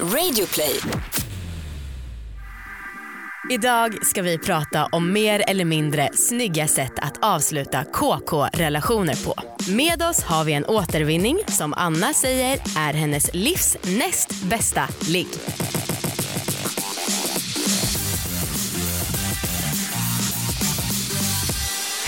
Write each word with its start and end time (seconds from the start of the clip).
Radioplay. 0.00 0.80
Idag 3.50 4.06
ska 4.06 4.22
vi 4.22 4.38
prata 4.38 4.86
om 4.86 5.12
mer 5.12 5.44
eller 5.46 5.64
mindre 5.64 6.10
snygga 6.12 6.68
sätt 6.68 6.92
att 6.96 7.18
avsluta 7.22 7.84
KK-relationer 7.84 9.24
på. 9.24 9.34
Med 9.68 10.02
oss 10.02 10.22
har 10.22 10.44
vi 10.44 10.52
en 10.52 10.64
återvinning 10.64 11.38
som 11.48 11.74
Anna 11.76 12.12
säger 12.12 12.60
är 12.78 12.92
hennes 12.92 13.34
livs 13.34 13.76
näst 13.82 14.42
bästa 14.42 14.88
ligg. 15.08 15.28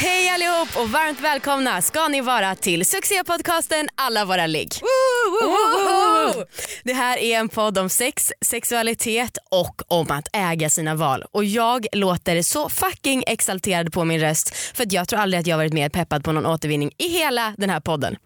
Hej 0.06 0.28
allihop 0.28 0.68
och 0.76 0.90
varmt 0.90 1.20
välkomna 1.20 1.82
ska 1.82 2.08
ni 2.08 2.20
vara 2.20 2.54
till 2.54 2.86
succépodcasten 2.86 3.88
Alla 3.94 4.24
våra 4.24 4.46
ligg. 4.46 4.72
Det 6.84 6.92
här 6.92 7.18
är 7.18 7.38
en 7.38 7.48
podd 7.48 7.78
om 7.78 7.88
sex, 7.88 8.32
sexualitet 8.40 9.38
och 9.50 9.82
om 9.88 10.10
att 10.10 10.28
äga 10.32 10.70
sina 10.70 10.94
val. 10.94 11.24
Och 11.30 11.44
jag 11.44 11.86
låter 11.92 12.42
så 12.42 12.68
fucking 12.68 13.24
exalterad 13.26 13.92
på 13.92 14.04
min 14.04 14.20
röst 14.20 14.56
för 14.56 14.82
att 14.82 14.92
jag 14.92 15.08
tror 15.08 15.20
aldrig 15.20 15.40
att 15.40 15.46
jag 15.46 15.56
varit 15.56 15.72
mer 15.72 15.88
peppad 15.88 16.24
på 16.24 16.32
någon 16.32 16.46
återvinning 16.46 16.92
i 16.98 17.08
hela 17.08 17.54
den 17.58 17.70
här 17.70 17.80
podden. 17.80 18.16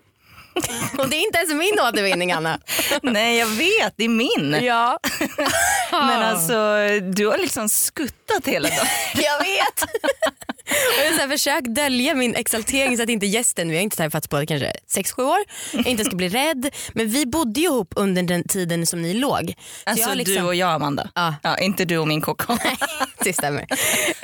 Och 0.99 1.09
det 1.09 1.17
är 1.17 1.27
inte 1.27 1.39
ens 1.39 1.53
min 1.55 1.81
återvinning 1.89 2.33
Anna. 2.33 2.59
Nej 3.03 3.39
jag 3.39 3.47
vet, 3.47 3.95
det 3.97 4.05
är 4.05 4.09
min. 4.09 4.57
Ja. 4.63 4.99
Men 5.91 6.23
alltså 6.23 6.55
du 7.15 7.27
har 7.27 7.39
liksom 7.39 7.69
skuttat 7.69 8.47
hela 8.47 8.69
dagen. 8.69 8.87
Jag 9.15 9.39
vet. 9.39 9.83
Och 10.99 11.05
jag 11.07 11.23
har 11.23 11.29
försökt 11.29 11.67
dölja 11.75 12.15
min 12.15 12.35
exaltering 12.35 12.97
så 12.97 13.03
att 13.03 13.09
inte 13.09 13.27
gästen, 13.27 13.69
vi 13.69 13.77
har 13.77 13.83
inte 13.83 13.97
träffats 13.97 14.29
på 14.29 14.47
kanske 14.47 14.73
6-7 14.97 15.23
år, 15.23 15.39
inte 15.87 16.05
ska 16.05 16.17
bli 16.17 16.29
rädd. 16.29 16.71
Men 16.93 17.09
vi 17.09 17.27
bodde 17.27 17.61
ju 17.61 17.67
ihop 17.67 17.93
under 17.97 18.23
den 18.23 18.45
tiden 18.49 18.87
som 18.87 19.03
ni 19.03 19.15
låg. 19.15 19.55
Så 19.85 19.91
Alltså 19.91 20.09
jag 20.09 20.17
liksom- 20.17 20.35
du 20.37 20.43
och 20.43 20.55
jag 20.55 20.71
Amanda. 20.71 21.11
Ja. 21.15 21.35
Ja, 21.43 21.59
inte 21.59 21.85
du 21.85 21.99
och 21.99 22.09
min 22.09 22.21
KK. 22.21 22.57
det 23.24 23.33
stämmer. 23.33 23.67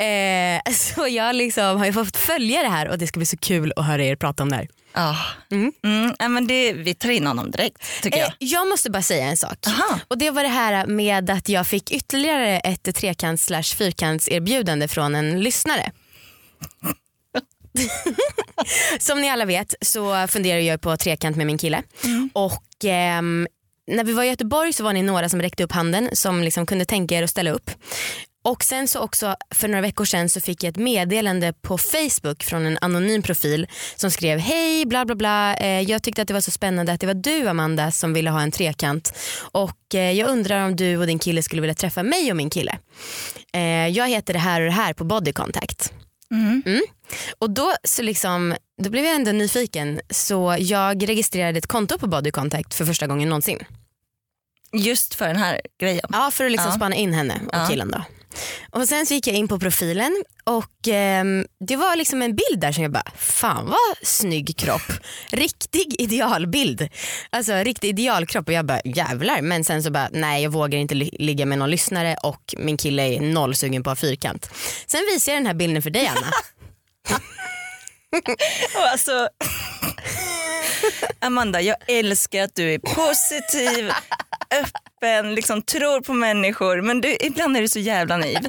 Eh, 0.01 0.73
så 0.73 1.09
jag 1.09 1.37
liksom 1.37 1.79
har 1.79 1.87
ju 1.87 1.93
fått 1.93 2.17
följa 2.17 2.63
det 2.63 2.69
här 2.69 2.89
och 2.89 2.99
det 2.99 3.07
ska 3.07 3.19
bli 3.19 3.27
så 3.27 3.37
kul 3.37 3.73
att 3.77 3.87
höra 3.87 4.05
er 4.05 4.17
prata 4.17 4.43
om 4.43 4.51
det 4.51 4.57
här. 4.57 4.69
Ja. 4.97 5.17
Mm. 5.51 5.73
Mm, 5.85 6.33
men 6.33 6.47
det, 6.47 6.73
vi 6.73 6.95
tar 6.95 7.11
in 7.11 7.27
honom 7.27 7.51
direkt 7.51 7.83
tycker 8.03 8.19
Eh, 8.19 8.23
jag. 8.23 8.33
jag 8.39 8.69
måste 8.69 8.91
bara 8.91 9.03
säga 9.03 9.27
en 9.27 9.37
sak. 9.37 9.59
Aha. 9.67 10.01
Och 10.09 10.19
Det 10.19 10.31
var 10.31 10.43
det 10.43 10.49
här 10.49 10.87
med 10.87 11.31
att 11.31 11.49
jag 11.49 11.67
fick 11.67 11.91
ytterligare 11.91 12.61
ett 12.61 12.95
trekants 12.97 13.45
slash 13.45 13.63
fyrkants 13.63 14.29
erbjudande 14.29 14.89
från 14.89 15.15
en 15.15 15.41
lyssnare. 15.41 15.93
Som 18.99 19.21
ni 19.21 19.31
alla 19.31 19.45
vet 19.45 19.75
så 19.81 20.27
funderar 20.29 20.59
jag 20.59 20.81
på 20.81 20.97
trekant 20.97 21.37
med 21.37 21.47
min 21.47 21.59
kille. 21.59 21.83
Och 22.33 22.85
ehm, 22.85 23.47
när 23.87 24.05
vi 24.05 24.13
var 24.13 24.23
i 24.25 24.29
Göteborg 24.29 24.73
så 24.73 24.85
var 24.85 24.93
ni 24.93 25.03
några 25.03 25.29
som 25.29 25.43
räckte 25.43 25.65
upp 25.65 25.73
handen 25.73 26.09
som 26.13 26.43
liksom 26.43 26.67
kunde 26.67 26.85
tänka 26.85 27.15
er 27.19 27.23
att 27.23 27.31
ställa 27.31 27.51
upp. 27.51 27.71
Och 28.47 28.65
sen 28.65 28.89
så 28.89 29.01
också 29.01 29.37
för 29.51 29.69
några 29.69 29.81
veckor 29.83 30.05
sedan 30.05 30.29
så 30.29 30.41
fick 30.41 30.63
jag 30.63 30.71
ett 30.71 30.77
meddelande 30.77 31.53
på 31.53 31.79
Facebook 31.79 32.43
från 32.45 32.67
en 32.67 32.79
anonym 32.81 33.23
profil 33.23 33.67
som 33.97 34.11
skrev 34.11 34.39
hej 34.39 34.87
bla 34.87 35.05
bla 35.05 35.15
bla 35.15 35.57
eh, 35.57 35.81
jag 35.81 36.03
tyckte 36.03 36.23
att 36.23 36.29
det 36.29 36.35
var 36.35 36.41
så 36.41 36.51
spännande 36.51 36.93
att 36.93 37.01
det 37.01 37.07
var 37.07 37.15
du 37.15 37.49
Amanda 37.49 37.91
som 37.91 38.13
ville 38.15 38.31
ha 38.31 38.41
en 38.43 38.51
trekant 38.51 39.13
och 39.53 39.95
eh, 39.95 40.13
jag 40.13 40.29
undrar 40.29 40.65
om 40.67 40.77
du 40.77 40.97
och 40.97 41.07
din 41.07 41.19
kille 41.19 41.43
skulle 41.43 41.63
vilja 41.63 41.75
träffa 41.75 42.03
mig 42.03 42.31
och 42.31 42.37
min 42.37 42.51
kille. 42.51 42.79
Eh, 43.53 43.89
jag 43.89 44.09
heter 44.09 44.33
det 44.33 44.39
här 44.39 44.61
och 44.61 44.67
det 44.67 44.73
här 44.73 44.93
på 44.93 45.05
Body 45.05 45.33
Contact. 45.33 45.93
Mm. 46.31 46.83
Och 47.39 47.51
då, 47.51 47.75
så 47.85 48.03
liksom, 48.03 48.55
då 48.83 48.91
blev 48.91 49.05
jag 49.05 49.15
ändå 49.15 49.33
nyfiken 49.33 50.01
så 50.11 50.57
jag 50.59 51.09
registrerade 51.09 51.59
ett 51.59 51.67
konto 51.67 51.99
på 51.99 52.07
Body 52.07 52.31
Contact 52.31 52.75
för 52.75 52.85
första 52.85 53.07
gången 53.07 53.29
någonsin. 53.29 53.59
Just 54.73 55.15
för 55.15 55.27
den 55.27 55.37
här 55.37 55.61
grejen. 55.81 56.07
Ja 56.13 56.31
för 56.33 56.45
att 56.45 56.51
liksom 56.53 56.71
Ja. 56.71 56.77
spana 56.77 56.95
in 56.95 57.13
henne 57.13 57.41
och 57.47 57.55
Ja. 57.55 57.67
killen 57.71 57.91
då. 57.91 58.05
Och 58.71 58.89
sen 58.89 59.07
så 59.07 59.15
gick 59.15 59.27
jag 59.27 59.37
in 59.37 59.49
på 59.49 59.59
profilen 59.59 60.25
och 60.45 60.89
ehm, 60.89 61.47
det 61.69 61.77
var 61.77 61.97
liksom 61.97 62.23
en 62.23 62.37
bild 62.37 62.61
där 62.61 62.73
som 62.73 62.83
jag 62.83 62.93
bara, 62.93 63.13
fan 63.17 63.67
vad 63.67 64.07
snygg 64.09 64.57
kropp. 64.57 64.93
Riktig 65.31 65.97
idealbild. 66.01 66.89
Alltså 67.31 67.53
riktig 67.53 67.89
idealkropp 67.89 68.47
och 68.49 68.53
jag 68.55 68.67
bara 68.67 68.81
jävlar 68.85 69.41
men 69.43 69.65
sen 69.65 69.83
så 69.83 69.91
bara 69.91 70.09
nej 70.13 70.43
jag 70.43 70.51
vågar 70.51 70.79
inte 70.79 70.95
li- 70.95 71.17
ligga 71.19 71.47
med 71.47 71.59
någon 71.59 71.71
lyssnare 71.71 72.17
och 72.23 72.55
min 72.59 72.77
kille 72.77 73.03
är 73.03 73.21
noll 73.21 73.55
sugen 73.55 73.83
på 73.83 73.97
fyrkant. 73.97 74.51
Sen 74.87 75.01
visar 75.13 75.33
jag 75.33 75.41
den 75.41 75.47
här 75.47 75.55
bilden 75.55 75.83
för 75.83 75.91
dig 75.91 76.07
Anna. 76.07 76.27
Och 78.77 78.87
alltså, 78.93 79.29
Amanda, 81.21 81.61
jag 81.61 81.77
älskar 81.89 82.43
att 82.43 82.55
du 82.55 82.75
är 82.75 82.79
positiv, 82.79 83.91
öppen, 84.51 84.86
liksom 85.35 85.63
tror 85.63 86.01
på 86.01 86.13
människor 86.13 86.83
men 86.83 87.01
du, 87.01 87.17
ibland 87.21 87.57
är 87.57 87.61
du 87.61 87.69
så 87.69 87.79
jävla 87.79 88.17
naiv. 88.17 88.49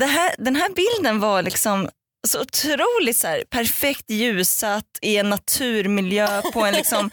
Här, 0.00 0.34
den 0.38 0.56
här 0.56 0.68
bilden 0.68 1.20
var 1.20 1.42
liksom 1.42 1.88
så 2.26 2.40
otroligt 2.40 3.16
så 3.16 3.26
här, 3.26 3.44
perfekt 3.50 4.10
ljussatt 4.10 4.98
i 5.02 5.16
en 5.16 5.30
naturmiljö 5.30 6.42
på 6.52 6.64
en 6.64 6.74
liksom 6.74 7.10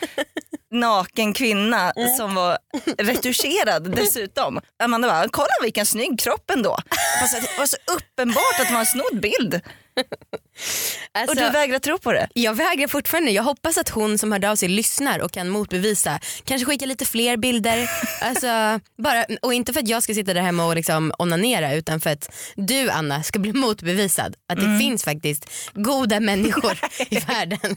naken 0.72 1.34
kvinna 1.34 1.94
som 2.18 2.36
var 2.36 2.58
retuscherad 2.98 3.92
dessutom. 3.96 4.62
Amanda 4.84 5.08
bara, 5.08 5.28
kolla 5.32 5.48
vilken 5.62 5.86
snygg 5.86 6.20
kropp 6.20 6.52
ändå. 6.52 6.78
Det 7.32 7.58
var 7.58 7.66
så 7.66 7.78
uppenbart 7.92 8.60
att 8.60 8.68
det 8.68 8.74
var 8.74 8.80
en 8.80 8.86
snodd 8.86 9.22
bild 9.22 9.62
Alltså, 11.12 11.32
och 11.32 11.36
du 11.36 11.50
vägrar 11.50 11.80
tro 11.80 11.98
på 11.98 12.12
det. 12.14 12.28
Jag 12.34 12.54
vägrar 12.54 12.88
fortfarande. 12.88 13.32
Jag 13.32 13.44
hoppas 13.44 13.78
att 13.78 13.90
hon 13.90 14.18
som 14.18 14.32
hörde 14.32 14.52
av 14.52 14.56
sig 14.56 14.70
lyssnar 14.70 15.20
och 15.20 15.32
kan 15.32 15.50
motbevisa. 15.50 16.20
Kanske 16.44 16.66
skicka 16.66 16.86
lite 16.86 17.06
fler 17.06 17.38
bilder. 17.38 17.90
Alltså, 18.22 18.80
bara, 18.98 19.26
och 19.42 19.54
inte 19.54 19.74
för 19.74 19.80
att 19.80 19.88
jag 19.88 20.04
ska 20.04 20.14
sitta 20.14 20.34
där 20.34 20.42
hemma 20.42 20.66
och 20.66 20.76
liksom 20.76 21.14
onanera 21.20 21.74
utan 21.74 22.00
för 22.00 22.10
att 22.10 22.30
du 22.56 22.90
Anna 22.90 23.24
ska 23.24 23.40
bli 23.40 23.54
motbevisad. 23.54 24.36
Att 24.50 24.60
det 24.60 24.80
finns 24.80 25.04
faktiskt 25.04 25.50
goda 25.74 26.20
människor 26.20 26.78
i 27.10 27.20
världen. 27.20 27.76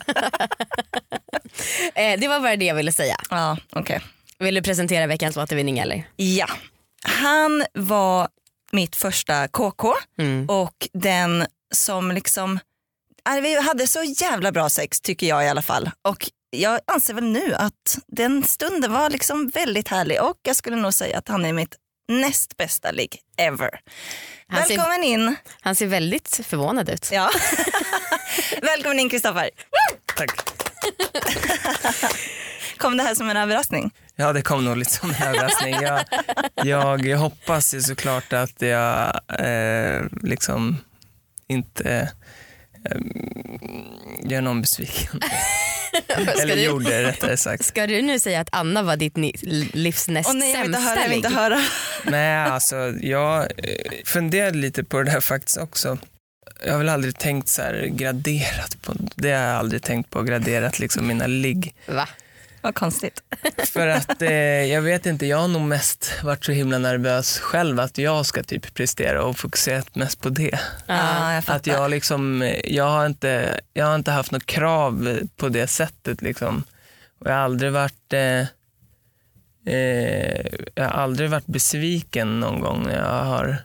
eh, 1.94 2.20
det 2.20 2.28
var 2.28 2.40
bara 2.40 2.56
det 2.56 2.64
jag 2.64 2.74
ville 2.74 2.92
säga. 2.92 3.16
Ja, 3.30 3.56
okej. 3.72 4.00
Vill 4.38 4.54
du 4.54 4.62
presentera 4.62 5.06
veckans 5.06 5.36
återvinning 5.36 5.78
eller? 5.78 6.04
Ja, 6.16 6.48
han 7.02 7.64
var 7.74 8.28
mitt 8.72 8.96
första 8.96 9.48
KK 9.48 9.94
Mm. 10.18 10.48
och 10.48 10.88
den 10.92 11.46
som 11.74 12.12
liksom, 12.12 12.58
äh, 13.28 13.40
vi 13.42 13.60
hade 13.60 13.86
så 13.86 14.02
jävla 14.02 14.52
bra 14.52 14.70
sex 14.70 15.00
tycker 15.00 15.26
jag 15.26 15.44
i 15.44 15.48
alla 15.48 15.62
fall. 15.62 15.90
Och 16.02 16.30
jag 16.50 16.80
anser 16.86 17.14
väl 17.14 17.24
nu 17.24 17.54
att 17.54 17.98
den 18.06 18.44
stunden 18.44 18.92
var 18.92 19.10
liksom 19.10 19.48
väldigt 19.48 19.88
härlig 19.88 20.22
och 20.22 20.36
jag 20.42 20.56
skulle 20.56 20.76
nog 20.76 20.94
säga 20.94 21.18
att 21.18 21.28
han 21.28 21.44
är 21.44 21.52
mitt 21.52 21.76
näst 22.08 22.56
bästa 22.56 22.90
ligg 22.90 23.20
ever. 23.36 23.80
Han 24.48 24.62
ser- 24.64 24.76
Välkommen 24.76 25.04
in. 25.04 25.36
Han 25.60 25.74
ser 25.74 25.86
väldigt 25.86 26.40
förvånad 26.44 26.88
ut. 26.88 27.08
Ja. 27.12 27.30
Välkommen 28.62 28.98
in 29.00 29.08
Kristoffer. 29.10 29.50
Tack. 30.16 30.50
Kom 32.78 32.96
det 32.96 33.02
här 33.02 33.14
som 33.14 33.30
en 33.30 33.36
överraskning? 33.36 33.90
Ja 34.16 34.32
det 34.32 34.42
kom 34.42 34.64
nog 34.64 34.76
lite 34.76 34.90
som 34.90 35.10
en 35.10 35.22
överraskning. 35.28 35.74
Jag, 35.82 36.04
jag, 36.54 37.06
jag 37.06 37.18
hoppas 37.18 37.74
ju 37.74 37.80
såklart 37.82 38.32
att 38.32 38.62
jag 38.62 39.20
eh, 39.40 40.02
liksom 40.22 40.76
inte 41.48 42.10
eh, 42.90 43.00
gör 44.22 44.40
någon 44.40 44.60
besviken. 44.60 45.20
Eller 46.42 46.56
du- 46.56 46.62
gjorde 46.62 47.02
rättare 47.02 47.36
sagt. 47.36 47.64
Ska 47.64 47.86
du 47.86 48.02
nu 48.02 48.18
säga 48.18 48.40
att 48.40 48.48
Anna 48.52 48.82
var 48.82 48.96
ditt 48.96 49.16
livs 49.74 50.08
näst 50.08 50.28
Åh 50.30 50.36
nej 50.36 50.52
jag 50.52 50.58
vill 50.62 50.66
inte 50.74 50.80
sämsta 50.80 50.90
höra, 51.00 51.06
jag 51.06 51.16
inte 51.16 51.28
höra. 51.28 51.60
Nej 52.04 52.36
alltså 52.36 52.76
jag 53.00 53.42
eh, 53.42 53.48
funderade 54.04 54.58
lite 54.58 54.84
på 54.84 55.02
det 55.02 55.10
här 55.10 55.20
faktiskt 55.20 55.56
också. 55.58 55.98
Jag 56.64 56.72
har 56.72 56.78
väl 56.78 56.88
aldrig 56.88 57.18
tänkt 57.18 57.48
så 57.48 57.62
här 57.62 57.86
graderat 57.86 58.82
på, 58.82 58.94
det 59.14 59.32
har 59.32 59.42
jag 59.46 59.56
aldrig 59.56 59.82
tänkt 59.82 60.10
på, 60.10 60.22
graderat 60.22 60.78
liksom 60.78 61.06
mina 61.06 61.26
ligg. 61.26 61.74
Va? 61.86 62.08
Vad 62.68 62.74
konstigt. 62.74 63.22
För 63.72 63.86
att 63.86 64.22
eh, 64.22 64.32
jag 64.64 64.82
vet 64.82 65.06
inte, 65.06 65.26
jag 65.26 65.38
har 65.38 65.48
nog 65.48 65.62
mest 65.62 66.22
varit 66.22 66.44
så 66.44 66.52
himla 66.52 66.78
nervös 66.78 67.38
själv 67.38 67.80
att 67.80 67.98
jag 67.98 68.26
ska 68.26 68.42
typ 68.42 68.74
prestera 68.74 69.24
och 69.24 69.38
fokuserat 69.38 69.94
mest 69.94 70.20
på 70.20 70.28
det. 70.28 70.58
Ja, 70.86 71.32
jag 71.32 71.44
fattar. 71.44 71.56
Att 71.56 71.66
jag 71.66 71.90
liksom, 71.90 72.52
jag 72.64 72.84
har 72.84 73.06
inte, 73.06 73.60
jag 73.72 73.86
har 73.86 73.94
inte 73.94 74.10
haft 74.10 74.32
något 74.32 74.46
krav 74.46 75.18
på 75.36 75.48
det 75.48 75.66
sättet 75.66 76.22
liksom. 76.22 76.64
Och 77.20 77.26
jag 77.26 77.34
har 77.34 77.40
aldrig 77.40 77.72
varit, 77.72 78.12
eh, 78.12 78.40
eh, 79.74 80.46
jag 80.74 80.84
har 80.84 81.02
aldrig 81.02 81.30
varit 81.30 81.46
besviken 81.46 82.40
någon 82.40 82.60
gång 82.60 82.82
när 82.82 82.96
jag 82.96 83.24
har 83.24 83.62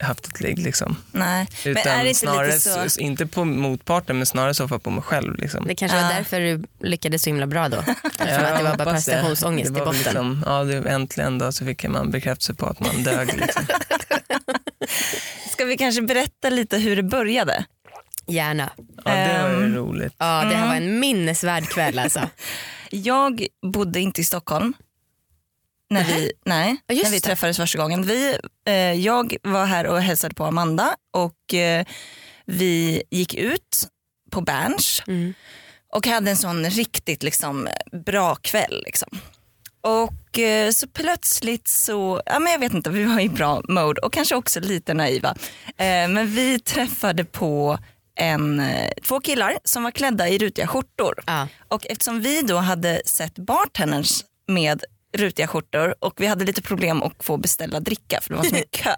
haft 0.00 0.26
ett 0.26 0.40
ligg 0.40 0.58
liksom. 0.58 0.96
Nej. 1.12 1.46
Men 1.64 1.72
Utan 1.72 1.92
är 1.92 2.02
det 2.02 2.08
inte 2.08 2.20
snarare, 2.20 2.46
lite 2.46 2.90
så... 2.90 3.00
inte 3.00 3.26
på 3.26 3.44
motparten 3.44 4.16
men 4.16 4.26
snarare 4.26 4.54
så 4.54 4.68
på 4.78 4.90
mig 4.90 5.02
själv 5.02 5.36
liksom. 5.36 5.66
Det 5.66 5.74
kanske 5.74 6.02
var 6.02 6.14
därför 6.14 6.40
du 6.40 6.64
lyckades 6.88 7.22
så 7.22 7.30
himla 7.30 7.46
bra 7.46 7.68
då. 7.68 7.76
Eftersom 8.04 8.44
att 8.44 8.58
det 8.58 8.62
var 8.64 8.76
bara 8.76 8.84
det. 8.84 8.92
prestationsångest 8.92 9.74
Det 9.74 9.80
i 9.80 9.84
var 9.84 9.86
botten. 9.86 10.02
Liksom, 10.02 10.42
ja, 10.46 10.64
det, 10.64 10.90
äntligen 10.90 11.38
då 11.38 11.52
så 11.52 11.64
fick 11.64 11.88
man 11.88 12.10
bekräftelse 12.10 12.54
på 12.54 12.66
att 12.66 12.80
man 12.80 13.02
dög. 13.02 13.32
Liksom. 13.36 13.64
Ska 15.50 15.64
vi 15.64 15.76
kanske 15.76 16.02
berätta 16.02 16.50
lite 16.50 16.78
hur 16.78 16.96
det 16.96 17.02
började? 17.02 17.64
Gärna. 18.26 18.70
Ja, 19.04 19.10
det 19.10 19.42
var 19.42 19.48
ju 19.50 19.64
Ehm, 19.64 19.76
roligt. 19.76 20.14
Ja, 20.18 20.44
det 20.44 20.56
här 20.56 20.66
var 20.66 20.74
en 20.74 21.00
minnesvärd 21.00 21.68
kväll 21.68 21.98
alltså. 21.98 22.20
Jag 22.90 23.46
bodde 23.72 24.00
inte 24.00 24.20
i 24.20 24.24
Stockholm. 24.24 24.74
När 25.90 26.04
vi, 26.04 26.32
nej, 26.44 26.76
Ja, 26.86 26.94
när 27.02 27.10
vi 27.10 27.16
det. 27.16 27.20
träffades 27.20 27.56
första 27.56 27.78
gången. 27.78 28.02
Vi, 28.06 28.36
eh, 28.66 28.74
jag 28.74 29.36
var 29.42 29.66
här 29.66 29.86
och 29.86 30.00
hälsade 30.02 30.34
på 30.34 30.44
Amanda 30.44 30.96
och 31.16 31.54
eh, 31.54 31.84
vi 32.46 33.02
gick 33.10 33.34
ut 33.34 33.88
på 34.30 34.40
Berns 34.40 35.02
Mm. 35.06 35.34
och 35.92 36.06
hade 36.06 36.30
en 36.30 36.36
sån 36.36 36.70
riktigt 36.70 37.22
liksom, 37.22 37.68
bra 38.06 38.34
kväll. 38.34 38.82
Liksom. 38.86 39.08
Och 39.82 40.38
eh, 40.38 40.70
så 40.70 40.88
plötsligt 40.88 41.68
så, 41.68 42.22
ja 42.26 42.38
men 42.38 42.52
jag 42.52 42.58
vet 42.58 42.74
inte, 42.74 42.90
vi 42.90 43.04
var 43.04 43.20
i 43.20 43.28
bra 43.28 43.62
mode 43.68 44.00
och 44.00 44.12
kanske 44.12 44.34
också 44.34 44.60
lite 44.60 44.94
naiva. 44.94 45.34
Eh, 45.66 46.08
men 46.08 46.34
vi 46.34 46.60
träffade 46.60 47.24
på 47.24 47.78
en, 48.14 48.60
eh, 48.60 48.90
två 49.02 49.20
killar 49.20 49.58
som 49.64 49.82
var 49.82 49.90
klädda 49.90 50.28
i 50.28 50.38
rutiga 50.38 50.66
skjortor. 50.66 51.14
Ja. 51.26 51.48
Och 51.68 51.86
eftersom 51.86 52.20
vi 52.20 52.42
då 52.42 52.56
hade 52.56 53.02
sett 53.04 53.34
bartenders 53.34 54.24
med 54.46 54.84
rutiga 55.16 55.46
skjortor 55.46 55.94
och 55.98 56.14
vi 56.16 56.26
hade 56.26 56.44
lite 56.44 56.62
problem 56.62 57.02
att 57.02 57.24
få 57.24 57.36
beställa 57.36 57.80
dricka 57.80 58.20
för 58.20 58.30
det 58.30 58.36
var 58.36 58.44
så 58.44 58.54
mycket 58.54 58.70
kö. 58.70 58.94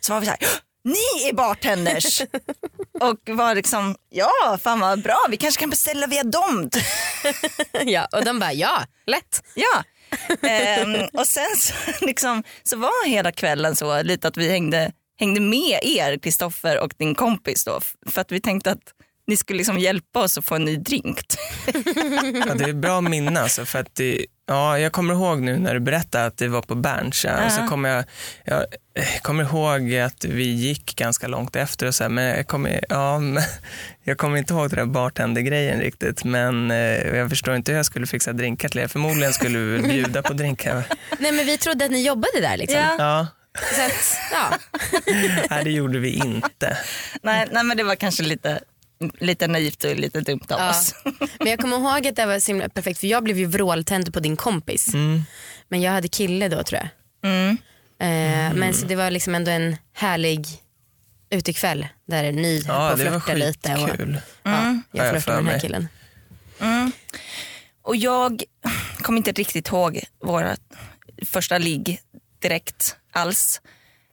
Så 0.00 0.12
var 0.12 0.20
vi 0.20 0.26
så 0.26 0.30
här, 0.30 0.40
ni 0.84 1.28
är 1.28 1.32
bartenders! 1.32 2.20
och 3.00 3.36
var 3.36 3.54
liksom, 3.54 3.96
ja 4.10 4.58
fan 4.62 4.80
vad 4.80 5.02
bra, 5.02 5.26
vi 5.30 5.36
kanske 5.36 5.60
kan 5.60 5.70
beställa 5.70 6.06
via 6.06 6.24
dem. 6.24 6.70
ja, 7.84 8.08
och 8.12 8.24
de 8.24 8.38
bara 8.38 8.52
ja, 8.52 8.84
lätt. 9.06 9.42
ja. 9.54 9.84
Ehm, 10.48 11.08
och 11.12 11.26
sen 11.26 11.56
så, 11.56 11.74
liksom, 12.06 12.42
så 12.62 12.76
var 12.76 13.08
hela 13.08 13.32
kvällen 13.32 13.76
så 13.76 14.02
lite 14.02 14.28
att 14.28 14.36
vi 14.36 14.48
hängde, 14.48 14.92
hängde 15.18 15.40
med 15.40 15.78
er, 15.82 16.18
Kristoffer 16.18 16.80
och 16.80 16.94
din 16.98 17.14
kompis 17.14 17.64
då, 17.64 17.80
för 18.06 18.20
att 18.20 18.32
vi 18.32 18.40
tänkte 18.40 18.70
att 18.70 18.92
ni 19.26 19.36
skulle 19.36 19.56
liksom 19.56 19.78
hjälpa 19.78 20.20
oss 20.20 20.38
att 20.38 20.44
få 20.44 20.54
en 20.54 20.64
ny 20.64 20.76
drink. 20.76 21.20
Ja, 22.46 22.54
det 22.54 22.64
är 22.64 22.72
bra 22.72 22.98
att 22.98 23.04
minnas. 23.04 23.60
För 23.64 23.78
att 23.78 23.94
det, 23.94 24.26
ja, 24.46 24.78
jag 24.78 24.92
kommer 24.92 25.14
ihåg 25.14 25.40
nu 25.40 25.56
när 25.58 25.74
du 25.74 25.80
berättade 25.80 26.26
att 26.26 26.36
det 26.38 26.48
var 26.48 26.62
på 26.62 26.74
Berns. 26.74 27.24
Ja, 27.24 27.44
och 27.46 27.52
så 27.52 27.60
Ja. 27.60 27.68
kommer 27.68 27.88
jag, 27.88 28.04
jag 28.44 28.66
kommer 29.22 29.44
ihåg 29.44 29.94
att 29.94 30.24
vi 30.24 30.44
gick 30.44 30.96
ganska 30.96 31.26
långt 31.28 31.56
efter. 31.56 31.86
Och 31.86 31.94
så 31.94 32.04
här, 32.04 32.08
men 32.08 32.24
jag, 32.24 32.46
kommer, 32.46 32.84
ja, 32.88 33.18
men, 33.18 33.42
jag 34.04 34.18
kommer 34.18 34.38
inte 34.38 34.54
ihåg 34.54 34.70
den 34.70 34.78
där 34.78 34.86
bartendergrejen 34.86 35.80
riktigt. 35.80 36.24
Men 36.24 36.70
eh, 36.70 36.76
jag 37.16 37.28
förstår 37.30 37.54
inte 37.56 37.72
hur 37.72 37.76
jag 37.76 37.86
skulle 37.86 38.06
fixa 38.06 38.32
drinkar 38.32 38.68
till 38.68 38.80
er. 38.80 38.88
Förmodligen 38.88 39.32
skulle 39.32 39.58
vi 39.58 39.72
väl 39.72 39.82
bjuda 39.82 40.22
på 40.22 40.32
drinkar. 40.32 40.84
Nej 41.18 41.32
men 41.32 41.46
vi 41.46 41.58
trodde 41.58 41.84
att 41.84 41.90
ni 41.90 42.06
jobbade 42.06 42.40
där 42.40 42.56
liksom. 42.56 42.78
Ja. 42.80 42.96
Ja, 42.98 43.26
Så 43.76 43.82
att, 43.82 44.18
ja. 44.32 44.58
nej, 45.50 45.64
det 45.64 45.70
gjorde 45.70 45.98
vi 45.98 46.10
inte. 46.12 46.76
nej, 47.22 47.48
nej 47.52 47.64
men 47.64 47.76
det 47.76 47.82
var 47.82 47.94
kanske 47.94 48.22
lite, 48.22 48.60
lite 49.20 49.46
naivt 49.48 49.84
och 49.84 49.96
lite 49.96 50.20
dumt 50.20 50.40
av 50.48 50.60
Ja. 50.60 50.70
oss. 50.70 50.94
Men 51.38 51.48
jag 51.48 51.58
kommer 51.58 51.76
ihåg 51.76 52.06
att 52.06 52.16
det 52.16 52.26
var 52.26 52.40
så 52.40 52.46
himla 52.52 52.68
perfekt 52.68 53.00
för 53.00 53.06
jag 53.06 53.24
blev 53.24 53.38
ju 53.38 53.46
vråltänd 53.46 54.14
på 54.14 54.20
din 54.20 54.36
kompis. 54.36 54.94
Mm. 54.94 55.22
Men 55.68 55.80
jag 55.82 55.92
hade 55.92 56.08
kille 56.08 56.48
då 56.48 56.62
tror 56.62 56.80
jag. 56.80 56.88
Mm. 57.30 57.56
Eh, 57.98 58.54
Men 58.58 58.74
så 58.74 58.86
det 58.86 58.96
var 58.96 59.10
liksom 59.10 59.34
ändå 59.34 59.50
en 59.50 59.76
härlig 59.92 60.46
utekväll 61.30 61.86
där 62.08 62.32
ni 62.32 62.54
höll 62.64 62.76
Ja, 62.76 62.90
på 62.90 62.96
det 62.96 63.10
var 63.10 63.16
att 63.16 63.24
flörta 63.24 63.34
lite. 63.46 63.72
Och, 63.74 63.88
skitkul. 63.88 64.20
ja, 64.42 64.80
jag 64.92 65.06
jag 65.06 65.10
flörtade 65.10 65.42
med 65.42 65.44
den 65.44 65.52
här 65.54 65.60
killen. 65.60 65.88
Och 67.82 67.96
jag 67.96 68.42
kommer 69.02 69.16
inte 69.18 69.32
riktigt 69.32 69.68
ihåg 69.68 70.00
våra 70.24 70.56
första 71.26 71.58
ligg 71.58 72.00
direkt 72.42 72.96
alls. 73.12 73.60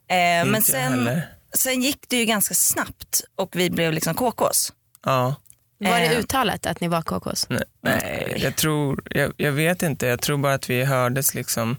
Eh, 0.08 0.46
men 0.50 0.62
sen, 0.62 1.20
sen 1.54 1.82
gick 1.82 2.08
det 2.08 2.16
ju 2.16 2.24
ganska 2.24 2.54
snabbt 2.54 3.22
och 3.36 3.56
vi 3.56 3.70
blev 3.70 3.92
liksom 3.92 4.14
KKs. 4.14 4.72
Ja. 5.04 5.34
Var 5.78 6.00
det 6.00 6.06
Eh. 6.06 6.18
uttalat 6.18 6.66
att 6.66 6.80
ni 6.80 6.88
var 6.88 7.02
KKs? 7.02 7.46
Nej, 7.48 7.62
nej 7.80 8.36
jag, 8.42 8.56
tror, 8.56 9.02
jag, 9.10 9.32
jag 9.36 9.52
vet 9.52 9.82
inte. 9.82 10.06
Jag 10.06 10.20
tror 10.22 10.36
bara 10.38 10.54
att 10.54 10.70
vi 10.70 10.84
hördes 10.84 11.34
liksom 11.34 11.76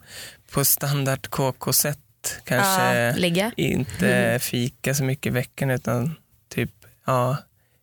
på 0.52 0.66
standard 0.66 1.30
KK-sätt. 1.30 1.98
Kanske 2.46 3.14
Ligga? 3.14 3.52
inte 3.58 4.40
fika 4.42 4.94
så 4.96 5.04
mycket 5.04 5.26
i 5.26 5.30
veckan 5.30 5.70
utan 5.72 6.16
typ 6.50 6.72
ja, 7.06 7.38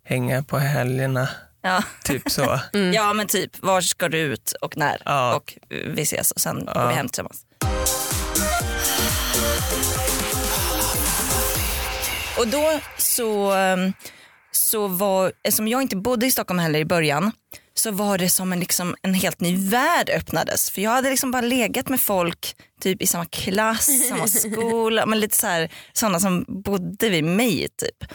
hänga 0.05 0.43
på 0.43 0.59
helgerna. 0.59 1.29
Ja. 1.63 1.83
Typ 2.05 2.31
så. 2.31 2.61
ja 2.95 3.13
men 3.13 3.27
typ, 3.27 3.63
var 3.63 3.81
ska 3.81 4.09
du 4.09 4.19
ut 4.19 4.53
och 4.61 4.77
när? 4.77 5.03
Ja. 5.05 5.35
Och 5.37 5.59
vi 5.69 6.03
ses 6.03 6.31
och 6.31 6.41
sen 6.41 6.65
går 6.65 6.73
Ja. 6.75 6.89
vi 6.89 6.95
hem 6.95 7.09
tillsammans. 7.09 7.45
Och 12.39 12.49
då 12.49 12.81
så, 12.99 13.53
ehm, 13.53 13.93
så 14.71 14.89
var, 14.89 15.33
eftersom 15.43 15.69
jag 15.69 15.83
inte 15.83 15.97
bodde 15.97 16.27
i 16.27 16.31
Stockholm 16.31 16.59
heller 16.59 16.79
i 16.79 16.85
början, 16.85 17.33
så 17.75 17.91
var 17.91 18.19
det 18.19 18.29
som 18.29 18.53
en, 18.53 18.61
liksom, 18.61 18.97
en 19.03 19.15
helt 19.15 19.41
ny 19.41 19.57
värld 19.57 20.11
öppnades. 20.11 20.71
För 20.71 20.83
jag 20.83 20.91
hade 20.91 21.11
liksom 21.11 21.31
bara 21.31 21.43
legat 21.43 21.89
med 21.89 22.01
folk 22.01 22.57
typ 22.81 23.03
i 23.03 23.07
samma 23.07 23.25
klass, 23.25 24.09
samma 24.09 24.27
skola, 24.29 25.07
men 25.07 25.21
lite 25.21 25.37
så 25.37 25.47
här, 25.47 25.73
sådana 25.93 26.21
som 26.21 26.45
bodde 26.49 27.09
vid 27.09 27.25
mig 27.25 27.69
typ. 27.77 28.13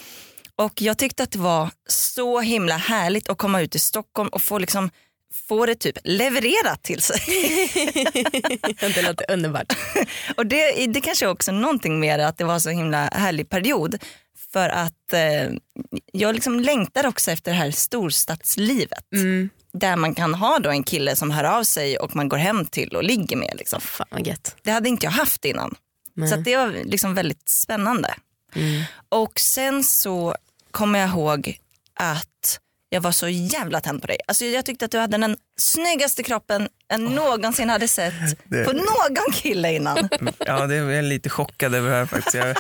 Och 0.56 0.82
jag 0.82 0.98
tyckte 0.98 1.24
att 1.24 1.32
det 1.32 1.40
var 1.40 1.70
så 1.88 2.40
himla 2.40 2.78
härligt 2.78 3.30
att 3.30 3.38
komma 3.38 3.62
ut 3.62 3.72
till 3.72 3.82
Stockholm 3.82 4.30
och 4.30 4.42
få 4.42 4.58
liksom 4.58 4.90
få 5.34 5.66
det 5.66 5.76
typ 5.76 5.98
levererat 6.04 6.84
till 6.84 7.02
sig. 7.02 7.20
det 8.96 9.02
låter 9.02 9.32
underbart. 9.32 9.74
Och 10.38 10.46
det, 10.46 10.86
det 10.88 11.02
kanske 11.02 11.26
är 11.26 11.30
också 11.30 11.52
någonting 11.52 12.00
med 12.00 12.20
det, 12.20 12.28
att 12.28 12.38
det 12.38 12.44
var 12.44 12.60
så 12.60 12.70
himla 12.70 12.98
härlig 12.98 13.50
period. 13.50 13.98
För 14.54 14.70
att 14.70 15.14
eh, 15.14 15.50
jag 16.12 16.36
liksom 16.36 16.60
längtar 16.60 17.08
också 17.08 17.32
efter 17.32 17.52
det 17.52 17.58
här 17.58 17.72
storstadslivet. 17.72 19.04
Mm. 19.16 19.50
Där 19.74 19.96
man 19.96 20.16
kan 20.16 20.34
ha 20.34 20.60
då 20.60 20.70
en 20.70 20.84
kille 20.84 21.16
som 21.16 21.32
hör 21.32 21.44
av 21.44 21.64
sig 21.64 21.98
och 21.98 22.16
man 22.16 22.30
går 22.30 22.38
hem 22.38 22.66
till 22.66 22.96
och 22.96 23.04
ligger 23.04 23.36
med. 23.38 23.54
Liksom. 23.58 23.82
Fan. 23.82 24.24
Det 24.64 24.72
hade 24.72 24.90
inte 24.90 25.06
jag 25.06 25.12
haft 25.12 25.46
innan. 25.46 25.76
Nej. 26.14 26.30
Så 26.30 26.36
det 26.36 26.58
var 26.58 26.68
liksom 26.84 27.14
väldigt 27.16 27.50
spännande. 27.50 28.14
Mm. 28.56 28.84
Och 29.10 29.40
sen 29.40 29.84
så 29.84 30.36
kommer 30.72 31.00
jag 31.00 31.10
ihåg 31.10 31.58
att 31.94 32.60
jag 32.90 33.02
var 33.02 33.12
så 33.12 33.28
jävla 33.28 33.82
tänd 33.82 34.02
på 34.02 34.08
dig. 34.08 34.18
Alltså 34.28 34.46
jag 34.46 34.66
tyckte 34.66 34.86
att 34.86 34.92
du 34.92 34.98
hade 35.00 35.18
den 35.18 35.38
snyggaste 35.60 36.24
kroppen 36.24 36.70
jag 36.88 37.00
någonsin 37.00 37.70
hade 37.70 37.88
sett 37.88 38.14
Det- 38.44 38.64
på 38.66 38.72
någon 38.72 39.34
kille 39.34 39.74
innan. 39.74 40.10
Ja, 40.40 40.68
det 40.68 40.76
är 40.76 40.90
jag 40.90 41.06
lite 41.06 41.30
chockad 41.30 41.76
över 41.76 41.90
det 41.90 41.96
här 41.96 42.06
faktiskt. 42.06 42.34
Jag, 42.36 42.58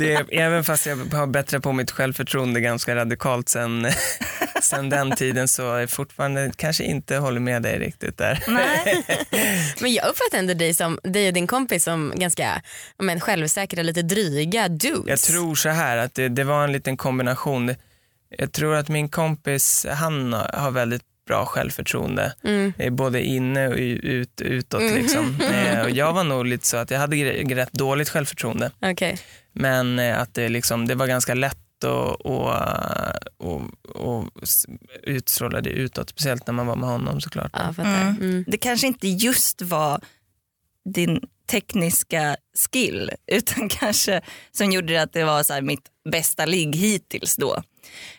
det 0.00 0.38
även 0.38 0.64
fast 0.64 0.86
jag 0.86 0.96
har 0.96 1.26
bättrat 1.26 1.62
på 1.62 1.72
mitt 1.72 1.90
självförtroende 1.90 2.60
ganska 2.60 2.94
radikalt 2.94 3.48
sen, 3.48 3.86
sen 4.62 4.88
den 4.90 5.10
tiden 5.16 5.48
så 5.48 5.72
är 5.72 5.80
jag 5.80 5.90
fortfarande 5.90 6.52
kanske 6.56 6.84
inte 6.84 7.16
håller 7.16 7.40
med 7.40 7.62
dig 7.62 7.78
riktigt 7.78 8.18
där. 8.18 8.44
Nej. 8.48 9.04
Men 9.80 9.92
jag 9.92 10.08
uppfattar 10.08 10.38
ändå 10.38 10.54
dig, 10.54 10.74
som, 10.74 10.98
dig 11.02 11.28
och 11.28 11.34
din 11.34 11.46
kompis 11.46 11.84
som 11.84 12.12
ganska 12.16 12.62
men, 12.98 13.20
självsäkra, 13.20 13.82
lite 13.82 14.02
dryga 14.02 14.68
dudes. 14.68 15.06
Jag 15.06 15.20
tror 15.20 15.54
så 15.54 15.68
här 15.68 15.96
att 15.96 16.14
det, 16.14 16.28
det 16.28 16.44
var 16.44 16.64
en 16.64 16.72
liten 16.72 16.96
kombination. 16.96 17.74
Jag 18.38 18.52
tror 18.52 18.74
att 18.74 18.88
min 18.88 19.08
kompis, 19.08 19.86
han 19.90 20.32
har 20.32 20.70
väldigt 20.70 21.02
bra 21.26 21.46
självförtroende. 21.46 22.34
Mm. 22.44 22.72
Både 22.96 23.22
inne 23.22 23.68
och 23.68 23.76
ut, 23.76 24.40
utåt 24.40 24.82
liksom. 24.82 25.40
Eh, 25.50 25.80
Och 25.80 25.90
jag 25.90 26.12
var 26.12 26.24
nog 26.24 26.46
lite 26.46 26.66
så 26.66 26.76
att 26.76 26.90
jag 26.90 26.98
hade 26.98 27.16
rätt 27.16 27.72
dåligt 27.72 28.08
självförtroende. 28.08 28.70
Okej. 28.82 29.18
Men 29.52 29.98
eh, 29.98 30.20
att 30.20 30.34
det, 30.34 30.48
liksom, 30.48 30.86
det 30.86 30.94
var 30.94 31.06
ganska 31.06 31.34
lätt 31.34 31.84
och, 31.84 32.26
och, 32.26 32.54
och, 33.36 33.62
och 33.94 34.24
utstrålade 35.02 35.70
utåt. 35.70 36.10
Speciellt 36.10 36.46
när 36.46 36.54
man 36.54 36.66
var 36.66 36.76
med 36.76 36.88
honom 36.88 37.20
såklart. 37.20 37.50
Ja. 37.52 37.74
Mm. 37.78 38.16
Mm. 38.16 38.44
Det 38.46 38.58
kanske 38.58 38.86
inte 38.86 39.08
just 39.08 39.62
var 39.62 40.00
din 40.94 41.20
tekniska 41.50 42.36
skill 42.58 43.10
utan 43.26 43.68
kanske 43.68 44.20
som 44.52 44.72
gjorde 44.72 45.02
att 45.02 45.12
det 45.12 45.24
var 45.24 45.42
så 45.42 45.52
här 45.52 45.62
mitt 45.62 45.88
bästa 46.10 46.46
ligg 46.46 46.76
hittills 46.76 47.36
då. 47.36 47.62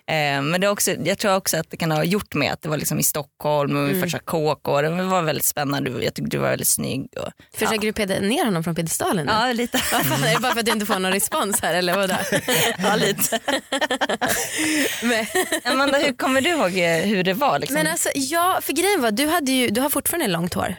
Eh, 0.07 0.41
men 0.41 0.61
det 0.61 0.67
också, 0.67 0.91
jag 0.91 1.17
tror 1.17 1.35
också 1.35 1.57
att 1.57 1.69
det 1.69 1.77
kan 1.77 1.91
ha 1.91 2.03
gjort 2.03 2.33
med 2.33 2.53
att 2.53 2.61
det 2.61 2.69
var 2.69 2.77
liksom 2.77 2.99
i 2.99 3.03
Stockholm 3.03 3.75
och 3.75 3.83
mm. 3.89 4.01
första 4.01 4.19
KK 4.19 4.71
och 4.71 4.81
det 4.81 4.89
var 4.89 5.21
väldigt 5.21 5.45
spännande. 5.45 5.89
Du- 5.89 6.03
Jag 6.03 6.13
tyckte 6.13 6.37
du 6.37 6.37
var 6.37 6.49
väldigt 6.49 6.67
snygg. 6.67 7.07
Och, 7.17 7.31
Försöker 7.53 7.79
du 7.87 7.93
peda 7.93 8.19
ner 8.19 8.45
honom 8.45 8.63
från 8.63 8.75
piedestalen 8.75 9.27
ja, 9.27 9.51
lite. 9.51 9.77
Fan, 10.03 10.23
är 10.23 10.33
det 10.33 10.39
bara 10.39 10.51
för 10.51 10.59
att 10.59 10.65
du 10.65 10.71
inte 10.71 10.85
får 10.85 10.99
någon 10.99 11.11
respons 11.11 11.61
här 11.61 11.73
eller 11.73 11.95
vadå? 11.95 12.15
ja, 12.77 12.95
lite. 12.95 13.39
Men, 15.03 15.25
Amanda, 15.63 15.97
hur 15.97 16.13
kommer 16.13 16.41
du 16.41 16.49
ihåg 16.49 16.77
eh, 16.77 17.05
hur 17.07 17.23
det 17.23 17.33
var? 17.33 17.59
Liksom? 17.59 17.73
men 17.73 17.87
alltså, 17.87 18.09
ja, 18.15 18.59
för 18.61 18.73
grejen 18.73 19.01
var 19.01 19.11
du, 19.11 19.27
hade 19.27 19.51
ju, 19.51 19.69
du 19.69 19.81
har 19.81 19.89
fortfarande 19.89 20.27
långt 20.27 20.53
hår. 20.53 20.75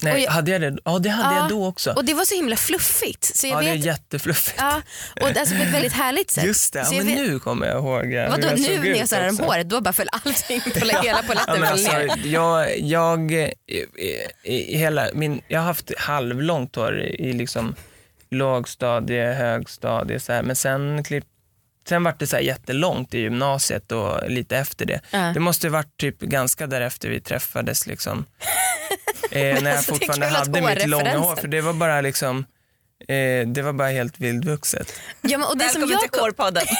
Nej, 0.00 0.22
jag- 0.22 0.30
hade 0.32 0.50
jag 0.50 0.60
det? 0.60 0.76
Ja, 0.84 0.98
det 0.98 1.08
hade 1.08 1.34
Ja, 1.34 1.40
jag 1.40 1.48
då 1.48 1.66
också. 1.66 1.92
Och 1.92 2.04
det 2.04 2.14
var 2.14 2.24
så 2.24 2.34
himla 2.34 2.56
fluffigt. 2.56 3.36
Så 3.36 3.46
jag 3.46 3.56
ja, 3.62 3.66
det 3.66 3.68
är 3.72 3.76
vet, 3.76 3.84
jättefluffigt. 3.84 4.56
ja, 4.58 4.82
och 5.20 5.28
alltså 5.28 5.54
på 5.56 5.62
ett 5.62 5.74
väldigt 5.74 5.92
härligt 5.92 6.30
sätt. 6.30 6.44
Just 6.44 6.72
det, 6.72 6.78
ja, 6.78 6.86
men 6.92 7.06
vet- 7.06 7.16
nu 7.16 7.38
kommer 7.38 7.66
jag 7.66 7.76
ihåg 7.76 8.12
ja, 8.12 8.22
hur 8.22 8.30
Vadå 8.30 8.46
jag 8.48 8.60
nu 8.60 8.78
när 8.78 8.98
jag 8.98 9.08
sa 9.08 9.18
det 9.20 9.28
om 9.28 9.38
håret, 9.38 9.68
då 9.68 9.80
bara 9.80 9.92
föll 9.92 10.08
allting 10.12 10.60
på 10.60 10.70
hela 10.78 11.04
Ja, 11.04 11.20
polletten 11.26 11.60
men 11.60 11.68
föll 11.68 11.82
ner. 11.82 12.08
alltså, 12.08 12.18
jag, 12.28 12.78
jag, 12.78 13.32
i, 13.32 13.52
i, 14.42 14.72
i 14.74 14.76
hela 14.78 15.06
min, 15.14 15.40
jag 15.48 15.60
har 15.60 15.66
haft 15.66 15.90
halvlångt 15.98 16.76
hår 16.76 17.00
i, 17.00 17.32
liksom 17.32 17.74
lågstadie, 18.30 19.32
högstadie 19.32 20.20
så 20.20 20.32
här. 20.32 20.42
men 20.42 20.56
sen, 20.56 21.04
klipp, 21.04 21.24
sen 21.88 22.04
vart 22.04 22.18
det 22.20 22.26
så 22.26 22.36
här 22.36 22.42
jättelångt 22.42 23.14
i 23.14 23.18
gymnasiet 23.20 23.92
och 23.92 24.30
lite 24.30 24.56
efter 24.56 24.86
det. 24.86 25.00
Ja. 25.10 25.18
Det 25.34 25.40
måste 25.40 25.66
ha 25.66 25.72
varit 25.72 25.96
typ 25.96 26.20
ganska 26.20 26.66
därefter 26.66 27.08
vi 27.08 27.20
träffades 27.20 27.86
liksom. 27.86 28.24
Eh, 29.30 29.40
när 29.40 29.70
jag 29.70 29.76
Alltså, 29.76 29.92
fortfarande 29.92 30.26
hade 30.26 30.60
mitt 30.60 30.88
långa 30.88 31.18
hår. 31.18 31.36
För 31.36 31.48
det 31.48 31.60
var 31.60 31.72
bara 31.72 32.00
liksom 32.00 32.44
eh, 33.08 33.46
det 33.46 33.62
var 33.62 33.72
bara 33.72 33.88
helt 33.88 34.20
vildvuxet. 34.20 34.92
Ja, 35.20 35.38
men, 35.38 35.48
och 35.48 35.58
det 35.58 35.68
som 35.68 35.80
Välkommen 35.80 35.90
jag 35.90 36.00
till 36.00 36.10
Kårpodden. 36.20 36.66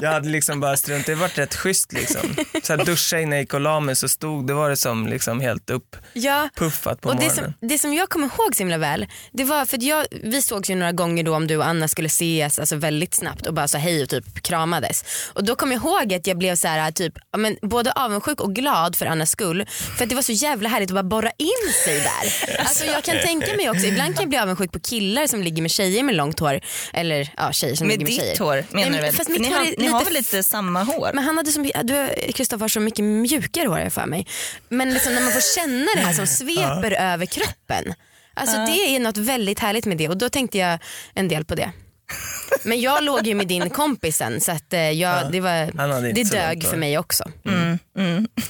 Jag 0.00 0.10
hade 0.12 0.28
liksom 0.28 0.60
bara 0.60 0.76
strunt, 0.76 1.06
det 1.06 1.14
var 1.14 1.28
rätt 1.28 1.54
schysst 1.54 1.92
liksom. 1.92 2.36
Så 2.62 2.76
här, 2.76 2.84
duscha 2.84 3.18
innan 3.20 3.32
jag 3.32 3.40
gick 3.40 3.54
och 3.54 3.60
la 3.60 3.80
mig 3.80 3.96
så 3.96 4.08
stod, 4.08 4.46
det 4.46 4.54
var 4.54 4.70
det 4.70 4.76
som 4.76 5.06
liksom 5.06 5.40
helt 5.40 5.70
upppuffat 5.70 6.02
Ja, 6.12 6.48
på 6.56 7.08
och 7.08 7.16
det 7.16 7.26
morgonen. 7.26 7.30
som, 7.60 7.68
det 7.68 7.78
som 7.78 7.94
jag 7.94 8.08
kommer 8.08 8.26
ihåg 8.26 8.56
så 8.56 8.58
himla 8.58 8.78
väl, 8.78 9.06
det 9.32 9.44
var 9.44 9.64
för 9.64 9.76
att 9.76 9.82
jag, 9.82 10.06
vi 10.22 10.42
sågs 10.42 10.70
ju 10.70 10.74
några 10.74 10.92
gånger 10.92 11.22
då 11.24 11.34
om 11.34 11.46
du 11.46 11.56
och 11.56 11.66
Anna 11.66 11.88
skulle 11.88 12.06
ses 12.06 12.58
alltså 12.58 12.76
väldigt 12.76 13.14
snabbt 13.14 13.46
och 13.46 13.54
bara 13.54 13.68
så 13.68 13.78
hej 13.78 14.02
och 14.02 14.08
typ 14.08 14.42
kramades. 14.42 15.04
Och 15.32 15.44
då 15.44 15.54
kommer 15.56 15.74
jag 15.74 15.82
ihåg 15.84 16.14
att 16.14 16.26
jag 16.26 16.38
blev 16.38 16.56
så 16.56 16.68
här, 16.68 16.90
typ, 16.92 17.14
men, 17.36 17.56
både 17.62 17.92
avundsjuk 17.92 18.40
och 18.40 18.54
glad 18.54 18.96
för 18.96 19.06
Annas 19.06 19.30
skull. 19.30 19.66
För 19.96 20.02
att 20.04 20.08
det 20.08 20.14
var 20.14 20.22
så 20.22 20.32
jävla 20.32 20.68
härligt 20.68 20.90
att 20.90 20.94
bara 20.94 21.02
borra 21.02 21.30
in 21.38 21.72
sig 21.84 21.94
där. 22.00 22.56
Alltså, 22.60 22.84
jag 22.84 23.04
kan 23.04 23.16
tänka 23.24 23.56
mig 23.56 23.70
också, 23.70 23.86
ibland 23.86 24.14
kan 24.14 24.22
jag 24.22 24.28
bli 24.28 24.38
avundsjuk 24.42 24.72
på 24.72 24.80
killar 24.80 25.26
som 25.26 25.42
ligger 25.42 25.62
med 25.62 25.70
tjejer 25.70 26.02
med 26.02 26.14
långt 26.14 26.38
hår. 26.40 26.60
Eller 26.92 27.32
ja, 27.36 27.52
tjejer 27.52 27.74
som 27.76 27.86
Med 27.86 27.98
ligger 27.98 28.06
med 28.12 28.14
tjejer. 28.20 28.30
ditt 28.30 28.38
hår 28.38 28.54
menar 28.54 28.66
Nej, 28.72 28.84
du 28.84 28.90
men 28.90 29.00
väl? 29.00 29.12
fast 29.14 29.26
För 29.26 29.32
mitt 29.32 29.42
ni 29.42 29.48
hår 29.48 29.56
har, 29.56 29.64
är 29.66 29.74
ni 29.78 29.86
har 29.86 30.04
väl 30.04 30.12
lite 30.14 30.42
samma 30.42 30.82
hår? 30.82 31.10
men 31.14 31.24
han 31.24 31.36
hade 31.36 31.58
mycket- 31.60 31.86
du 31.88 32.08
Kristoffer 32.32 32.60
har 32.60 32.68
så 32.68 32.80
mycket 32.80 33.04
mjukare 33.04 33.68
hår 33.68 33.78
jag 33.78 33.92
för 33.92 34.06
mig. 34.06 34.26
Men 34.68 34.94
liksom 34.94 35.14
när 35.14 35.22
man 35.22 35.32
får 35.32 35.54
känna 35.60 35.86
det 35.94 36.00
här 36.00 36.12
som 36.14 36.26
sveper 36.26 36.92
över 36.92 37.26
kroppen. 37.26 37.94
Alltså 38.34 38.56
det 38.56 38.94
är 38.96 39.00
något 39.00 39.16
väldigt 39.16 39.58
härligt 39.58 39.84
med 39.86 39.96
det 39.96 40.08
och 40.08 40.16
då 40.18 40.28
tänkte 40.28 40.58
jag 40.58 40.78
en 41.14 41.28
del 41.28 41.44
på 41.44 41.54
det. 41.54 41.72
Men 42.62 42.80
jag 42.80 43.04
låg 43.04 43.26
ju 43.26 43.34
med 43.34 43.46
din 43.46 43.70
kompisen 43.70 44.40
så 44.40 44.52
att 44.52 44.72
eh, 44.72 44.90
jag, 44.90 45.32
det, 45.32 45.40
var, 45.40 45.78
Han 45.78 45.90
hade 45.90 46.08
inte 46.08 46.22
det 46.22 46.30
dög 46.30 46.62
hår. 46.64 46.70
för 46.70 46.76
mig 46.76 46.98
också. 46.98 47.24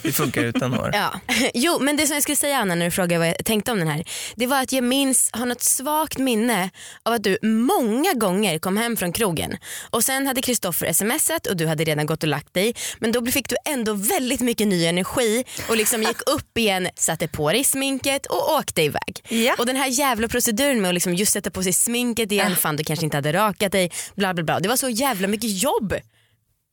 Det 0.02 0.12
funkar 0.12 0.42
utan 0.44 0.72
hår. 0.72 0.90
Ja. 1.00 1.20
Jo 1.54 1.78
men 1.80 1.96
det 1.96 2.06
som 2.06 2.14
jag 2.14 2.22
skulle 2.22 2.36
säga 2.36 2.56
Anna 2.58 2.74
när 2.74 2.84
du 2.84 2.90
frågade 2.90 3.18
vad 3.18 3.28
jag 3.28 3.44
tänkte 3.44 3.72
om 3.72 3.78
den 3.78 3.88
här. 3.88 4.04
Det 4.36 4.46
var 4.46 4.60
att 4.62 4.72
jag 4.72 4.84
minns, 4.84 5.30
har 5.32 5.46
något 5.46 5.62
svagt 5.62 6.18
minne 6.18 6.70
av 7.02 7.12
att 7.12 7.22
du 7.22 7.38
många 7.42 8.12
gånger 8.12 8.58
kom 8.58 8.76
hem 8.76 8.96
från 8.96 9.12
krogen 9.12 9.56
och 9.90 10.04
sen 10.04 10.26
hade 10.26 10.42
Kristoffer 10.42 10.92
smsat 10.92 11.46
och 11.46 11.56
du 11.56 11.66
hade 11.66 11.84
redan 11.84 12.06
gått 12.06 12.22
och 12.22 12.28
lagt 12.28 12.54
dig 12.54 12.74
men 12.98 13.12
då 13.12 13.26
fick 13.26 13.48
du 13.48 13.56
ändå 13.64 13.92
väldigt 13.92 14.40
mycket 14.40 14.68
ny 14.68 14.86
energi 14.86 15.44
och 15.68 15.76
liksom 15.76 16.02
gick 16.02 16.20
upp 16.30 16.58
igen, 16.58 16.88
satte 16.96 17.28
på 17.28 17.52
dig 17.52 17.64
sminket 17.64 18.26
och 18.26 18.52
åkte 18.52 18.82
iväg. 18.82 19.24
Ja. 19.28 19.54
Och 19.58 19.66
den 19.66 19.76
här 19.76 19.86
jävla 19.88 20.28
proceduren 20.28 20.80
med 20.80 20.88
att 20.88 20.94
liksom 20.94 21.14
just 21.14 21.32
sätta 21.32 21.50
på 21.50 21.62
sig 21.62 21.72
sminket 21.72 22.32
igen, 22.32 22.56
fan 22.56 22.76
du 22.76 22.84
kanske 22.84 23.04
inte 23.04 23.16
hade 23.16 23.32
rakat 23.32 23.72
dig, 23.72 23.89
bla 24.14 24.34
bla 24.34 24.44
bla. 24.44 24.60
Det 24.60 24.68
var 24.68 24.76
så 24.76 24.88
jävla 24.88 25.28
mycket 25.28 25.62
jobb. 25.62 25.94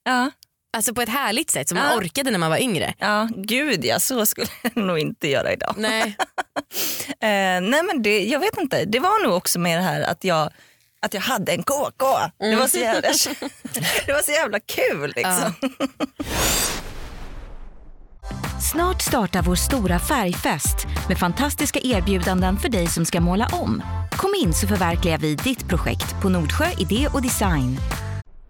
Ja. 0.06 0.32
Alltså 0.78 0.94
på 0.94 1.02
ett 1.02 1.10
härligt 1.10 1.50
sätt 1.52 1.70
som 1.70 1.78
Ja. 1.78 1.84
man 1.84 1.98
orkade 2.00 2.32
när 2.32 2.40
man 2.40 2.50
var 2.50 2.58
yngre. 2.58 2.94
ja, 3.00 3.30
gud 3.36 3.86
ja, 3.86 4.00
så 4.00 4.26
skulle 4.26 4.48
jag 4.62 4.78
nog 4.78 5.00
inte 5.00 5.28
göra 5.28 5.54
idag. 5.54 5.74
Nej. 5.78 6.18
Eh, 7.20 7.62
nej 7.62 7.84
men 7.84 8.04
det, 8.04 8.24
jag 8.26 8.40
vet 8.40 8.58
inte, 8.58 8.86
det 8.86 9.00
var 9.00 9.24
nog 9.26 9.34
också 9.34 9.60
med 9.60 9.78
det 9.78 9.84
här 9.84 10.02
att 10.02 10.24
jag, 10.24 10.50
att 11.02 11.14
jag 11.14 11.22
hade 11.22 11.52
en 11.52 11.64
KK. 11.64 12.06
Det, 12.38 12.56
var 12.56 12.68
så 12.68 12.78
jävla, 12.78 13.02
det 14.06 14.14
var 14.14 14.22
så 14.22 14.32
jävla 14.32 14.60
kul 14.60 15.14
liksom. 15.16 15.54
Snart 18.62 19.02
startar 19.02 19.42
vår 19.42 19.56
stora 19.56 20.00
färgfest 20.00 20.88
med 21.08 21.18
fantastiska 21.18 21.80
erbjudanden 21.84 22.58
för 22.58 22.70
dig 22.70 22.88
som 22.88 23.06
ska 23.06 23.22
måla 23.22 23.50
om. 23.54 23.84
Kom 24.12 24.34
in 24.44 24.54
så 24.54 24.68
förverkligar 24.68 25.18
vi 25.18 25.36
ditt 25.36 25.68
projekt 25.68 26.22
på 26.22 26.30
Nordsjö 26.30 26.66
Idé 26.78 27.08
och 27.14 27.22
Design. 27.22 27.78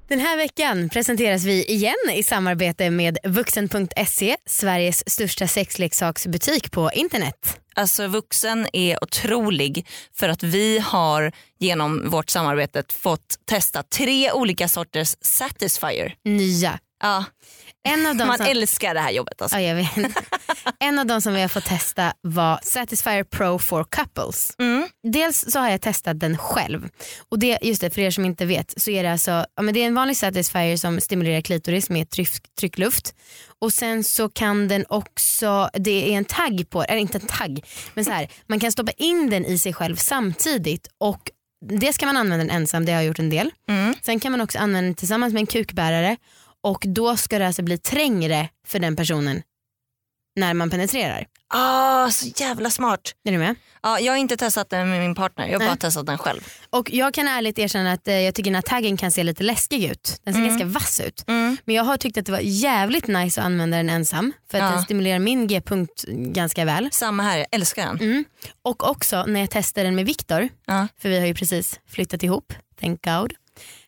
Den 0.07 0.19
här 0.19 0.37
veckan 0.37 0.89
presenteras 0.89 1.43
vi 1.43 1.65
igen 1.65 1.95
i 2.13 2.23
samarbete 2.23 2.89
med 2.89 3.17
vuxen.se, 3.23 4.37
Sveriges 4.45 5.09
största 5.09 5.47
sexleksaksbutik 5.47 6.71
på 6.71 6.91
internet. 6.93 7.59
Alltså 7.75 8.07
vuxen 8.07 8.67
är 8.73 9.03
otrolig 9.03 9.87
för 10.15 10.29
att 10.29 10.43
vi 10.43 10.79
har 10.79 11.31
genom 11.59 12.09
vårt 12.09 12.29
samarbete 12.29 12.83
fått 12.89 13.35
testa 13.45 13.83
tre 13.83 14.31
olika 14.31 14.67
sorters 14.67 15.15
Satisfyer. 15.21 16.15
Nya. 16.25 16.79
Ja, 17.01 17.25
En 17.87 18.05
av 18.05 18.15
dem 18.15 18.27
man 18.27 18.37
som... 18.37 18.45
älskar 18.45 18.93
det 18.93 18.99
här 18.99 19.11
jobbet. 19.11 19.41
Alltså. 19.41 19.59
Ja. 19.59 19.87
En 20.79 20.99
av 20.99 21.05
de 21.05 21.21
som 21.21 21.33
vi 21.33 21.41
har 21.41 21.47
fått 21.47 21.65
testa 21.65 22.13
var 22.21 22.59
Satisfyer 22.63 23.23
Pro 23.23 23.59
for 23.59 23.83
Couples. 23.83 24.53
Mm. 24.59 24.87
Dels 25.03 25.45
så 25.51 25.59
har 25.59 25.69
jag 25.69 25.81
testat 25.81 26.19
den 26.19 26.37
själv. 26.37 26.89
Och 27.29 27.39
det, 27.39 27.57
just 27.61 27.81
det, 27.81 27.89
för 27.89 28.01
er 28.01 28.11
som 28.11 28.25
inte 28.25 28.45
vet 28.45 28.73
så 28.77 28.91
är 28.91 29.03
det 29.03 29.11
alltså, 29.11 29.45
ja, 29.55 29.61
men 29.61 29.73
det 29.73 29.79
är 29.79 29.87
en 29.87 29.95
vanlig 29.95 30.17
Satisfyer 30.17 30.77
som 30.77 31.01
stimulerar 31.01 31.41
klitoris 31.41 31.89
med 31.89 32.09
tryck, 32.09 32.29
tryckluft. 32.59 33.15
Och 33.61 33.73
sen 33.73 34.03
så 34.03 34.29
kan 34.29 34.67
den 34.67 34.85
också, 34.89 35.69
det 35.73 36.13
är 36.13 36.17
en 36.17 36.25
tagg 36.25 36.69
på, 36.69 36.83
eller 36.83 37.01
inte 37.01 37.17
en 37.17 37.27
tagg, 37.27 37.65
men 37.93 38.05
så 38.05 38.11
här, 38.11 38.27
man 38.47 38.59
kan 38.59 38.71
stoppa 38.71 38.91
in 38.91 39.29
den 39.29 39.45
i 39.45 39.59
sig 39.59 39.73
själv 39.73 39.95
samtidigt 39.95 40.87
och 40.97 41.31
det 41.69 41.93
ska 41.93 42.05
man 42.05 42.17
använda 42.17 42.45
den 42.45 42.55
ensam, 42.55 42.85
det 42.85 42.91
har 42.91 42.99
jag 42.99 43.07
gjort 43.07 43.19
en 43.19 43.29
del. 43.29 43.51
Mm. 43.69 43.95
Sen 44.01 44.19
kan 44.19 44.31
man 44.31 44.41
också 44.41 44.59
använda 44.59 44.87
den 44.87 44.95
tillsammans 44.95 45.33
med 45.33 45.39
en 45.39 45.47
kukbärare 45.47 46.17
och 46.67 46.83
då 46.87 47.17
ska 47.17 47.39
det 47.39 47.47
alltså 47.47 47.63
bli 47.63 47.77
trängre 47.77 48.49
för 48.67 48.79
den 48.79 48.95
personen 48.95 49.41
när 50.35 50.53
man 50.53 50.69
penetrerar. 50.69 51.25
Ah, 51.49 52.09
så 52.11 52.27
jävla 52.35 52.69
smart. 52.69 53.13
Är 53.27 53.31
du 53.31 53.37
med? 53.37 53.55
Ja, 53.83 53.99
jag 53.99 54.13
har 54.13 54.17
inte 54.17 54.37
testat 54.37 54.69
den 54.69 54.89
med 54.89 54.99
min 55.01 55.15
partner, 55.15 55.45
jag 55.45 55.53
har 55.53 55.59
Nej. 55.59 55.67
bara 55.67 55.75
testat 55.75 56.05
den 56.05 56.17
själv. 56.17 56.47
Och 56.69 56.89
jag 56.91 57.13
kan 57.13 57.27
ärligt 57.27 57.59
erkänna 57.59 57.91
att 57.91 58.07
eh, 58.07 58.13
jag 58.19 58.35
tycker 58.35 58.49
den 58.51 58.55
här 58.55 58.61
taggen 58.61 58.97
kan 58.97 59.11
se 59.11 59.23
lite 59.23 59.43
läskig 59.43 59.83
ut. 59.83 60.21
Den 60.23 60.33
ser 60.33 60.41
ganska 60.41 60.65
vass 60.65 60.99
ut. 60.99 61.23
Mm. 61.27 61.57
Men 61.65 61.75
jag 61.75 61.83
har 61.83 61.97
tyckt 61.97 62.17
att 62.17 62.25
det 62.25 62.31
var 62.31 62.39
jävligt 62.43 63.07
nice 63.07 63.41
att 63.41 63.45
använda 63.45 63.77
den 63.77 63.89
ensam 63.89 64.33
för 64.51 64.57
att 64.57 64.63
Ja. 64.63 64.69
den 64.71 64.83
stimulerar 64.83 65.19
min 65.19 65.47
g-punkt 65.47 66.05
ganska 66.07 66.65
väl. 66.65 66.89
Samma 66.91 67.23
här, 67.23 67.37
jag 67.37 67.47
älskar 67.51 67.85
den. 67.85 67.97
Mm. 68.01 68.25
Och 68.61 68.89
också 68.89 69.23
när 69.27 69.39
jag 69.39 69.49
testade 69.49 69.87
den 69.87 69.95
med 69.95 70.05
Viktor, 70.05 70.49
Ja. 70.65 70.87
för 71.01 71.09
vi 71.09 71.19
har 71.19 71.27
ju 71.27 71.33
precis 71.33 71.79
flyttat 71.89 72.23
ihop, 72.23 72.53
thank 72.81 73.03
God. 73.05 73.33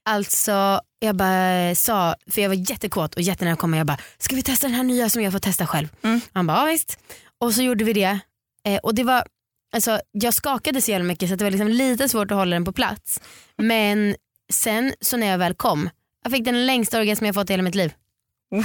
Alltså 0.05 0.81
jag 0.99 1.15
bara 1.15 1.75
sa, 1.75 2.15
för 2.31 2.41
jag 2.41 2.49
var 2.49 2.71
jättekåt 2.71 3.15
och 3.15 3.21
jättenära 3.21 3.53
att 3.53 3.59
komma, 3.59 3.77
jag 3.77 3.87
bara 3.87 3.97
ska 4.17 4.35
vi 4.35 4.43
testa 4.43 4.67
den 4.67 4.75
här 4.75 4.83
nya 4.83 5.09
som 5.09 5.21
jag 5.23 5.31
får 5.31 5.39
testa 5.39 5.67
själv? 5.67 5.87
Mm. 6.03 6.21
Han 6.33 6.47
bara 6.47 6.57
ja, 6.57 6.65
visst. 6.65 6.99
Och 7.39 7.53
så 7.53 7.61
gjorde 7.61 7.83
vi 7.83 7.93
det. 7.93 8.19
Eh, 8.65 8.77
och 8.83 8.95
det 8.95 9.03
var, 9.03 9.23
alltså, 9.73 9.99
jag 10.11 10.33
skakade 10.33 10.81
så 10.81 10.91
jävla 10.91 11.05
mycket 11.05 11.29
så 11.29 11.33
att 11.33 11.39
det 11.39 11.45
var 11.45 11.51
liksom 11.51 11.67
lite 11.67 12.09
svårt 12.09 12.31
att 12.31 12.37
hålla 12.37 12.55
den 12.55 12.65
på 12.65 12.71
plats. 12.71 13.19
Men 13.57 14.15
sen 14.53 14.93
så 15.01 15.17
när 15.17 15.27
jag 15.27 15.37
väl 15.37 15.53
kom, 15.53 15.89
jag 16.23 16.31
fick 16.31 16.45
den 16.45 16.65
längsta 16.65 16.99
orgasm 16.99 17.25
jag 17.25 17.35
fått 17.35 17.49
i 17.49 17.53
hela 17.53 17.63
mitt 17.63 17.75
liv. 17.75 17.93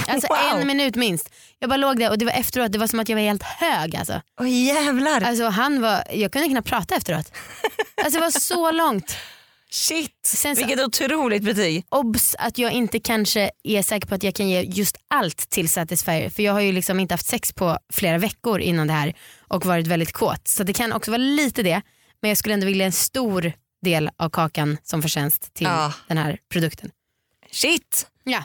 Alltså 0.07 0.27
Wow. 0.29 0.59
en 0.61 0.67
minut 0.67 0.95
minst. 0.95 1.29
Jag 1.59 1.69
bara 1.69 1.77
låg 1.77 1.99
där 1.99 2.09
och 2.09 2.17
det 2.17 2.25
var 2.25 2.31
efteråt, 2.33 2.71
det 2.71 2.77
var 2.77 2.87
som 2.87 2.99
att 2.99 3.09
jag 3.09 3.15
var 3.15 3.23
helt 3.23 3.43
hög 3.43 3.95
alltså. 3.95 4.21
Åh 4.39 4.49
jävlar. 4.49 5.21
Alltså 5.21 5.45
han 5.45 5.81
var, 5.81 6.03
jag 6.11 6.31
kunde 6.31 6.49
knappt 6.49 6.67
prata 6.67 6.95
efteråt. 6.95 7.31
Alltså 8.03 8.19
det 8.19 8.25
var 8.25 8.31
så 8.39 8.71
långt. 8.71 9.17
Shit, 9.71 10.11
Sen 10.25 10.55
så- 10.55 10.65
vilket 10.65 10.85
otroligt 10.85 11.43
betyg. 11.43 11.85
Obs 11.89 12.35
att 12.39 12.57
jag 12.57 12.71
inte 12.71 12.99
kanske 12.99 13.51
är 13.63 13.81
säker 13.81 14.07
på 14.07 14.15
att 14.15 14.23
jag 14.23 14.35
kan 14.35 14.49
ge 14.49 14.61
just 14.61 14.97
allt 15.07 15.49
till 15.49 15.69
Satisfyer. 15.69 16.29
För 16.29 16.43
jag 16.43 16.53
har 16.53 16.59
ju 16.61 16.71
liksom 16.71 16.99
inte 16.99 17.13
haft 17.13 17.25
sex 17.25 17.53
på 17.53 17.77
flera 17.93 18.17
veckor 18.17 18.59
innan 18.59 18.87
det 18.87 18.93
här 18.93 19.13
och 19.47 19.65
varit 19.65 19.87
väldigt 19.87 20.11
kåt. 20.11 20.47
Så 20.47 20.63
det 20.63 20.73
kan 20.73 20.93
också 20.93 21.11
vara 21.11 21.17
lite 21.21 21.63
det. 21.63 21.81
Men 22.21 22.29
jag 22.29 22.37
skulle 22.37 22.53
ändå 22.53 22.65
vilja 22.65 22.85
en 22.85 22.91
stor 22.91 23.53
del 23.81 24.09
av 24.17 24.29
kakan 24.29 24.77
som 24.83 25.01
förtjänst 25.01 25.53
till 25.53 25.65
Ja. 25.67 25.93
den 26.07 26.17
här 26.17 26.37
produkten. 26.49 26.91
Shit. 27.51 28.07
Ja. 28.23 28.43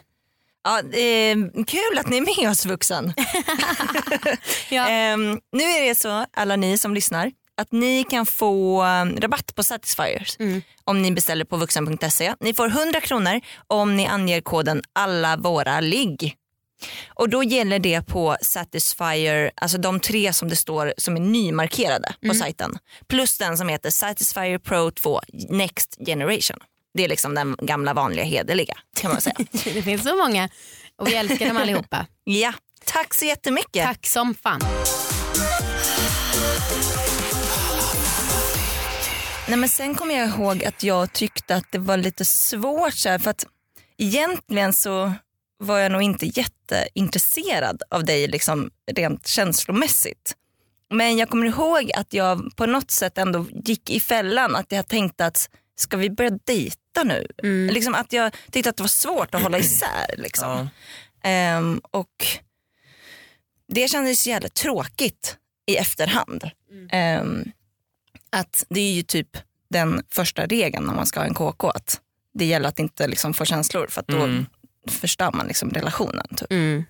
Ja, 0.64 0.78
eh, 0.78 1.36
kul 1.66 1.98
att 1.98 2.08
ni 2.08 2.16
är 2.16 2.40
med 2.42 2.50
oss 2.50 2.66
vuxen. 2.66 3.12
Ja. 4.70 4.88
Ehm, 4.88 5.40
nu 5.52 5.62
är 5.62 5.88
det 5.88 5.94
så, 5.94 6.26
alla 6.32 6.56
ni 6.56 6.78
som 6.78 6.94
lyssnar, 6.94 7.32
att 7.60 7.72
ni 7.72 8.04
kan 8.04 8.26
få 8.26 8.82
eh, 8.84 9.04
rabatt 9.20 9.54
på 9.54 9.62
Satisfyers 9.64 10.36
Mm. 10.38 10.62
om 10.84 11.02
ni 11.02 11.12
beställer 11.12 11.44
på 11.44 11.56
vuxen.se. 11.56 12.34
Ni 12.40 12.54
får 12.54 12.68
100 12.68 13.00
kronor 13.00 13.40
om 13.66 13.96
ni 13.96 14.06
anger 14.06 14.40
koden 14.40 14.82
alla 14.92 15.36
våra 15.36 15.80
ligg. 15.80 16.36
Och 17.14 17.28
då 17.28 17.42
gäller 17.42 17.78
det 17.78 18.02
på 18.06 18.36
Satisfyer, 18.42 19.50
alltså 19.54 19.78
de 19.78 20.00
tre 20.00 20.32
som 20.32 20.48
det 20.48 20.56
står 20.56 20.94
som 20.96 21.16
är 21.16 21.20
nymarkerade 21.20 22.14
på 22.28 22.34
sajten. 22.34 22.78
Plus 23.08 23.38
den 23.38 23.56
som 23.58 23.68
heter 23.68 23.90
Satisfyer 23.90 24.58
Pro 24.58 24.90
2 24.90 25.20
Next 25.48 25.96
Generation. 26.06 26.56
Det 26.94 27.04
är 27.04 27.08
liksom 27.08 27.34
den 27.34 27.56
gamla 27.62 27.94
vanliga 27.94 28.24
hederliga 28.24 28.74
kan 28.96 29.12
man 29.12 29.20
säga. 29.20 29.36
Det 29.64 29.82
finns 29.82 30.02
så 30.02 30.16
många 30.16 30.48
och 30.98 31.08
vi 31.08 31.14
älskar 31.14 31.46
dem 31.48 31.56
allihopa. 31.56 32.06
ja, 32.24 32.52
tack 32.84 33.14
så 33.14 33.24
jättemycket. 33.24 33.84
Tack 33.86 34.06
som 34.06 34.34
fan. 34.34 34.60
Nej, 39.50 39.58
men 39.58 39.68
sen 39.68 39.94
kommer 39.94 40.14
jag 40.14 40.28
ihåg 40.28 40.64
att 40.64 40.82
jag 40.82 41.12
tyckte 41.12 41.56
att 41.56 41.72
det 41.72 41.78
var 41.78 41.96
lite 41.96 42.24
svårt 42.24 42.94
så 42.94 43.08
här, 43.08 43.18
för 43.18 43.30
att 43.30 43.46
egentligen 43.98 44.72
så 44.72 45.12
var 45.58 45.78
jag 45.78 45.92
nog 45.92 46.02
inte 46.02 46.26
jätteintresserad 46.26 47.82
av 47.90 48.04
dig 48.04 48.28
liksom, 48.28 48.70
rent 48.92 49.26
känslomässigt. 49.26 50.36
Men 50.90 51.16
jag 51.16 51.28
kommer 51.28 51.46
ihåg 51.46 51.90
att 51.94 52.12
jag 52.12 52.56
på 52.56 52.66
något 52.66 52.90
sätt 52.90 53.18
ändå 53.18 53.46
gick 53.64 53.90
i 53.90 54.00
fällan 54.00 54.56
att 54.56 54.72
jag 54.72 54.88
tänkte 54.88 55.26
att 55.26 55.50
ska 55.76 55.96
vi 55.96 56.10
börja 56.10 56.38
dejta 56.44 57.04
nu? 57.04 57.26
Liksom 57.72 57.94
att 57.94 58.12
jag 58.12 58.36
tyckte 58.50 58.70
att 58.70 58.76
det 58.76 58.82
var 58.82 58.88
svårt 58.88 59.34
att 59.34 59.42
hålla 59.42 59.58
isär. 59.58 60.14
Liksom. 60.18 60.48
Ja. 60.48 60.68
Ehm, 61.28 61.80
och 61.90 62.26
det 63.68 63.88
kändes 63.88 64.26
jävligt 64.26 64.54
tråkigt 64.54 65.36
i 65.66 65.76
efterhand. 65.76 66.50
Ehm, 66.92 67.52
att 68.32 68.64
det 68.68 68.80
är 68.80 68.92
ju 68.92 69.02
typ 69.02 69.28
den 69.70 70.02
första 70.10 70.46
regeln 70.46 70.88
om 70.88 70.96
man 70.96 71.06
ska 71.06 71.20
ha 71.20 71.26
en 71.26 71.34
KK. 71.34 71.70
Att 71.70 72.00
det 72.34 72.44
gäller 72.44 72.68
att 72.68 72.78
inte 72.78 73.06
liksom 73.08 73.34
få 73.34 73.44
känslor 73.44 73.86
för 73.90 74.00
att 74.00 74.06
då 74.08 74.16
Mm. 74.22 74.46
förstör 74.88 75.32
man 75.32 75.46
liksom 75.46 75.70
relationen. 75.70 76.26
Typ. 76.36 76.50
Mm. 76.52 76.84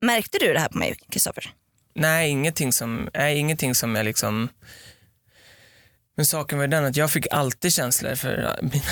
Märkte 0.00 0.38
du 0.40 0.52
det 0.52 0.60
här 0.60 0.68
på 0.68 0.78
mig 0.78 0.96
Kristoffer? 1.10 1.54
Nej, 1.94 2.30
ingenting 2.30 2.72
som, 2.72 3.08
nej, 3.14 3.38
ingenting 3.38 3.74
som 3.74 3.96
jag 3.96 4.04
liksom... 4.04 4.48
Men 6.16 6.26
saken 6.26 6.58
var 6.58 6.64
ju 6.64 6.70
den 6.70 6.84
att 6.84 6.96
jag 6.96 7.10
fick 7.10 7.26
alltid 7.30 7.72
känslor 7.72 8.14
för 8.14 8.58
mina, 8.62 8.82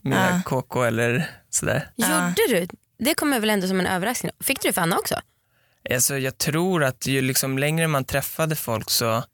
mina 0.00 0.28
Ah. 0.36 0.42
KK 0.42 0.82
eller 0.84 1.30
sådär. 1.50 1.88
Ja. 1.96 2.28
Gjorde 2.28 2.60
du? 2.60 2.66
Det 3.04 3.14
kommer 3.14 3.40
väl 3.40 3.50
ändå 3.50 3.66
som 3.68 3.80
en 3.80 3.86
överraskning. 3.86 4.32
Fick 4.40 4.62
du 4.62 4.68
det 4.68 4.72
för 4.72 4.80
Anna 4.82 4.98
också? 4.98 5.20
Alltså, 5.90 6.18
jag 6.18 6.38
tror 6.38 6.84
att 6.84 7.06
ju 7.06 7.20
liksom 7.20 7.58
längre 7.58 7.88
man 7.88 8.04
träffade 8.04 8.56
folk 8.56 8.90
så 8.90 9.24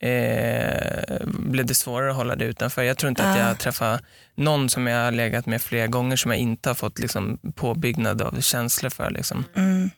eh, 0.00 1.18
blev 1.26 1.66
det 1.66 1.74
svårare 1.74 2.10
att 2.10 2.16
hålla 2.16 2.36
det 2.36 2.44
utanför. 2.44 2.82
Jag 2.82 2.98
tror 2.98 3.08
inte 3.08 3.22
att 3.22 3.36
Ah. 3.36 3.38
jag 3.38 3.46
har 3.46 3.54
träffat 3.54 4.02
någon 4.34 4.68
som 4.70 4.86
jag 4.86 5.04
har 5.04 5.12
legat 5.12 5.46
med 5.46 5.62
flera 5.62 5.86
gånger 5.86 6.16
som 6.16 6.30
jag 6.30 6.40
inte 6.40 6.68
har 6.70 6.74
fått 6.74 6.98
liksom, 6.98 7.38
påbyggnad 7.54 8.22
av 8.22 8.40
känslor 8.40 8.90
för. 8.90 9.10
Liksom. 9.10 9.44
Mm. 9.56 9.90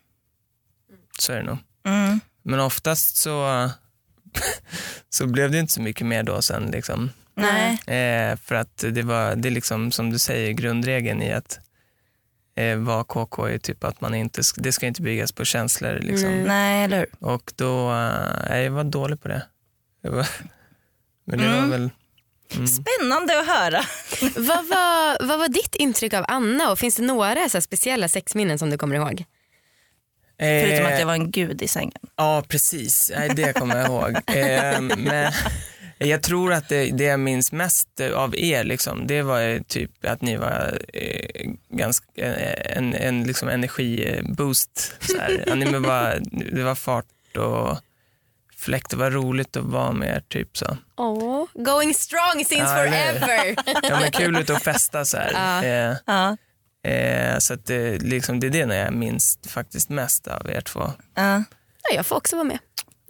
Så 1.19 1.33
är 1.33 1.37
det 1.37 1.43
nog. 1.43 1.59
Mm. 1.87 2.21
Men 2.43 2.61
oftast 2.61 3.17
så, 3.17 3.71
så 5.09 5.27
blev 5.27 5.51
det 5.51 5.59
inte 5.59 5.73
så 5.73 5.83
mycket 5.83 6.07
mer 6.07 6.23
då 6.23 6.43
sen. 6.43 6.67
Liksom. 6.71 7.11
Nej. 7.35 7.73
Eh, 7.73 8.37
för 8.37 8.55
att 8.55 8.85
det 8.91 9.03
var, 9.03 9.37
det 9.37 9.49
är 9.49 9.51
liksom 9.51 9.93
som 9.93 10.11
du 10.11 10.19
säger 10.19 10.53
grundregeln 10.53 11.23
i 11.23 11.33
att 11.33 11.61
eh, 12.57 12.77
vara 12.77 13.05
KK 13.05 13.47
är 13.47 13.59
typ 13.59 13.85
att 13.85 14.01
man 14.01 14.15
inte, 14.15 14.43
det 14.57 14.73
ska 14.73 14.87
inte 14.87 15.03
byggas 15.03 15.33
på 15.33 15.45
känslor. 15.45 15.99
Liksom. 16.03 16.29
Mm. 16.29 16.45
Nej, 16.45 16.85
eller 16.85 16.99
hur? 16.99 17.09
Och 17.21 17.53
då, 17.57 17.91
eh, 18.51 18.59
jag 18.59 18.71
var 18.71 18.85
dålig 18.85 19.23
på 19.23 19.29
det. 19.29 19.43
Men 21.25 21.39
det 21.39 21.49
var 21.49 21.55
Mm. 21.57 21.71
väl, 21.71 21.91
mm. 22.55 22.67
Spännande 22.67 23.41
att 23.41 23.47
höra. 23.47 23.81
vad, 24.37 24.67
var, 24.69 25.27
vad 25.27 25.39
var 25.39 25.49
ditt 25.49 25.75
intryck 25.75 26.15
av 26.15 26.25
Anna 26.29 26.71
och 26.71 26.79
finns 26.79 26.97
det 26.97 27.03
några 27.03 27.49
så 27.49 27.57
här 27.57 27.61
speciella 27.61 28.09
sexminnen 28.09 28.59
som 28.59 28.71
du 28.71 28.79
kommer 28.79 28.97
ihåg? 28.97 29.25
Förutom 30.39 30.87
Eh, 30.87 30.93
att 30.93 30.99
jag 30.99 31.07
var 31.07 31.15
en 31.15 31.31
gud 31.31 31.63
i 31.63 31.69
sängen. 31.69 31.93
Ja, 32.17 32.45
precis. 32.49 33.13
Det 33.37 33.53
kommer 33.53 33.77
jag 33.77 33.87
ihåg. 33.87 34.17
Eh, 34.37 34.81
men 34.81 35.33
jag 35.99 36.23
tror 36.23 36.53
att 36.53 36.69
det, 36.69 36.91
det 36.91 37.05
jag 37.05 37.21
minns 37.21 37.53
mest 37.53 38.01
av 38.15 38.37
er, 38.37 38.65
liksom, 38.65 39.07
det 39.07 39.23
var 39.23 39.63
typ 39.69 40.05
att 40.07 40.23
ni 40.23 40.37
var 40.37 40.81
eh, 40.93 41.51
ganska, 41.69 42.07
eh, 42.17 42.77
en, 42.77 42.95
en 42.95 43.25
liksom 43.25 43.49
energiboost. 43.49 44.95
Så 45.01 45.19
här. 45.19 45.45
Ja, 45.47 45.55
ni 45.55 45.65
men 45.71 45.83
var, 45.83 46.23
det 46.53 46.63
var 46.63 46.75
fart 46.75 47.37
och 47.37 47.79
fläkt. 48.63 48.91
Det 48.91 48.97
var 48.97 49.11
roligt 49.11 49.57
att 49.57 49.65
vara 49.65 49.93
med 49.93 50.09
er. 50.09 50.23
Typ 50.29 50.57
så. 50.57 50.77
Oh, 50.97 51.47
going 51.55 51.95
strong 51.95 52.45
since 52.45 52.75
hur? 52.75 52.87
forever. 52.87 53.57
Ja, 53.89 54.01
men 54.01 54.11
kul 54.11 54.37
ut 54.37 54.51
och 54.51 54.63
festa 54.63 55.05
så 55.05 55.17
här. 55.17 55.33
Ja. 55.33 55.65
Eh, 55.69 55.97
Ja. 56.07 56.37
eh, 56.91 57.39
så 57.39 57.55
att 57.55 57.67
det, 57.67 57.99
liksom, 58.03 58.41
det 58.41 58.47
är 58.47 58.51
det 58.67 58.77
jag 58.77 58.93
minns 58.95 59.39
faktiskt 59.49 59.89
mest 59.89 60.27
av 60.27 60.51
er 60.51 60.61
två. 60.61 60.93
Ja. 61.15 61.35
ja, 61.83 61.97
jag 61.97 62.07
får 62.07 62.17
också 62.17 62.37
vara 62.37 62.45
med. 62.45 62.59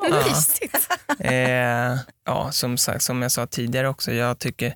Ja. 0.02 0.24
Mysigt. 0.28 0.88
Eh, 1.20 1.98
ja, 2.26 2.52
som 2.52 2.78
sagt, 2.78 3.02
som 3.04 3.22
jag 3.22 3.32
sa 3.32 3.46
tidigare 3.46 3.88
också, 3.88 4.12
jag 4.12 4.38
tycker 4.38 4.74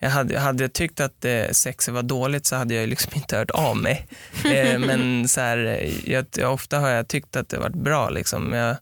jag 0.00 0.10
hade, 0.10 0.38
hade 0.38 0.64
jag 0.64 0.72
tyckt 0.72 1.00
att 1.00 1.24
eh, 1.24 1.48
sexet 1.52 1.94
var 1.94 2.02
dåligt 2.02 2.46
så 2.46 2.56
hade 2.56 2.74
jag 2.74 2.88
liksom 2.88 3.12
inte 3.14 3.36
hört 3.36 3.50
av 3.50 3.76
mig. 3.76 4.06
Eh, 4.44 4.78
men 4.78 5.28
så 5.28 5.40
här, 5.40 5.90
jag, 6.04 6.26
jag, 6.36 6.52
ofta 6.52 6.78
har 6.78 6.88
jag 6.88 7.08
tyckt 7.08 7.36
att 7.36 7.48
det 7.48 7.58
varit 7.58 7.74
bra. 7.74 8.10
Liksom. 8.10 8.52
Jag, 8.52 8.76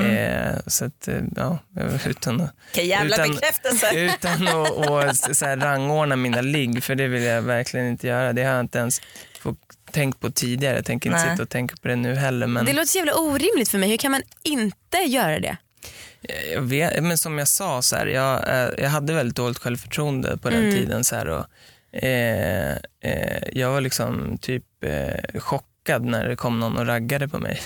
eh, 0.00 0.56
så 0.66 0.84
att, 0.84 1.08
eh, 1.08 1.20
ja, 1.36 1.58
utan 2.06 2.40
att, 2.40 2.76
jävla 2.76 3.16
Utan- 3.16 3.30
bekräftelse. 3.34 3.90
utan 3.94 4.48
att, 4.48 4.88
att 5.28 5.36
så 5.36 5.44
här, 5.46 5.56
rangordna 5.56 6.16
mina 6.16 6.40
ligg, 6.40 6.82
för 6.84 6.94
det 6.94 7.08
vill 7.08 7.22
jag 7.22 7.42
verkligen 7.42 7.86
inte 7.86 8.06
göra. 8.06 8.32
Det 8.32 8.44
har 8.44 8.52
jag 8.52 8.60
inte 8.60 8.78
ens 8.78 9.00
fått 9.40 9.58
tänkt 9.92 10.20
på 10.20 10.30
tidigare. 10.30 10.76
Jag 10.76 10.84
tänker 10.84 11.10
inte 11.10 11.22
Nej. 11.22 11.30
sitta 11.30 11.42
och 11.42 11.48
tänka 11.48 11.76
på 11.82 11.88
det 11.88 11.96
nu 11.96 12.14
heller. 12.14 12.46
Men... 12.46 12.64
Det 12.64 12.72
låter 12.72 12.86
så 12.86 12.98
jävla 12.98 13.14
orimligt 13.14 13.68
för 13.68 13.78
mig. 13.78 13.90
Hur 13.90 13.96
kan 13.96 14.10
man 14.12 14.22
inte 14.42 14.96
göra 14.98 15.38
det? 15.40 15.56
Jag 16.52 16.62
vet, 16.62 17.02
men 17.02 17.18
som 17.18 17.38
jag 17.38 17.48
sa, 17.48 17.82
så 17.82 17.96
här, 17.96 18.06
jag, 18.06 18.48
eh, 18.48 18.68
jag 18.78 18.88
hade 18.90 19.12
väldigt 19.14 19.36
dåligt 19.36 19.58
självförtroende 19.58 20.38
på 20.38 20.50
den 20.50 20.58
Mm. 20.58 20.74
tiden. 20.74 21.04
Så 21.04 21.16
här, 21.16 21.28
och, 21.28 21.46
eh, 22.04 22.72
eh, 23.00 23.42
jag 23.52 23.70
var 23.70 23.80
liksom 23.80 24.38
typ 24.40 24.64
eh, 24.84 25.40
chockad 25.84 26.04
när 26.04 26.28
det 26.28 26.36
kom 26.36 26.60
någon 26.60 26.76
och 26.78 26.86
raggade 26.86 27.28
på 27.28 27.38
mig. 27.38 27.62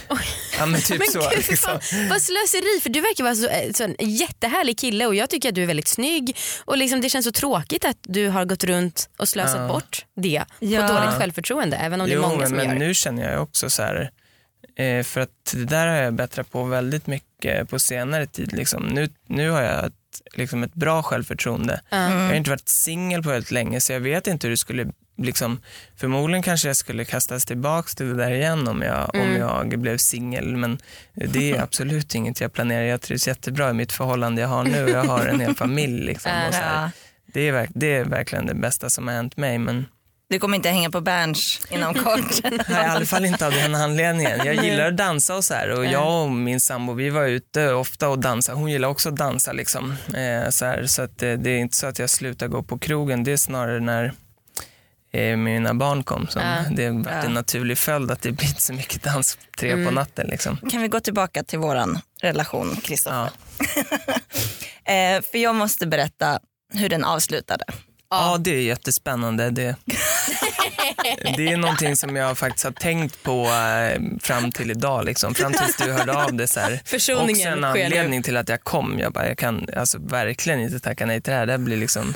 Ja, 0.59 0.67
men 0.67 0.81
typ 0.81 0.99
Men 0.99 1.09
så. 1.09 1.21
gud, 1.21 1.45
liksom. 1.49 1.73
vad, 1.73 2.09
vad 2.09 2.23
slöseri 2.23 2.81
för 2.83 2.91
du 2.91 3.01
verkar 3.01 3.25
vara 3.25 3.35
så, 3.35 3.49
eh, 3.49 3.73
så 3.73 3.85
en 3.85 3.97
jättehärlig 3.99 4.79
kille 4.79 5.07
och 5.07 5.15
jag 5.15 5.31
tycker 5.31 5.49
att 5.49 5.55
du 5.55 5.63
är 5.63 5.67
väldigt 5.67 5.89
snygg 5.89 6.37
och 6.65 6.79
liksom 6.79 7.01
det 7.01 7.09
känns 7.09 7.25
så 7.27 7.33
tråkigt 7.33 7.85
att 7.85 7.97
du 8.03 8.29
har 8.29 8.45
gått 8.45 8.65
runt 8.65 9.11
och 9.17 9.29
slösat 9.29 9.57
Ja. 9.61 9.69
bort 9.69 10.07
det 10.17 10.45
Ja. 10.59 10.87
på 10.87 10.93
dåligt 10.95 11.15
självförtroende 11.19 11.77
även 11.77 12.01
om 12.01 12.07
det 12.07 12.13
är 12.13 12.17
Jo, 12.17 12.23
många 12.23 12.37
men, 12.39 12.49
som 12.49 12.57
men 12.57 12.67
gör. 12.69 12.75
nu 12.75 12.95
känner 12.95 13.33
jag 13.33 13.43
också 13.43 13.71
så 13.71 13.83
här, 13.83 14.11
eh, 14.79 15.03
för 15.05 15.21
att 15.21 15.55
det 15.55 15.65
där 15.65 15.87
har 15.87 15.97
jag 15.97 16.15
bättrat 16.15 16.51
på 16.51 16.65
väldigt 16.65 17.07
mycket 17.07 17.69
på 17.71 17.79
senare 17.79 18.27
tid. 18.27 18.53
Liksom. 18.53 18.83
Nu, 18.87 19.09
nu 19.27 19.51
har 19.51 19.63
jag 19.63 19.85
ett, 19.87 19.93
liksom 20.35 20.63
ett 20.63 20.75
bra 20.75 21.03
självförtroende. 21.03 21.81
Mm. 21.91 22.13
Jag 22.21 22.27
har 22.27 22.35
inte 22.35 22.51
varit 22.51 22.69
singel 22.69 23.23
på 23.23 23.29
väldigt 23.29 23.51
länge 23.51 23.81
så 23.81 23.93
jag 23.93 24.01
vet 24.01 24.27
inte 24.27 24.47
hur 24.47 24.51
det 24.51 24.57
skulle 24.57 24.87
liksom, 25.19 25.61
förmodligen 25.97 26.43
kanske 26.43 26.69
jag 26.69 26.77
skulle 26.77 27.05
kastas 27.05 27.45
tillbaks 27.45 27.95
till 27.95 28.09
det 28.09 28.15
där 28.15 28.31
igen 28.31 28.69
om 28.69 28.83
jag, 28.83 29.11
om 29.15 29.21
Mm. 29.21 29.37
jag 29.37 29.79
blev 29.79 29.97
singel 29.97 30.57
men 30.57 30.79
det 31.15 31.51
är 31.53 31.63
absolut 31.63 32.15
inget 32.15 32.41
jag 32.41 32.53
planerar. 32.53 32.83
Jag 32.83 33.01
trivs 33.01 33.29
jättebra 33.29 33.71
i 33.71 33.73
mitt 33.73 33.93
förhållande 33.93 34.41
jag 34.43 34.49
har 34.49 34.65
nu. 34.65 34.89
Jag 34.91 35.05
har 35.05 35.27
en 35.27 35.41
hel 35.41 35.55
familj 35.55 36.05
liksom. 36.07 36.33
Och 36.49 36.55
så 36.55 36.61
här. 36.61 36.91
Det, 37.33 37.49
är, 37.49 37.69
det 37.75 37.97
är 37.97 38.05
verkligen 38.05 38.47
det 38.47 38.55
bästa 38.55 38.91
som 38.91 39.09
har 39.09 39.15
hänt 39.15 39.37
mig 39.37 39.59
men 39.59 39.87
Du 40.31 40.39
kommer 40.39 40.57
inte 40.57 40.69
hänga 40.69 40.91
på 40.91 41.01
Berns 41.01 41.61
inom 41.71 41.95
kort. 41.95 42.43
Nej, 42.43 42.61
i 42.69 42.75
alla 42.75 43.07
fall 43.07 43.25
inte 43.25 43.47
av 43.47 43.53
den 43.53 43.75
anledningen. 43.75 44.41
Jag 44.45 44.65
gillar 44.65 44.87
att 44.87 44.97
dansa 44.97 45.37
och 45.37 45.45
så 45.45 45.55
här 45.55 45.71
och 45.79 45.85
jag 45.87 46.23
och 46.25 46.31
min 46.31 46.61
sambo 46.61 46.93
vi 46.93 47.11
var 47.11 47.25
ute 47.25 47.73
ofta 47.73 48.09
och 48.09 48.19
dansa. 48.19 48.55
Hon 48.55 48.71
gillar 48.71 48.89
också 48.89 49.09
att 49.09 49.17
dansa 49.17 49.53
liksom. 49.53 49.95
Eh, 50.15 50.51
så 50.51 50.65
här, 50.65 50.87
så 50.87 51.03
att, 51.03 51.23
eh, 51.23 51.33
det 51.33 51.51
är 51.51 51.59
inte 51.59 51.77
så 51.77 51.87
att 51.87 51.99
jag 51.99 52.11
slutar 52.11 52.49
gå 52.49 52.63
på 52.63 52.79
krogen. 52.79 53.25
Det 53.25 53.33
är 53.33 53.37
snarare 53.37 53.81
när 53.81 54.13
eh, 55.19 55.37
mina 55.37 55.75
barn 55.75 56.03
kom 56.03 56.27
som 56.29 56.43
Ja. 56.43 56.57
det 56.77 56.91
var 56.91 57.11
Ja. 57.13 57.23
en 57.23 57.35
naturlig 57.35 57.79
följd 57.79 58.11
att 58.11 58.23
det 58.23 58.33
blir 58.33 58.55
så 58.59 58.73
mycket 58.73 59.03
dans 59.03 59.39
tre 59.59 59.85
på 59.85 59.91
natten 59.91 60.27
liksom. 60.27 60.57
Kan 60.71 60.83
vi 60.83 60.89
gå 60.89 61.01
tillbaka 61.01 61.43
till 61.43 61.59
våran 61.59 61.99
relation 62.23 62.77
Kristoffer? 62.77 63.31
Ja. 63.59 64.15
Eh, 64.89 65.23
för 65.23 65.39
jag 65.39 65.55
måste 65.55 65.87
berätta 65.87 66.39
hur 66.75 66.89
den 66.89 67.05
avslutade. 67.05 67.65
Ja, 68.11 68.37
det 68.41 68.51
är 68.51 68.61
jättespännande. 68.63 69.51
Det, 69.51 69.77
det 71.37 71.49
är 71.49 71.57
någonting 71.57 71.97
som 71.97 72.17
jag 72.17 72.39
faktiskt 72.39 72.65
har 72.65 72.73
tänkt 72.73 73.23
på 73.23 73.45
eh, 73.45 74.01
fram 74.21 74.53
till 74.53 74.71
idag. 74.71 75.05
Liksom. 75.05 75.35
Fram 75.35 75.53
tills 75.53 75.77
du 75.77 75.93
hörde 75.93 76.15
av 76.15 76.35
det. 76.35 76.47
Så 76.47 76.61
här. 76.61 76.81
Försoningen 76.85 77.65
Också 77.65 77.79
en 77.79 77.85
anledning 77.85 78.23
till 78.23 78.37
att 78.37 78.49
jag 78.49 78.65
kom. 78.65 78.99
Jag, 78.99 79.13
bara, 79.13 79.29
jag 79.29 79.39
kan 79.39 79.67
alltså, 79.77 79.99
verkligen 79.99 80.61
inte 80.61 80.81
tacka 80.81 81.07
nej 81.07 81.21
till 81.21 81.31
det 81.31 81.39
här. 81.39 81.47
Det 81.47 81.53
här 81.53 81.59
blir 81.59 81.77
liksom... 81.77 82.15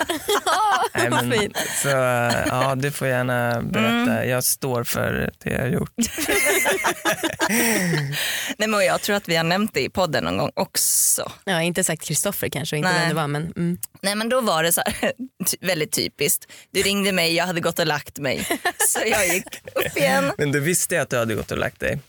nej, 1.10 1.40
fint. 1.40 1.56
så, 1.82 1.88
ja, 1.88 2.74
du 2.76 2.90
får 2.90 3.08
gärna 3.08 3.62
berätta. 3.62 4.26
Jag 4.26 4.44
står 4.44 4.84
för 4.84 5.30
det 5.38 5.50
jag 5.50 5.60
har 5.60 5.68
gjort. 5.68 5.92
Nej, 8.58 8.68
men 8.68 8.84
jag 8.84 9.02
tror 9.02 9.16
att 9.16 9.28
vi 9.28 9.36
har 9.36 9.44
nämnt 9.44 9.74
det 9.74 9.80
i 9.80 9.88
podden 9.88 10.24
någon 10.24 10.38
gång 10.38 10.50
också. 10.54 11.32
Har 11.46 11.60
inte 11.60 11.84
sagt 11.84 12.02
Kristoffer 12.02 12.48
kanske 12.48 12.76
inte 12.76 12.88
Nej. 12.88 13.00
vem 13.00 13.08
det 13.08 13.14
var 13.14 13.28
men 13.28 13.52
mm. 13.56 13.78
Nej 14.00 14.14
men 14.14 14.28
då 14.28 14.40
var 14.40 14.62
det 14.62 14.72
så 14.72 14.82
här, 14.86 15.12
väldigt 15.60 15.92
typiskt. 15.92 16.52
Du 16.70 16.82
ringde 16.82 17.12
mig, 17.12 17.34
jag 17.34 17.46
hade 17.46 17.60
gått 17.60 17.78
och 17.78 17.86
lagt 17.86 18.18
mig. 18.22 18.46
Så 18.88 18.98
jag 19.06 19.26
gick 19.28 19.44
upp 19.74 19.96
igen. 19.96 20.32
Men 20.38 20.52
du 20.52 20.60
visste 20.60 21.02
att 21.02 21.10
du 21.10 21.18
hade 21.18 21.34
gått 21.34 21.50
och 21.50 21.58
lagt 21.58 21.80
dig. 21.80 22.00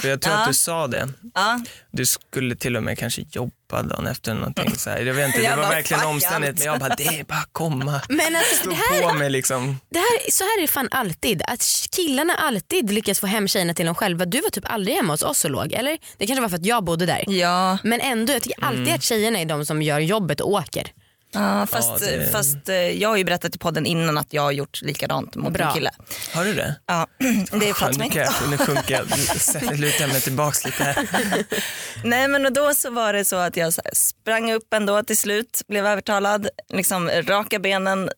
För 0.00 0.08
jag 0.08 0.20
tror 0.20 0.34
Ja. 0.34 0.40
att 0.42 0.48
du 0.48 0.54
sa 0.54 0.86
det. 0.86 1.08
Ja, 1.34 1.60
Du 1.90 2.06
skulle 2.06 2.56
till 2.56 2.76
och 2.76 2.82
med 2.82 2.98
kanske 2.98 3.24
jobba 3.30 3.82
dagen 3.82 4.06
efter 4.06 4.34
någonting. 4.34 4.76
Så 4.76 4.90
här. 4.90 5.00
Jag 5.00 5.14
vet 5.14 5.26
inte, 5.26 5.38
det 5.38 5.44
Jag 5.44 5.56
var 5.56 5.62
bara, 5.62 5.70
verkligen 5.74 6.04
omständigt. 6.04 6.58
Men 6.58 6.66
jag 6.66 6.80
bara, 6.80 6.94
det 6.94 7.04
är 7.06 7.24
bara 7.24 7.38
att 7.38 7.48
komma. 7.52 8.00
Men 8.08 8.36
alltså, 8.36 8.54
Stå 8.56 8.70
det 8.70 8.76
här, 8.76 9.02
på 9.02 9.14
mig 9.14 9.30
liksom. 9.30 9.78
det 9.90 9.98
här, 9.98 10.30
så 10.30 10.44
här 10.44 10.58
är 10.58 10.62
det 10.62 10.68
fan 10.68 10.88
alltid. 10.90 11.42
Att 11.46 11.64
killarna 11.96 12.34
alltid 12.34 12.90
lyckas 12.90 13.20
få 13.20 13.26
hem 13.26 13.48
tjejerna 13.48 13.74
till 13.74 13.86
dem 13.86 13.94
själva. 13.94 14.24
Du 14.24 14.40
var 14.40 14.50
typ 14.50 14.70
aldrig 14.72 14.96
hemma 14.96 15.12
hos 15.12 15.22
oss 15.22 15.44
och 15.44 15.50
låg 15.50 15.72
eller? 15.72 15.98
Det 16.18 16.26
kanske 16.26 16.40
var 16.42 16.48
för 16.48 16.56
att 16.56 16.66
jag 16.66 16.84
bodde 16.84 17.06
där. 17.06 17.24
ja, 17.28 17.78
Men 17.82 18.00
ändå, 18.00 18.32
jag 18.32 18.42
tycker 18.42 18.64
alltid 18.64 18.94
att 18.94 19.02
tjejerna 19.02 19.38
är 19.38 19.44
de 19.44 19.66
som 19.66 19.82
gör 19.82 20.00
jobbet 20.00 20.40
och 20.40 20.50
åker. 20.50 20.92
Ja 21.34 21.66
fast, 21.66 21.90
Ja, 22.00 22.06
det- 22.06 22.32
fast 22.32 22.68
eh, 22.68 22.74
jag 22.76 23.08
har 23.08 23.16
ju 23.16 23.24
berättat 23.24 23.56
i 23.56 23.58
podden 23.58 23.86
innan 23.86 24.18
att 24.18 24.32
jag 24.32 24.42
har 24.42 24.52
gjort 24.52 24.82
likadant 24.82 25.36
mot 25.36 25.52
Bra. 25.52 25.66
en 25.66 25.74
kille. 25.74 25.90
Har 26.34 26.44
du 26.44 26.54
det? 26.54 26.74
Ja, 26.86 27.06
det 27.60 27.68
är 27.68 27.74
för 27.74 27.86
att 27.86 27.92
nu, 27.92 27.98
mig. 27.98 28.58
sjunker 28.58 28.92
jag, 28.92 29.78
lutar 29.78 30.06
mig 30.06 30.20
tillbaks 30.20 30.64
lite 30.64 30.84
här. 30.84 30.96
Nej 32.04 32.28
men 32.28 32.46
och 32.46 32.52
då 32.52 32.74
så 32.74 32.90
var 32.90 33.12
det 33.12 33.24
så 33.24 33.36
att 33.36 33.56
jag 33.56 33.74
sprang 33.92 34.52
upp 34.52 34.72
ändå 34.74 35.02
till 35.02 35.18
slut, 35.18 35.60
blev 35.68 35.86
övertalad, 35.86 36.48
liksom 36.68 37.10
raka 37.10 37.58
benen, 37.58 38.10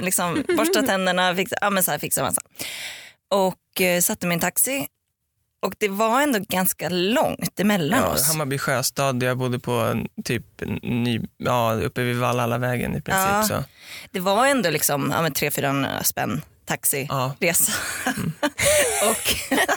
liksom 0.00 0.44
borsta 0.56 0.82
tänderna, 0.82 1.34
fixa, 1.34 1.56
ja, 1.60 1.70
men 1.70 1.82
så 1.82 1.90
här, 1.90 1.98
fixa 1.98 2.22
massa. 2.22 2.40
Och 3.30 3.80
eh, 3.80 4.00
satte 4.00 4.26
min 4.26 4.40
taxi 4.40 4.86
och 5.62 5.74
det 5.78 5.88
var 5.88 6.22
ändå 6.22 6.38
ganska 6.48 6.88
långt 6.88 7.60
emellan 7.60 8.00
Ja, 8.00 8.06
oss. 8.06 8.28
Hammarby 8.28 8.58
sjöstad, 8.58 9.22
jag 9.22 9.38
bodde 9.38 9.58
på 9.58 10.04
typ 10.24 10.44
ny, 10.82 11.20
ja, 11.36 11.74
uppe 11.74 12.02
vid 12.02 12.16
Valhallavägen 12.16 12.90
i 12.90 13.00
princip. 13.00 13.28
Ja. 13.30 13.42
Så. 13.42 13.64
Det 14.10 14.20
var 14.20 14.46
ändå 14.46 14.70
liksom 14.70 15.10
ja, 15.14 15.22
men 15.22 15.32
tre, 15.32 15.50
fyra 15.50 16.02
spänn 16.04 16.42
taxiresa. 16.64 17.72
Ja, 18.02 19.10
och 19.10 19.34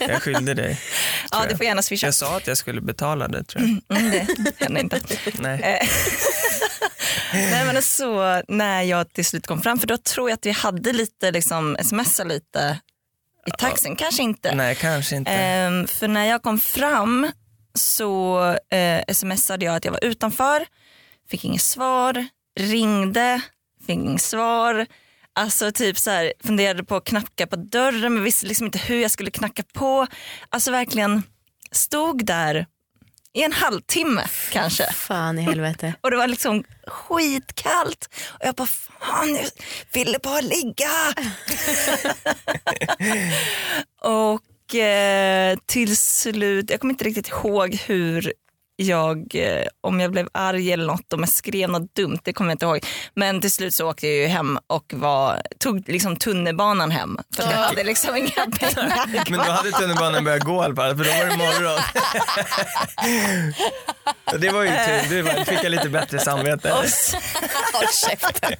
jag 0.09 0.21
skyllde 0.21 0.53
dig. 0.53 0.81
ja, 1.31 1.45
du 1.49 1.57
får 1.57 1.65
gärna 1.65 1.81
swisha. 1.81 2.07
Jag 2.07 2.13
sa 2.13 2.37
att 2.37 2.47
jag 2.47 2.57
skulle 2.57 2.81
betala 2.81 3.27
det 3.27 3.43
tror 3.43 3.63
jag. 3.63 3.97
Mm, 3.97 4.11
det 4.11 4.63
hände 4.63 4.79
inte. 4.79 5.01
Nej. 5.39 5.61
Eh, 5.61 5.87
Nej 7.33 7.65
men 7.65 7.81
så 7.81 8.41
när 8.47 8.81
jag 8.81 9.13
till 9.13 9.25
slut 9.25 9.47
kom 9.47 9.61
fram, 9.61 9.79
för 9.79 9.87
då 9.87 9.97
tror 9.97 10.29
jag 10.29 10.35
att 10.37 10.45
vi 10.45 10.51
hade 10.51 10.93
lite 10.93 11.31
liksom 11.31 11.77
smsa 11.83 12.23
lite 12.23 12.79
i 13.45 13.51
taxin, 13.51 13.95
kanske 13.95 14.23
inte. 14.23 14.55
Nej, 14.55 14.75
kanske 14.75 15.15
inte. 15.15 15.31
Ehm, 15.31 15.87
för 15.87 16.07
när 16.07 16.25
jag 16.25 16.41
kom 16.41 16.59
fram 16.59 17.31
så 17.73 18.39
eh, 18.71 19.13
smsade 19.13 19.65
jag 19.65 19.75
att 19.75 19.85
jag 19.85 19.91
var 19.91 20.03
utanför, 20.03 20.65
fick 21.29 21.45
inget 21.45 21.61
svar, 21.61 22.27
ringde, 22.59 23.41
fick 23.87 23.95
inget 23.95 24.21
svar. 24.21 24.85
Alltså 25.33 25.71
typ 25.71 25.97
så 25.97 26.09
här, 26.09 26.33
funderade 26.43 26.83
på 26.83 26.95
att 26.95 27.05
knacka 27.05 27.47
på 27.47 27.55
dörren 27.55 28.13
men 28.13 28.23
visste 28.23 28.45
liksom 28.45 28.65
inte 28.65 28.79
hur 28.79 29.01
jag 29.01 29.11
skulle 29.11 29.31
knacka 29.31 29.63
på. 29.73 30.07
Alltså 30.49 30.71
verkligen 30.71 31.23
stod 31.71 32.25
där 32.25 32.65
i 33.35 33.43
en 33.43 33.53
halvtimme 33.53 34.23
kanske. 34.51 34.93
Fan 34.93 35.39
i 35.39 35.41
helvete. 35.41 35.93
Och 36.01 36.11
det 36.11 36.17
var 36.17 36.27
liksom 36.27 36.63
skitkallt. 36.87 38.09
Och 38.29 38.45
jag 38.45 38.55
bara, 38.55 38.67
fan 38.67 39.37
ville 39.93 40.19
bara 40.23 40.41
ligga. 40.41 41.13
och 44.01 44.75
eh, 44.75 45.57
till 45.65 45.97
slut, 45.97 46.69
jag 46.69 46.79
kommer 46.79 46.93
inte 46.93 47.03
riktigt 47.03 47.27
ihåg 47.29 47.75
hur 47.75 48.33
jag, 48.75 49.35
eh, 49.35 49.65
om 49.81 49.99
jag 49.99 50.11
blev 50.11 50.27
arg 50.33 50.71
eller 50.71 50.85
något, 50.85 51.13
om 51.13 51.19
jag 51.19 51.29
skrev 51.29 51.69
något 51.69 51.95
dumt, 51.95 52.17
det 52.23 52.33
kommer 52.33 52.49
jag 52.51 52.55
inte 52.55 52.65
ihåg. 52.65 52.85
Men 53.13 53.41
till 53.41 53.51
slut 53.51 53.73
så 53.73 53.89
åkte 53.89 54.07
jag 54.07 54.15
ju 54.15 54.25
hem 54.27 54.59
och 54.67 54.93
var, 54.95 55.41
tog 55.59 55.89
liksom 55.89 56.15
tunnelbanan 56.15 56.91
hem. 56.91 57.17
För 57.35 57.43
jag 57.43 57.49
hade 57.57 57.83
liksom 57.83 58.15
inga 58.15 58.29
pengar 58.59 59.29
Men 59.29 59.39
då 59.39 59.51
hade 59.51 59.71
tunnelbanan 59.71 60.23
börjat 60.23 60.43
gå 60.43 60.61
i 60.61 60.65
alla 60.65 60.75
fall, 60.75 60.97
för 60.97 61.03
då 61.03 61.11
var 61.11 61.25
det 61.25 61.37
morgon. 61.37 61.79
Det 64.39 64.49
var 64.49 64.63
ju 64.63 64.69
tur, 64.69 65.09
du 65.09 65.21
var- 65.21 65.43
fick 65.45 65.63
jag 65.63 65.71
lite 65.71 65.89
bättre 65.89 66.19
samvete. 66.19 66.69
Håll 67.73 67.87
käften. 68.09 68.53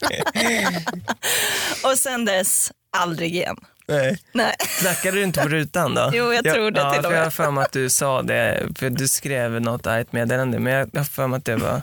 och 1.84 1.98
sen 1.98 2.26
dess, 2.26 2.72
aldrig 2.98 3.36
igen. 3.36 3.56
Nej. 3.88 4.18
Nej. 4.32 4.56
Knackade 4.80 5.18
du 5.18 5.24
inte 5.24 5.42
på 5.42 5.48
rutan 5.48 5.96
då? 5.96 6.10
Jo, 6.14 6.34
jag 6.34 6.44
tror 6.44 6.72
det 6.72 6.80
ja, 6.82 6.94
till 6.94 7.00
och 7.00 7.04
för 7.06 7.10
med. 7.12 7.20
Jag 7.20 7.24
har 7.24 7.32
för 7.32 7.52
mig 7.52 7.64
att 7.64 7.72
du 7.72 7.90
sa 7.90 8.22
det, 8.22 8.64
för 8.76 8.90
du 8.90 9.08
skrev 9.08 9.62
något 9.62 9.88
argt 9.88 10.14
meddelande, 10.14 10.60
men 10.60 10.74
jag 10.74 10.90
har 10.98 11.04
för 11.04 11.28
mig 11.28 11.38
att 11.38 11.46
det 11.46 11.56
var 11.56 11.82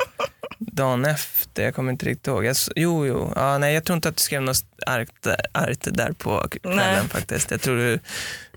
dagen 0.58 1.04
efter, 1.04 1.62
jag 1.62 1.74
kommer 1.74 1.92
inte 1.92 2.06
riktigt 2.06 2.26
ihåg. 2.26 2.44
Jag, 2.44 2.56
jo, 2.76 3.06
jo, 3.06 3.32
ja, 3.36 3.58
nej 3.58 3.74
jag 3.74 3.84
tror 3.84 3.94
inte 3.96 4.08
att 4.08 4.16
du 4.16 4.22
skrev 4.22 4.42
något 4.42 4.64
argt, 4.86 5.26
argt 5.52 5.88
där 5.92 6.12
på 6.12 6.48
kvällen 6.48 6.76
Nej. 6.76 7.08
faktiskt. 7.08 7.50
Jag 7.50 7.60
tror, 7.60 7.76
du, 7.76 7.98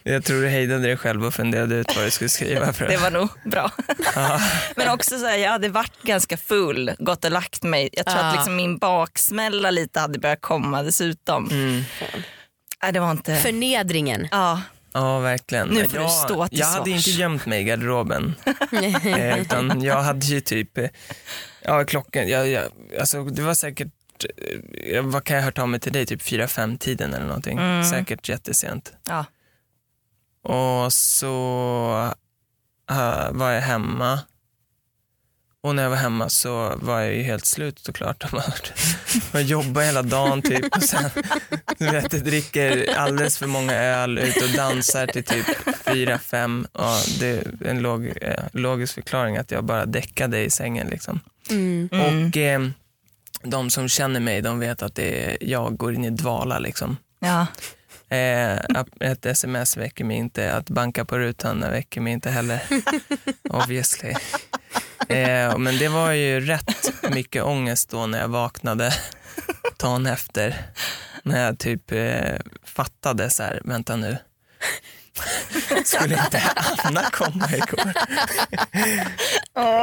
jag 0.03 0.23
tror 0.23 0.41
du 0.41 0.47
hejdade 0.47 0.81
dig 0.81 0.97
själv 0.97 1.25
och 1.25 1.33
funderade 1.33 1.75
ut 1.75 1.95
vad 1.95 2.05
du 2.05 2.11
skulle 2.11 2.29
skriva. 2.29 2.73
För 2.73 2.87
Det 2.87 2.97
var 2.97 3.11
nog 3.11 3.29
bra. 3.45 3.71
Ja. 4.15 4.39
Men 4.75 4.89
också 4.89 5.17
så 5.19 5.25
här, 5.25 5.37
jag 5.37 5.51
hade 5.51 5.69
varit 5.69 6.01
ganska 6.03 6.37
full, 6.37 6.91
gått 6.99 7.25
och 7.25 7.31
lagt 7.31 7.63
mig. 7.63 7.89
Jag 7.91 8.05
tror 8.05 8.17
Ah. 8.19 8.21
att 8.29 8.35
liksom 8.35 8.55
min 8.55 8.77
baksmälla 8.77 9.71
lite 9.71 9.99
hade 9.99 10.19
börjat 10.19 10.41
komma 10.41 10.83
dessutom. 10.83 11.49
Mm. 11.51 11.83
Nej, 12.85 12.93
det 12.93 12.99
var 12.99 13.11
inte... 13.11 13.35
Förnedringen. 13.35 14.27
Ja, 14.31 14.61
Ja, 14.93 15.19
verkligen. 15.19 15.67
Nu 15.67 15.87
får 15.87 15.97
du 15.97 16.03
jag, 16.03 16.11
stå 16.11 16.47
till 16.47 16.59
Jag 16.59 16.67
hade 16.67 16.89
inte 16.89 17.09
gömt 17.09 17.45
mig 17.45 17.61
i 17.61 17.63
garderoben. 17.63 18.35
eh, 19.03 19.39
utan 19.41 19.81
jag 19.81 20.01
hade 20.01 20.25
ju 20.25 20.41
typ, 20.41 20.77
eh, 20.77 20.89
ja 21.61 21.85
klockan, 21.85 22.27
jag, 22.27 22.47
jag, 22.47 22.63
alltså 22.99 23.23
det 23.23 23.41
var 23.41 23.53
säkert, 23.53 23.91
eh, 24.83 25.01
vad 25.01 25.23
kan 25.23 25.35
jag 25.35 25.43
ha 25.43 25.45
hört 25.45 25.59
av 25.59 25.69
mig 25.69 25.79
till 25.79 25.93
dig, 25.93 26.05
typ 26.05 26.21
4-5 26.21 26.77
tiden 26.77 27.13
eller 27.13 27.25
någonting. 27.25 27.57
Mm. 27.57 27.83
Säkert 27.83 28.29
jättesent. 28.29 28.93
ja. 29.09 29.25
Och 30.43 30.93
så 30.93 32.13
eh, 32.91 33.31
var 33.31 33.51
jag 33.51 33.61
hemma. 33.61 34.19
Och 35.65 35.75
när 35.75 35.83
jag 35.83 35.89
var 35.89 35.97
hemma 35.97 36.29
så 36.29 36.73
var 36.75 36.99
jag 36.99 37.13
ju 37.13 37.23
helt 37.23 37.45
slut 37.45 37.79
såklart. 37.79 38.23
Jag 39.31 39.41
jobbade 39.41 39.85
hela 39.85 40.01
dagen 40.01 40.41
typ 40.41 40.75
och 40.75 40.83
sen 40.83 41.09
du 41.77 41.85
vet, 41.85 42.13
jag 42.13 42.23
dricker 42.23 42.95
alldeles 42.97 43.37
för 43.37 43.47
många 43.47 43.73
öl, 43.73 44.17
ut 44.17 44.43
och 44.43 44.49
dansar 44.49 45.07
till 45.07 45.23
typ 45.23 45.45
fyra 45.85 46.17
fem 46.17 46.67
Ja, 46.73 47.01
det 47.19 47.27
är 47.27 47.67
en 47.67 47.79
log, 47.79 48.07
eh, 48.21 48.43
logisk 48.51 48.93
förklaring 48.93 49.37
att 49.37 49.51
jag 49.51 49.63
bara 49.63 49.85
däckade 49.85 50.43
i 50.43 50.49
sängen. 50.49 50.87
Liksom. 50.87 51.19
Mm. 51.49 51.89
Mm. 51.91 52.27
Och 52.27 52.37
eh, 52.37 52.61
de 53.43 53.69
som 53.69 53.89
känner 53.89 54.19
mig 54.19 54.41
de 54.41 54.59
vet 54.59 54.81
att 54.81 54.95
det 54.95 55.25
är, 55.25 55.37
jag 55.41 55.77
går 55.77 55.93
in 55.93 56.05
i 56.05 56.09
dvala. 56.09 56.59
Liksom. 56.59 56.97
ja. 57.19 57.47
Eh, 58.15 58.59
ett 58.99 59.25
sms 59.25 59.77
väcker 59.77 60.03
mig 60.03 60.17
inte, 60.17 60.53
att 60.53 60.69
banka 60.69 61.05
på 61.05 61.17
rutan 61.17 61.59
väcker 61.59 62.01
mig 62.01 62.13
inte 62.13 62.29
heller. 62.29 62.63
Obviously. 63.49 64.13
Eh, 65.09 65.57
men 65.57 65.77
det 65.77 65.87
var 65.87 66.11
ju 66.11 66.41
rätt 66.41 67.11
mycket 67.11 67.43
ångest 67.43 67.89
då 67.89 68.05
när 68.05 68.19
jag 68.19 68.27
vaknade 68.27 68.93
dagen 69.77 70.05
efter. 70.05 70.71
När 71.23 71.45
jag 71.45 71.59
typ 71.59 71.91
eh, 71.91 72.35
fattade 72.63 73.29
så 73.29 73.43
här, 73.43 73.61
vänta 73.65 73.95
nu. 73.95 74.17
Skulle 75.85 76.13
inte 76.13 76.41
Anna 76.77 77.03
komma 77.11 77.49
igår? 77.51 77.93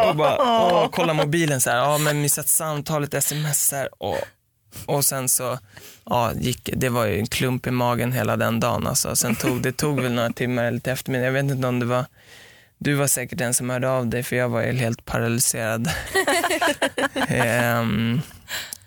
och 0.08 0.16
bara 0.16 0.36
åh, 0.38 0.88
kolla 0.92 1.14
mobilen 1.14 1.60
så 1.60 1.70
här, 1.70 1.76
ja 1.76 1.98
men 1.98 2.20
missat 2.20 2.48
samtalet, 2.48 3.24
smsar 3.24 3.88
och, 4.02 4.18
och 4.86 5.04
sen 5.04 5.28
så 5.28 5.58
ja, 6.04 6.32
gick, 6.34 6.70
det 6.72 6.88
var 6.88 7.04
ju 7.06 7.18
en 7.18 7.26
klump 7.26 7.66
i 7.66 7.70
magen 7.70 8.12
hela 8.12 8.36
den 8.36 8.60
dagen. 8.60 8.86
Alltså. 8.86 9.16
Sen 9.16 9.36
tog, 9.36 9.62
det 9.62 9.72
tog 9.72 10.00
väl 10.00 10.12
några 10.12 10.32
timmar 10.32 10.70
lite 10.70 10.92
eftermiddag. 10.92 11.24
Jag 11.24 11.32
vet 11.32 11.44
inte 11.50 11.68
om 11.68 11.80
det 11.80 11.86
var, 11.86 12.04
du 12.78 12.94
var 12.94 13.06
säkert 13.06 13.38
den 13.38 13.54
som 13.54 13.70
hörde 13.70 13.90
av 13.90 14.06
dig 14.06 14.22
för 14.22 14.36
jag 14.36 14.48
var 14.48 14.62
ju 14.62 14.72
helt 14.72 15.04
paralyserad. 15.04 15.90
Ehm, 17.28 18.20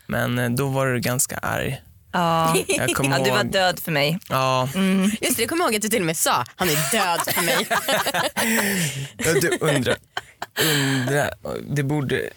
men 0.07 0.39
eh, 0.39 0.49
då 0.49 0.67
var 0.67 0.87
du 0.87 0.99
ganska 0.99 1.37
arg. 1.37 1.81
Ja. 2.11 2.55
Jag 2.67 2.89
ja, 3.03 3.19
du 3.23 3.31
var 3.31 3.43
död 3.43 3.79
för 3.79 3.91
mig. 3.91 4.19
ja, 4.29 4.69
Just 5.21 5.37
det, 5.37 5.41
jag 5.43 5.49
kommer 5.49 5.65
ihåg 5.65 5.75
att 5.75 5.81
du 5.81 5.89
till 5.89 5.99
och 5.99 6.05
med 6.05 6.17
sa 6.17 6.45
han 6.55 6.69
är 6.69 6.91
död 6.91 7.19
för 7.33 7.41
mig. 7.41 7.67
Ja, 9.17 9.33
Du 9.41 9.57
undrar, 9.61 9.95
undrar, 10.61 11.31
det 11.69 11.83
borde, 11.83 12.29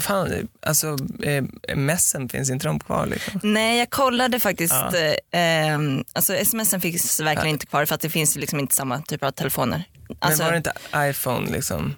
fan, 0.00 0.48
alltså 0.60 0.96
eh, 1.22 1.44
messen 1.76 2.28
finns 2.28 2.50
inte 2.50 2.66
de 2.66 2.80
kvar 2.80 3.06
liksom? 3.06 3.40
Nej, 3.42 3.78
jag 3.78 3.90
kollade 3.90 4.40
faktiskt. 4.40 4.74
Ja. 4.74 4.96
Eh, 4.98 5.14
ehm, 5.30 6.04
alltså 6.12 6.44
smsen 6.44 6.80
finns 6.80 7.20
verkligen 7.20 7.46
Ja. 7.48 7.52
inte 7.52 7.66
kvar 7.66 7.84
för 7.84 7.94
att 7.94 8.00
det 8.00 8.10
finns 8.10 8.36
liksom 8.36 8.60
inte 8.60 8.74
samma 8.74 9.02
typ 9.02 9.22
av 9.22 9.30
telefoner. 9.30 9.84
Alltså, 10.18 10.42
Men 10.42 10.46
var 10.46 10.52
det 10.52 10.56
inte 10.56 10.72
iPhone 11.10 11.50
liksom? 11.50 11.94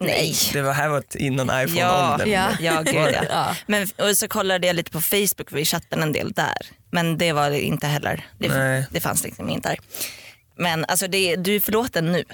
Nej. 0.00 0.34
Det 0.52 0.62
var 0.62 0.72
här 0.72 0.88
var 0.88 1.02
innan 1.14 1.46
iPhone-åldern. 1.46 2.30
ja. 2.30 2.48
ja, 2.60 2.82
gud 2.82 2.94
ja. 2.94 3.06
det? 3.06 3.26
Ja. 3.30 3.56
Men, 3.66 3.88
och 3.98 4.16
så 4.16 4.28
kollade 4.28 4.66
jag 4.66 4.76
lite 4.76 4.90
på 4.90 5.00
Facebook 5.00 5.50
för 5.50 5.56
vi 5.56 5.64
chattade 5.64 6.02
en 6.02 6.12
del 6.12 6.32
där. 6.32 6.56
Men 6.90 7.18
det 7.18 7.32
var 7.32 7.50
det 7.50 7.60
inte 7.60 7.86
heller. 7.86 8.26
Det, 8.38 8.48
Nej. 8.48 8.86
det 8.90 9.00
fanns 9.00 9.24
liksom 9.24 9.48
inte 9.50 9.68
där. 9.68 9.78
Men 10.56 10.84
alltså 10.84 11.06
det, 11.08 11.36
du 11.36 11.56
är 11.56 11.60
förlåten 11.60 12.12
nu. 12.12 12.24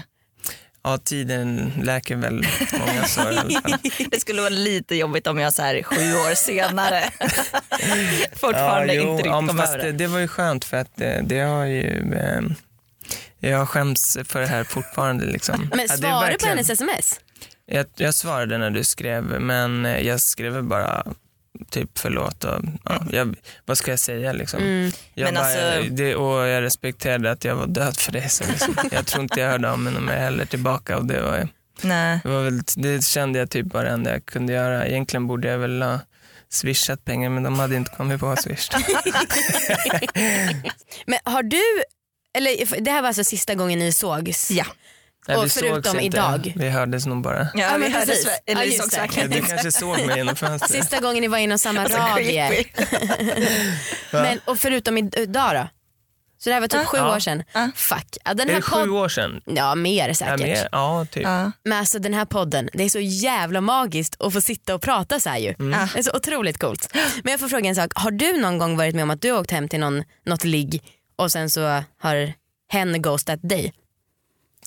Ja, 0.82 0.98
tiden 0.98 1.72
läker 1.82 2.16
väl 2.16 2.46
många 2.78 3.04
sår 3.04 3.32
i 3.32 3.36
alla 3.38 3.60
fall. 3.60 3.74
Det 4.10 4.20
skulle 4.20 4.40
vara 4.40 4.48
lite 4.50 4.94
jobbigt 4.94 5.26
om 5.26 5.38
jag 5.38 5.52
så 5.52 5.62
här 5.62 5.82
sju 5.82 5.96
år 6.14 6.34
senare 6.34 7.04
fortfarande 8.36 8.94
jo, 8.94 9.02
inte 9.02 9.12
riktigt 9.12 9.26
ja, 9.26 9.32
kom 9.46 9.60
över 9.60 9.78
det, 9.78 9.92
det. 9.92 10.06
var 10.06 10.18
ju 10.18 10.28
skönt 10.28 10.64
för 10.64 10.76
att 10.76 10.96
det, 10.96 11.22
det 11.26 11.40
har 11.40 11.64
ju, 11.64 12.14
eh, 12.14 12.40
jag 13.50 13.68
skäms 13.68 14.18
för 14.24 14.40
det 14.40 14.46
här 14.46 14.64
fortfarande. 14.64 15.24
Liksom. 15.26 15.60
Men 15.60 15.70
Ja, 15.70 15.76
det 15.76 15.82
är 15.82 15.96
svarade 15.96 16.20
på 16.20 16.26
verkligen- 16.26 16.56
hennes 16.56 16.70
sms? 16.70 17.20
Jag, 17.66 17.86
jag 17.96 18.14
svarade 18.14 18.58
när 18.58 18.70
du 18.70 18.84
skrev, 18.84 19.24
men 19.24 19.84
jag 19.84 20.20
skrev 20.20 20.62
bara 20.64 21.04
typ 21.70 21.98
förlåt 21.98 22.44
och 22.44 22.60
ja, 22.84 23.04
jag, 23.12 23.36
vad 23.64 23.78
ska 23.78 23.90
jag 23.90 23.98
säga 23.98 24.32
liksom. 24.32 24.60
Mm. 24.60 24.92
Jag, 25.14 25.24
Men 25.26 25.34
bara, 25.34 25.44
alltså- 25.74 25.90
det, 25.94 26.14
och 26.16 26.46
jag 26.48 26.62
respekterade 26.62 27.30
att 27.30 27.44
jag 27.44 27.56
var 27.56 27.66
död 27.66 27.96
för 27.96 28.12
dig. 28.12 28.28
Så 28.28 28.44
liksom, 28.50 28.76
jag 28.92 29.06
tror 29.06 29.22
inte 29.22 29.40
jag 29.40 29.50
hörde 29.50 29.70
av 29.70 29.78
mig 29.78 29.92
mer 29.92 30.16
heller 30.16 30.44
tillbaka 30.44 30.96
och 30.98 31.06
det 31.06 31.22
var, 31.22 31.48
Nej. 31.80 32.20
det 32.22 32.28
var 32.28 32.42
väl, 32.42 32.60
det 32.76 33.04
kände 33.04 33.38
jag 33.38 33.50
typ 33.50 33.74
var 33.74 33.84
det 33.84 33.90
enda 33.90 34.10
jag 34.12 34.26
kunde 34.26 34.52
göra. 34.52 34.86
Egentligen 34.86 35.26
borde 35.26 35.48
jag 35.48 35.58
väl 35.58 35.82
ha 35.82 36.00
swishat 36.50 37.04
pengar 37.04 37.30
men 37.30 37.42
de 37.42 37.58
hade 37.58 37.76
inte 37.76 37.90
kommit 37.96 38.20
på 38.20 38.36
swish. 38.36 38.70
Men 41.06 41.18
har 41.24 41.42
du, 41.42 41.62
eller 42.34 42.80
det 42.80 42.90
här 42.90 43.00
var 43.02 43.08
alltså 43.08 43.24
sista 43.24 43.54
gången 43.54 43.78
ni 43.78 43.92
sågs? 43.92 44.50
Ja. 44.50 44.64
Nej, 45.28 45.36
Och 45.36 45.50
förutom 45.50 46.00
inte. 46.00 46.16
idag. 46.18 46.52
Vi 46.56 46.68
hördes 46.68 47.06
nog 47.06 47.22
bara. 47.22 47.38
Ja, 47.38 47.48
Ja, 47.54 47.70
vi 47.72 47.78
men 47.78 47.92
hördes, 47.92 48.26
eller 48.46 48.62
Ja, 48.64 48.78
sågs 48.78 48.90
det. 48.94 49.00
verkligen 49.00 49.30
Du 49.30 49.40
kanske 49.42 49.72
såg 49.72 50.06
mig 50.06 50.16
genom 50.16 50.36
fönstret. 50.46 50.70
Sista 50.82 51.00
gången 51.00 51.20
ni 51.20 51.28
var 51.28 51.38
inom 51.38 51.58
samma 51.58 51.80
Alltså, 51.80 51.98
radie. 51.98 52.64
Men, 54.12 54.40
och 54.44 54.58
förutom 54.58 54.98
idag 54.98 55.54
då? 55.54 55.68
Så 56.40 56.50
det 56.50 56.54
här 56.54 56.60
var 56.60 56.68
typ 56.68 56.80
Ja. 56.80 56.86
sju 56.86 56.96
Ja. 56.98 57.16
år 57.16 57.18
sedan. 57.20 57.42
Ja. 57.52 57.70
Fuck. 57.74 58.16
Ja, 58.24 58.34
den 58.34 58.48
Är 58.48 58.52
här 58.52 58.60
det 58.60 58.62
sju 58.66 58.90
år 58.90 59.08
sedan? 59.08 59.40
Ja 59.44 59.74
mer 59.74 60.08
Ja, 60.08 60.14
säkert. 60.14 60.40
mer, 60.40 60.68
ja 60.72 61.06
typ. 61.10 61.22
Ja. 61.22 61.52
Men 61.64 61.78
alltså 61.78 61.98
den 61.98 62.14
här 62.14 62.24
podden, 62.24 62.68
det 62.72 62.84
är 62.84 62.88
så 62.88 63.00
jävla 63.00 63.60
magiskt 63.60 64.16
att 64.22 64.32
få 64.32 64.40
sitta 64.40 64.74
och 64.74 64.82
prata 64.82 65.20
så 65.20 65.28
här 65.30 65.38
ju. 65.38 65.54
Mm. 65.58 65.88
Det 65.94 65.98
är 65.98 66.02
så 66.02 66.10
otroligt 66.16 66.58
coolt. 66.58 66.90
Men 67.24 67.30
jag 67.30 67.40
får 67.40 67.48
fråga 67.48 67.68
en 67.68 67.74
sak, 67.76 67.92
har 67.94 68.10
du 68.10 68.40
någon 68.40 68.58
gång 68.58 68.76
varit 68.76 68.94
med 68.94 69.02
om 69.02 69.10
att 69.10 69.22
du 69.22 69.32
har 69.32 69.40
åkt 69.40 69.50
hem 69.50 69.68
till 69.68 69.80
någon, 69.80 70.02
något 70.26 70.44
ligg 70.44 70.82
och 71.16 71.32
sen 71.32 71.50
så 71.50 71.82
har 72.02 72.32
hen 72.72 73.02
ghostat 73.02 73.38
dig? 73.42 73.72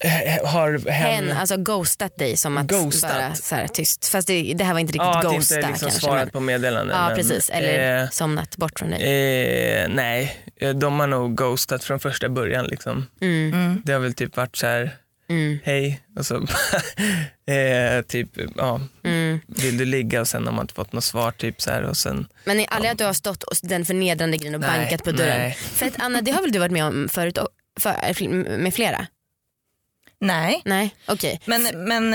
Eh, 0.03 0.45
Har 0.47 0.89
hen... 0.89 1.27
Hen, 1.27 1.37
alltså 1.37 1.57
ghostat 1.57 2.15
dig 2.17 2.37
som 2.37 2.57
att 2.57 2.67
Ghostat? 2.67 3.11
bara 3.11 3.35
så 3.35 3.55
här 3.55 3.67
tyst. 3.67 4.07
Fast 4.07 4.27
det, 4.27 4.53
det 4.53 4.63
här 4.63 4.73
var 4.73 4.79
inte 4.79 4.93
riktigt 4.93 5.01
ja, 5.05 5.17
att 5.17 5.23
ghosta 5.23 5.55
inte 5.55 5.67
liksom 5.67 5.85
kanske. 5.89 6.01
svarat 6.05 6.23
Men, 6.23 6.31
på 6.31 6.39
meddelanden. 6.39 6.97
ja 6.97 7.07
men, 7.07 7.15
precis, 7.17 7.49
eller 7.49 8.01
eh, 8.03 8.09
somnat 8.09 8.57
bort 8.57 8.79
från 8.79 8.89
dig. 8.89 9.01
Eh, 9.01 9.89
nej, 9.89 10.37
Eh, 10.61 10.69
de 10.69 10.99
har 10.99 11.07
nog 11.07 11.35
ghostat 11.37 11.83
från 11.83 11.99
första 11.99 12.29
början. 12.29 12.65
Liksom. 12.65 13.05
Mm. 13.21 13.81
Det 13.85 13.93
har 13.93 13.99
väl 13.99 14.13
typ 14.13 14.37
varit 14.37 14.55
så 14.55 14.67
här, 14.67 14.95
Mm. 15.29 15.59
hej 15.63 16.01
och 16.19 16.25
så 16.25 16.35
eh, 17.51 18.01
typ, 18.07 18.29
ja, 18.55 18.81
Mm. 19.03 19.39
vill 19.47 19.77
du 19.77 19.85
ligga 19.85 20.21
och 20.21 20.27
sen 20.27 20.45
har 20.45 20.53
man 20.53 20.63
inte 20.63 20.73
fått 20.73 20.93
något 20.93 21.03
svar 21.03 21.31
typ 21.31 21.61
så 21.61 21.71
här 21.71 21.83
och 21.83 21.97
sen, 21.97 22.27
Men 22.45 22.59
är 22.59 22.65
aldrig 22.69 22.91
att 22.91 22.97
du 22.97 23.03
har 23.03 23.13
stått 23.13 23.43
och 23.43 23.53
den 23.63 23.85
förnedrande 23.85 24.37
grejen 24.37 24.55
och 24.55 24.61
Nej, 24.61 24.79
bankat 24.79 25.03
på 25.03 25.11
dörren? 25.11 25.39
nej. 25.39 25.57
För 25.73 25.85
att 25.85 25.93
Anna, 25.99 26.21
det 26.21 26.31
har 26.31 26.41
väl 26.41 26.51
du 26.51 26.59
varit 26.59 26.71
med 26.71 26.83
om 26.85 27.09
förut 27.11 27.37
och- 27.37 27.49
för, 27.79 28.57
med 28.57 28.73
flera? 28.73 29.07
Nej, 30.21 30.61
Nej, 30.65 30.95
okej. 31.07 31.41
men, 31.45 31.67
men 31.87 32.13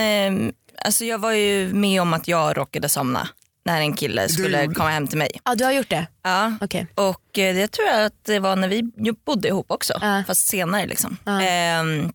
eh, 0.49 0.53
alltså 0.85 1.05
jag 1.05 1.19
var 1.19 1.33
ju 1.33 1.73
med 1.75 2.03
om 2.03 2.13
att 2.13 2.29
jag 2.29 2.57
råkade 2.57 2.89
somna 2.89 3.29
när 3.65 3.81
en 3.81 3.93
kille 3.95 4.29
skulle 4.29 4.67
komma 4.67 4.91
hem 4.91 5.07
till 5.07 5.19
mig. 5.19 5.31
Ja 5.45 5.55
du 5.55 5.65
har 5.65 5.73
gjort 5.73 5.91
det? 5.91 6.07
Ja. 6.23 6.53
Okej. 6.61 6.87
Och 6.95 7.39
eh, 7.39 7.55
det 7.55 7.69
tror 7.69 7.89
jag 7.89 8.05
att 8.05 8.25
det 8.25 8.39
var 8.39 8.57
när 8.57 8.69
vi 8.69 8.83
bodde 9.27 9.49
ihop 9.49 9.71
också, 9.71 9.93
Ja. 10.01 10.23
fast 10.27 10.47
senare. 10.49 10.87
Liksom. 10.87 11.17
Ja. 11.25 11.43
Ehm, 11.43 12.13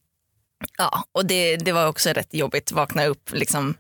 ja, 0.77 1.04
och 1.12 1.25
det, 1.25 1.58
det 1.58 1.71
var 1.71 1.88
också 1.88 2.10
rätt 2.10 2.34
jobbigt, 2.34 2.71
vakna 2.71 3.06
upp 3.06 3.30
liksom 3.34 3.75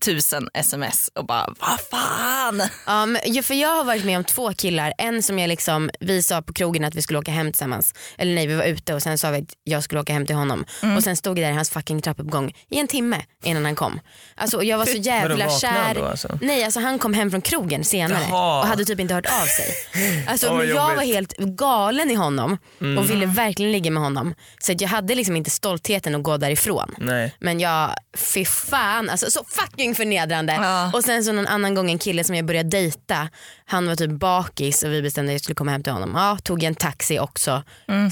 tusen 0.00 0.48
sms 0.54 1.10
och 1.14 1.26
bara 1.26 1.54
vad 1.60 1.80
fan. 1.90 2.62
Ja, 2.86 3.06
men, 3.06 3.20
ju- 3.32 3.42
för 3.42 3.54
jag 3.54 3.68
har 3.76 3.84
varit 3.84 4.04
med 4.04 4.16
om 4.18 4.24
två 4.24 4.52
killar. 4.52 4.92
En 4.98 5.22
som 5.22 5.38
jag 5.38 5.48
liksom, 5.48 5.90
vi 6.00 6.22
sa 6.22 6.42
på 6.42 6.52
krogen 6.52 6.84
att 6.84 6.94
vi 6.94 7.02
skulle 7.02 7.18
åka 7.18 7.30
hem 7.30 7.52
tillsammans. 7.52 7.94
Eller 8.18 8.34
nej 8.34 8.46
vi 8.46 8.54
var 8.54 8.64
ute 8.64 8.94
och 8.94 9.02
sen 9.02 9.18
sa 9.18 9.30
vi 9.30 9.38
att 9.38 9.52
jag 9.64 9.82
skulle 9.82 10.00
åka 10.00 10.12
hem 10.12 10.26
till 10.26 10.36
honom. 10.36 10.64
Mm. 10.82 10.96
Och 10.96 11.04
sen 11.04 11.16
stod 11.16 11.38
jag 11.38 11.44
där 11.46 11.50
i 11.52 11.54
hans 11.54 11.70
fucking 11.70 12.02
trappuppgång 12.02 12.52
i 12.70 12.78
en 12.78 12.88
timme 12.88 13.22
innan 13.44 13.64
han 13.64 13.74
kom. 13.74 14.00
Alltså, 14.36 14.62
jag 14.62 14.78
var 14.78 14.86
så 14.86 14.96
jävla 14.96 15.50
kär. 15.58 15.94
då, 15.94 16.04
alltså? 16.04 16.38
Nej 16.42 16.64
alltså 16.64 16.80
han 16.80 16.98
kom 16.98 17.14
hem 17.14 17.30
från 17.30 17.40
krogen 17.42 17.84
senare 17.84 18.26
Jaha. 18.30 18.60
och 18.60 18.66
hade 18.66 18.84
typ 18.84 19.00
inte 19.00 19.14
hört 19.14 19.26
av 19.42 19.46
sig. 19.46 19.74
Alltså, 20.28 20.48
Åh, 20.48 20.56
men 20.58 20.68
jag 20.68 20.74
var 20.74 20.82
jobbigt. 20.90 21.02
Mm. 21.02 21.14
helt 21.14 21.36
galen 21.58 22.10
i 22.10 22.14
honom 22.14 22.58
och 22.98 23.10
ville 23.10 23.26
verkligen 23.26 23.72
ligga 23.72 23.90
med 23.90 24.02
honom. 24.02 24.34
Så 24.58 24.72
att 24.72 24.80
jag 24.80 24.88
hade 24.88 25.14
liksom 25.14 25.36
inte 25.36 25.50
stoltheten 25.50 26.14
att 26.14 26.22
gå 26.22 26.36
därifrån. 26.36 26.94
nej. 26.98 27.34
Men 27.40 27.60
jag, 27.60 27.90
fy 28.16 28.44
fan, 28.44 29.10
alltså 29.10 29.30
så 29.30 29.44
fucking 29.78 29.94
förnedrande. 29.94 30.52
Ja. 30.52 30.90
Och 30.94 31.04
sen 31.04 31.24
så 31.24 31.32
någon 31.32 31.46
annan 31.46 31.74
gång 31.74 31.90
en 31.90 31.98
kille 31.98 32.24
som 32.24 32.34
jag 32.36 32.44
började 32.44 32.68
dejta, 32.68 33.28
han 33.64 33.86
var 33.86 33.96
typ 33.96 34.10
bakis 34.10 34.82
och 34.82 34.92
vi 34.92 35.02
bestämde 35.02 35.30
att 35.30 35.34
jag 35.34 35.40
skulle 35.40 35.54
komma 35.54 35.70
hem 35.70 35.82
till 35.82 35.92
honom. 35.92 36.12
Ja, 36.14 36.38
tog 36.42 36.62
en 36.62 36.74
taxi 36.74 37.18
också, 37.18 37.62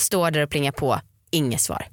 står 0.01 0.31
där 0.31 0.43
och 0.43 0.51
plingar 0.51 0.73
på, 0.73 1.01
inget 1.31 1.61
svar. 1.61 1.87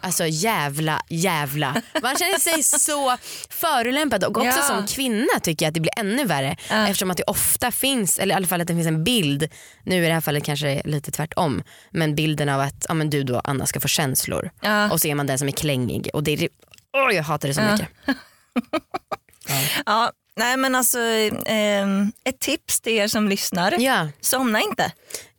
Alltså 0.00 0.26
jävla, 0.26 1.02
jävla. 1.08 1.82
Man 2.02 2.16
känner 2.16 2.38
sig 2.38 2.62
så 2.80 3.16
förolämpad 3.50 4.24
och 4.24 4.36
också 4.36 4.46
Ja. 4.58 4.62
som 4.62 4.86
kvinna 4.86 5.40
tycker 5.42 5.64
jag 5.66 5.68
att 5.70 5.74
det 5.74 5.80
blir 5.80 5.98
ännu 5.98 6.24
värre 6.24 6.56
eftersom 6.70 7.10
att 7.10 7.16
det 7.16 7.22
ofta 7.26 7.70
finns, 7.70 8.18
eller 8.18 8.34
i 8.34 8.36
alla 8.36 8.46
fall 8.46 8.60
att 8.60 8.66
det 8.68 8.74
finns 8.74 8.86
en 8.86 9.04
bild, 9.04 9.48
nu 9.84 10.04
i 10.04 10.06
det 10.08 10.14
här 10.14 10.20
fallet 10.20 10.44
kanske 10.44 10.66
det 10.66 10.72
är 10.84 10.88
lite 10.88 11.10
tvärtom, 11.10 11.62
men 11.90 12.14
bilden 12.14 12.48
av 12.48 12.60
att 12.60 12.86
ja, 12.88 12.94
men 12.94 13.10
du 13.10 13.22
då 13.22 13.40
Anna 13.44 13.66
ska 13.66 13.80
få 13.80 13.88
känslor 13.88 14.50
Ja. 14.62 14.90
och 14.92 15.00
så 15.00 15.08
är 15.08 15.14
man 15.14 15.26
den 15.26 15.38
som 15.38 15.48
är 15.48 15.52
klängig 15.52 16.08
och 16.14 16.22
det 16.22 16.32
är, 16.32 16.48
åh, 16.96 17.14
jag 17.14 17.22
hatar 17.22 17.48
det 17.48 17.54
så 17.54 17.60
Ja. 17.60 17.72
mycket. 17.72 17.88
Ja, 19.86 20.12
nej 20.36 20.56
men 20.56 20.74
alltså 20.74 20.98
ehm, 21.46 22.12
ett 22.24 22.38
tips 22.40 22.80
till 22.80 22.92
er 22.92 23.08
som 23.08 23.28
lyssnar, 23.28 23.74
Ja, 23.80 24.08
somna 24.20 24.60
inte. 24.60 24.92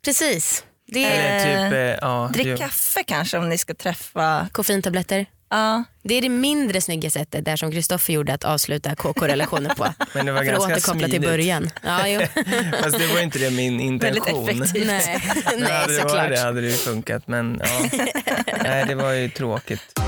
precis. 0.05 0.63
Det 0.87 1.05
är 1.05 1.39
typ, 1.39 1.73
eh, 1.73 1.79
ja, 2.07 2.29
Drick 2.33 2.45
ju- 2.45 2.57
kaffe 2.57 3.03
kanske 3.03 3.37
om 3.37 3.49
ni 3.49 3.57
ska 3.57 3.73
träffa. 3.73 4.47
koffeintabletter. 4.51 5.25
Ja. 5.49 5.83
Det 6.03 6.15
är 6.15 6.21
det 6.21 6.29
mindre 6.29 6.81
snygga 6.81 7.09
sättet 7.09 7.45
där 7.45 7.55
som 7.55 7.71
Kristoffer 7.71 8.13
gjorde 8.13 8.33
att 8.33 8.43
avsluta 8.43 8.95
KK-relationer 8.95 9.69
på. 9.75 9.93
Men 10.13 10.25
det 10.25 10.31
var 10.31 10.43
För 10.43 10.53
att 10.53 10.59
återkoppla 10.59 10.93
till 10.93 11.09
smidigt. 11.09 11.21
början. 11.29 11.69
Ja, 11.83 12.07
jo. 12.07 12.19
Fast 12.83 12.97
det 12.99 13.07
var 13.13 13.19
inte 13.21 13.39
det 13.39 13.49
min 13.51 13.79
intention. 13.79 14.49
effektivt. 14.49 14.87
Nej, 14.87 15.21
Nej 15.57 15.71
hade 15.71 15.93
det 15.95 16.01
såklart. 16.01 16.29
det 16.29 16.39
hade 16.39 16.61
det 16.61 16.67
ju 16.67 16.73
funkat 16.77 17.27
men 17.27 17.61
ja. 17.63 17.99
Nej 18.63 18.85
det 18.87 18.95
var 18.95 19.11
ju 19.11 19.29
tråkigt. 19.29 19.99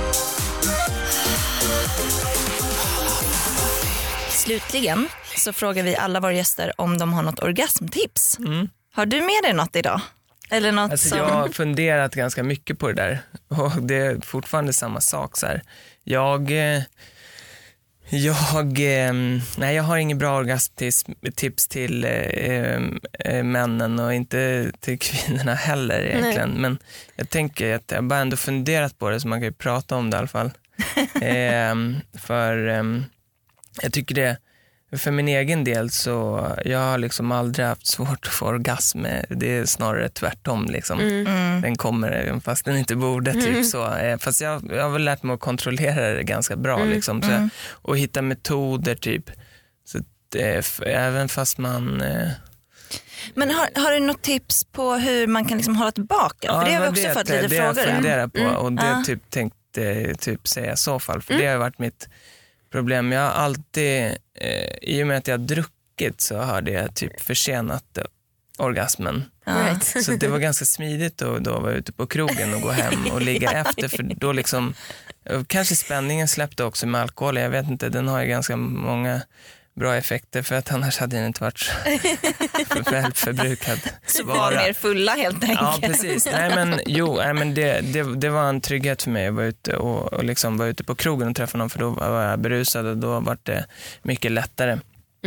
Slutligen 4.45 5.07
så 5.37 5.53
frågar 5.53 5.83
vi 5.83 5.95
alla 5.95 6.19
våra 6.19 6.33
gäster 6.33 6.73
om 6.77 6.97
de 6.97 7.13
har 7.13 7.23
något 7.23 7.43
orgasmtips. 7.43 8.39
Mm. 8.39 8.69
Har 8.93 9.05
du 9.05 9.21
med 9.21 9.43
dig 9.43 9.53
något 9.53 9.75
idag? 9.75 10.01
Eller 10.49 10.71
något 10.71 10.91
Alltså 10.91 11.09
som... 11.09 11.17
jag 11.17 11.25
har 11.25 11.49
funderat 11.49 12.15
ganska 12.15 12.43
mycket 12.43 12.79
på 12.79 12.87
det 12.87 12.93
där 12.93 13.19
och 13.47 13.81
det 13.81 13.95
är 13.95 14.21
fortfarande 14.25 14.73
samma 14.73 15.01
sak. 15.01 15.37
Så 15.37 15.45
här. 15.47 15.61
Jag, 16.03 16.51
eh, 16.51 16.81
jag, 18.09 18.79
eh, 18.79 19.13
nej, 19.57 19.75
jag 19.75 19.83
har 19.83 19.97
inget 19.97 20.17
bra 20.17 20.37
orgasmtips 20.37 21.05
tips 21.35 21.67
till 21.67 22.05
eh, 22.05 23.43
männen 23.43 23.99
och 23.99 24.13
inte 24.13 24.71
till 24.79 24.99
kvinnorna 25.07 25.53
heller 25.53 25.99
egentligen. 25.99 26.49
Men 26.49 26.77
jag 27.15 27.29
tänker 27.29 27.75
att 27.75 27.91
jag 27.91 28.03
bara 28.03 28.19
ändå 28.19 28.37
funderat 28.37 28.99
på 28.99 29.09
det 29.09 29.19
så 29.19 29.27
man 29.27 29.39
kan 29.39 29.47
ju 29.47 29.53
prata 29.53 29.95
om 29.95 30.09
det 30.09 30.15
i 30.15 30.17
alla 30.17 30.27
fall. 30.27 30.51
eh, 31.21 31.75
för 32.19 32.67
eh, 32.67 32.83
jag 33.81 33.93
tycker 33.93 34.15
det 34.15 34.37
för 34.97 35.11
min 35.11 35.27
egen 35.27 35.63
del 35.63 35.89
så 35.89 36.47
jag 36.65 36.79
har 36.79 36.97
liksom 36.97 37.31
aldrig 37.31 37.65
haft 37.65 37.87
svårt 37.87 38.27
att 38.27 38.33
få 38.33 38.45
orgasm. 38.45 39.05
Det 39.29 39.57
är 39.57 39.65
snarare 39.65 40.09
tvärtom. 40.09 40.65
Liksom. 40.65 40.99
Mm. 40.99 41.61
Den 41.61 41.75
kommer 41.75 42.11
även 42.11 42.41
fast 42.41 42.65
den 42.65 42.77
inte 42.77 42.95
borde. 42.95 43.33
Typ 43.33 43.65
så. 43.65 43.93
Eh, 43.95 44.17
Fast 44.17 44.41
jag, 44.41 44.71
jag 44.71 44.83
har 44.83 44.89
väl 44.89 45.03
lärt 45.05 45.23
mig 45.23 45.33
att 45.33 45.39
kontrollera 45.39 46.13
det 46.13 46.23
ganska 46.23 46.55
bra. 46.55 46.83
Liksom. 46.83 47.21
Så, 47.21 47.29
Mm. 47.31 47.49
Och 47.69 47.97
hitta 47.97 48.21
metoder 48.21 48.95
typ. 48.95 49.31
Så 49.85 49.97
att, 49.97 50.35
eh, 50.35 50.87
även 50.95 51.29
fast 51.29 51.57
man... 51.57 52.01
Eh, 52.01 52.29
Men 53.33 53.51
har, 53.51 53.81
har 53.81 53.91
du 53.91 53.99
något 53.99 54.21
tips 54.21 54.63
på 54.63 54.93
hur 54.93 55.27
man 55.27 55.45
kan 55.45 55.57
liksom 55.57 55.75
hålla 55.75 55.91
tillbaka? 55.91 56.47
För 56.53 56.65
det 56.65 56.73
har 56.73 56.81
vi 56.83 56.89
också 56.89 57.09
fått 57.09 57.27
det, 57.27 57.41
lite 57.41 57.47
det 57.47 57.55
jag 57.55 57.75
frågor 57.75 57.89
om. 57.89 57.95
funderar 57.95 58.27
på 58.27 58.43
och 58.57 58.71
det 58.73 58.85
Ja. 58.85 59.03
typ 59.05 59.29
tänkte 59.29 59.81
jag 59.81 60.19
typ 60.19 60.47
säga 60.47 60.73
i 60.73 60.77
så 60.77 60.99
fall. 60.99 61.21
För 61.21 61.33
Mm. 61.33 61.45
det 61.45 61.51
har 61.51 61.57
varit 61.57 61.79
mitt 61.79 62.09
problem. 62.75 63.11
Jag 63.11 63.21
har 63.21 63.31
alltid, 63.31 64.03
eh, 64.39 64.77
i 64.81 65.03
och 65.03 65.07
med 65.07 65.17
att 65.17 65.27
jag 65.27 65.37
har 65.37 65.45
druckit 65.45 66.21
så 66.21 66.37
har 66.37 66.61
det 66.61 66.95
typ 66.95 67.21
försenat 67.21 67.97
orgasmen. 68.57 69.23
Right. 69.45 70.03
Så 70.05 70.11
det 70.11 70.27
var 70.27 70.39
ganska 70.39 70.65
smidigt 70.65 71.21
att 71.21 71.43
då 71.43 71.59
vara 71.59 71.73
ute 71.73 71.91
på 71.91 72.07
krogen 72.07 72.53
och 72.53 72.61
gå 72.61 72.71
hem 72.71 73.11
och 73.11 73.21
ligga 73.21 73.51
efter 73.61 73.87
för 73.87 74.03
då 74.03 74.31
liksom 74.31 74.73
kanske 75.47 75.75
spänningen 75.75 76.27
släppte 76.27 76.63
också 76.63 76.87
med 76.87 77.01
alkohol. 77.01 77.37
Jag 77.37 77.49
vet 77.49 77.67
inte, 77.67 77.89
den 77.89 78.07
har 78.07 78.21
ju 78.21 78.27
ganska 78.27 78.55
många 78.57 79.21
bra 79.75 79.95
effekter 79.95 80.41
för 80.41 80.55
att 80.55 80.71
annars 80.71 80.97
hade 80.97 81.15
den 81.17 81.25
inte 81.25 81.43
varit 81.43 81.57
så 81.59 81.71
för- 82.83 82.91
väl 82.91 83.13
förbrukad. 83.13 83.79
Så 84.05 84.25
var 84.25 84.51
mer 84.51 84.73
fulla 84.73 85.11
helt 85.11 85.43
enkelt. 85.43 85.59
Ja 85.61 85.77
precis. 85.81 86.25
Nej, 86.31 86.55
men, 86.55 86.79
jo, 86.85 87.15
nej, 87.15 87.33
men 87.33 87.53
det, 87.53 87.81
det, 87.81 88.15
det 88.15 88.29
var 88.29 88.49
en 88.49 88.61
trygghet 88.61 89.01
för 89.03 89.09
mig 89.11 89.27
att 89.27 89.33
vara 89.33 89.45
ute, 89.45 89.75
och, 89.77 90.13
och 90.13 90.23
liksom 90.23 90.57
vara 90.57 90.69
ute 90.69 90.83
på 90.83 90.95
krogen 90.95 91.27
och 91.27 91.35
träffa 91.35 91.57
någon 91.57 91.69
för 91.69 91.79
då 91.79 91.89
var 91.89 92.21
jag 92.23 92.39
berusad 92.39 92.85
och 92.85 92.97
då 92.97 93.19
var 93.19 93.37
det 93.43 93.65
mycket 94.01 94.31
lättare 94.31 94.77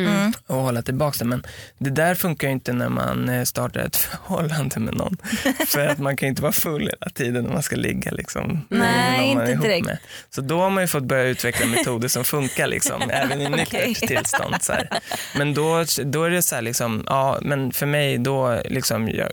Mm. 0.06 0.28
att 0.28 0.54
hålla 0.54 0.82
tillbaka 0.82 1.18
det. 1.18 1.24
Men 1.24 1.42
det 1.78 1.90
där 1.90 2.14
funkar 2.14 2.48
ju 2.48 2.52
inte 2.52 2.72
när 2.72 2.88
man 2.88 3.28
eh, 3.28 3.44
startar 3.44 3.80
ett 3.80 3.96
förhållande 4.26 4.80
med 4.80 4.94
någon. 4.94 5.16
för 5.66 5.86
att 5.86 5.98
man 5.98 6.16
kan 6.16 6.26
ju 6.26 6.30
inte 6.30 6.42
vara 6.42 6.52
full 6.52 6.82
hela 6.82 7.10
tiden 7.14 7.44
när 7.44 7.52
man 7.52 7.62
ska 7.62 7.76
ligga. 7.76 8.10
Liksom, 8.10 8.60
Nej, 8.68 9.30
inte 9.30 9.54
direkt. 9.54 9.86
Med. 9.86 9.98
Så 10.30 10.40
då 10.40 10.60
har 10.60 10.70
man 10.70 10.82
ju 10.84 10.88
fått 10.88 11.04
börja 11.04 11.24
utveckla 11.24 11.66
metoder 11.66 12.08
som 12.08 12.24
funkar 12.24 12.66
liksom, 12.66 13.02
även 13.10 13.40
i 13.40 13.48
nyktert 13.48 13.68
Okej. 13.68 13.94
tillstånd. 13.94 14.56
Så 14.60 14.72
här. 14.72 14.88
Men 15.36 15.54
då, 15.54 15.84
då 16.04 16.24
är 16.24 16.30
det 16.30 16.42
så 16.42 16.54
här, 16.54 16.62
liksom, 16.62 17.04
ja, 17.06 17.38
men 17.42 17.72
för 17.72 17.86
mig 17.86 18.18
då, 18.18 18.60
liksom, 18.64 19.08
jag, 19.08 19.28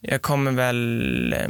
jag 0.00 0.22
kommer 0.22 0.50
väl, 0.52 1.32
eh, 1.32 1.48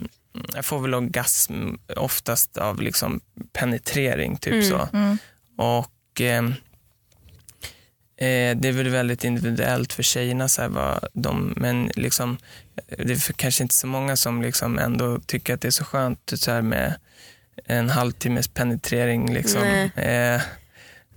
jag 0.54 0.64
får 0.64 0.80
väl 0.80 0.94
orgasm 0.94 1.74
oftast 1.96 2.56
av 2.56 2.82
liksom 2.82 3.20
penetrering, 3.52 4.36
typ 4.36 4.52
Mm. 4.52 4.64
så. 4.70 4.88
Mm. 4.92 5.18
Och 5.58 6.20
eh, 6.20 6.42
eh, 8.18 8.56
det 8.56 8.68
är 8.68 8.72
väl 8.72 8.88
väldigt 8.88 9.24
individuellt 9.24 9.92
för 9.92 10.02
tjejerna, 10.02 10.48
så 10.48 10.62
här, 10.62 10.68
vad 10.68 11.08
de, 11.12 11.52
men 11.56 11.90
liksom, 11.96 12.38
det 12.98 13.12
är 13.12 13.32
kanske 13.32 13.62
inte 13.62 13.74
så 13.74 13.86
många 13.86 14.16
som 14.16 14.42
liksom 14.42 14.78
ändå 14.78 15.18
tycker 15.26 15.54
att 15.54 15.60
det 15.60 15.68
är 15.68 15.72
så 15.72 15.84
skönt 15.84 16.32
så 16.34 16.50
här, 16.52 16.62
med 16.62 16.94
en 17.66 17.90
halvtimmes 17.90 18.48
penetrering. 18.48 19.34
Liksom. 19.34 19.62
Eh, 19.96 20.40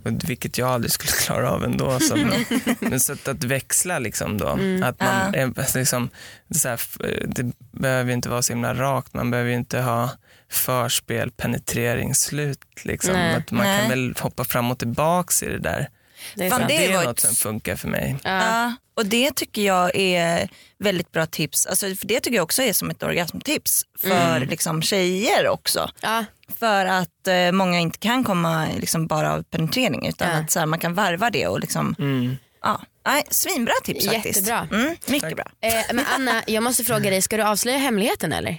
Vilket 0.03 0.57
jag 0.57 0.69
aldrig 0.69 0.91
skulle 0.91 1.11
klara 1.25 1.51
av 1.51 1.63
ändå. 1.63 1.99
Så, 1.99 2.15
men, 2.79 2.99
så 2.99 3.13
att, 3.13 3.27
att 3.27 3.43
växla 3.43 3.99
liksom 3.99 4.37
då. 4.37 4.47
Att 4.83 4.99
man, 4.99 5.35
är, 5.35 5.77
liksom, 5.77 6.09
så 6.55 6.67
här, 6.67 6.75
f- 6.75 6.97
det 7.27 7.51
behöver 7.71 8.13
inte 8.13 8.29
vara 8.29 8.41
så 8.41 8.53
himla 8.53 8.73
rakt. 8.73 9.13
Man 9.13 9.31
behöver 9.31 9.51
inte 9.51 9.79
ha 9.81 10.09
förspel, 10.49 11.31
penetrering, 11.31 12.15
slut. 12.15 12.59
Liksom. 12.83 13.13
Nej. 13.13 13.35
Att 13.35 13.51
man 13.51 13.65
Nej. 13.65 13.79
kan 13.79 13.89
väl 13.89 14.13
hoppa 14.19 14.43
fram 14.43 14.71
och 14.71 14.79
tillbaks 14.79 15.43
i 15.43 15.47
det 15.47 15.59
där. 15.59 15.89
Det 16.36 16.45
är 16.45 16.49
Fan, 16.49 16.63
det 16.67 16.86
är 16.86 16.97
var 16.97 17.03
något 17.03 17.19
som 17.19 17.36
funkar 17.36 17.75
för 17.75 17.88
mig. 17.88 18.15
Ja. 18.23 18.29
Ja, 18.31 18.75
och 18.93 19.05
det 19.05 19.36
tycker 19.36 19.62
jag 19.62 19.95
är 19.95 20.49
väldigt 20.79 21.12
bra 21.12 21.25
tips. 21.25 21.65
Alltså, 21.65 21.95
för 21.95 22.07
det 22.07 22.19
tycker 22.19 22.36
jag 22.36 22.43
också 22.43 22.62
är 22.63 22.73
som 22.73 22.89
ett 22.89 23.03
orgasmtips 23.03 23.84
för 23.99 24.39
liksom, 24.39 24.81
tjejer 24.81 25.47
också. 25.47 25.89
Ja. 26.01 26.25
För 26.60 26.86
att 26.86 27.27
eh, 27.27 27.51
många 27.51 27.79
inte 27.79 27.97
kan 27.97 28.23
komma 28.23 28.67
liksom, 28.77 29.07
bara 29.07 29.34
av 29.34 29.43
penetrering 29.43 30.07
utan 30.07 30.29
Ja. 30.29 30.36
att 30.38 30.51
så 30.51 30.60
här, 30.60 30.65
man 30.65 30.79
kan 30.79 30.93
varva 30.93 31.29
det 31.29 31.47
och 31.47 31.60
liksom, 31.60 31.95
Mm. 31.99 32.38
ja. 32.62 32.81
Nej, 33.05 33.23
svinbra 33.29 33.73
tips 33.84 34.05
faktiskt. 34.05 34.25
Jättebra. 34.47 34.67
Mm, 34.79 34.95
mycket 35.07 35.21
Tack. 35.21 35.36
bra. 35.36 35.45
Eh, 35.69 35.84
men 35.93 36.05
Anna, 36.15 36.43
jag 36.47 36.63
måste 36.63 36.84
fråga 36.84 37.10
dig, 37.10 37.21
ska 37.21 37.38
du 37.38 37.43
avslöja 37.43 37.77
hemligheten 37.77 38.34
eller? 38.34 38.57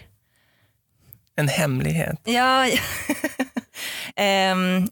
En 1.36 1.48
hemlighet. 1.48 2.20
Ja, 2.24 2.68
Ehm, 4.16 4.88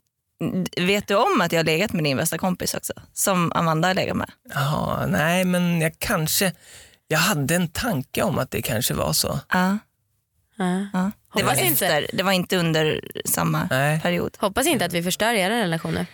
vet 0.76 1.08
du 1.08 1.14
om 1.14 1.40
att 1.40 1.52
jag 1.52 1.58
har 1.58 1.64
legat 1.64 1.92
med 1.92 2.04
din 2.04 2.16
bästa 2.16 2.38
kompis 2.38 2.74
också? 2.74 2.92
Som 3.12 3.52
Amanda 3.54 3.88
har 3.88 3.94
legat 3.94 4.16
med. 4.16 4.30
Jaha, 4.54 5.06
nej 5.06 5.44
men 5.44 5.80
jag 5.80 5.98
kanske, 5.98 6.52
jag 7.08 7.18
hade 7.18 7.54
en 7.54 7.68
tanke 7.68 8.22
om 8.22 8.38
att 8.38 8.50
det 8.50 8.62
kanske 8.62 8.94
var 8.94 9.12
så. 9.12 9.40
Ja. 9.52 9.78
Ja. 10.56 10.86
ja. 10.92 11.10
Det, 11.34 11.42
var 11.42 11.52
efter, 11.52 12.06
det 12.12 12.22
var 12.22 12.32
inte 12.32 12.56
under 12.56 13.00
samma 13.24 13.68
Nej. 13.70 14.00
period. 14.00 14.36
Hoppas 14.40 14.66
inte 14.66 14.84
att 14.84 14.92
vi 14.92 15.02
förstör 15.02 15.34
era 15.34 15.54
relationer. 15.54 16.06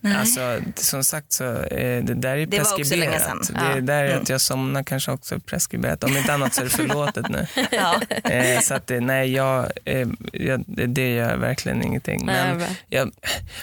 Nej. 0.00 0.16
Alltså, 0.16 0.58
som 0.76 1.04
sagt 1.04 1.32
så 1.32 1.44
eh, 1.62 2.04
det 2.04 2.14
där 2.14 2.30
är 2.30 2.36
ju 2.36 2.46
Det 2.46 2.56
var 2.58 2.64
också 2.64 2.76
preskriberat. 2.76 3.12
länge 3.12 3.44
sedan. 3.44 3.54
Det 3.54 3.74
Ja. 3.74 3.80
där 3.80 4.04
är 4.04 4.16
att 4.20 4.28
jag 4.28 4.40
somnar 4.40 4.82
kanske 4.82 5.10
också 5.12 5.40
preskriberat. 5.40 6.04
Om 6.04 6.16
inte 6.16 6.32
annat 6.34 6.54
så 6.54 6.60
är 6.60 6.64
det 6.64 6.70
förlåtet 6.70 7.28
nu. 7.28 7.46
Ja. 7.70 8.00
Eh, 8.30 8.60
så 8.60 8.74
att 8.74 8.86
det, 8.86 9.00
nej, 9.00 9.32
jag, 9.32 9.70
eh, 9.84 10.08
jag, 10.32 10.64
det- 10.66 10.86
det 10.86 11.14
gör 11.14 11.36
verkligen 11.36 11.82
ingenting. 11.82 12.26
Men 12.26 12.62
jag, 12.88 13.10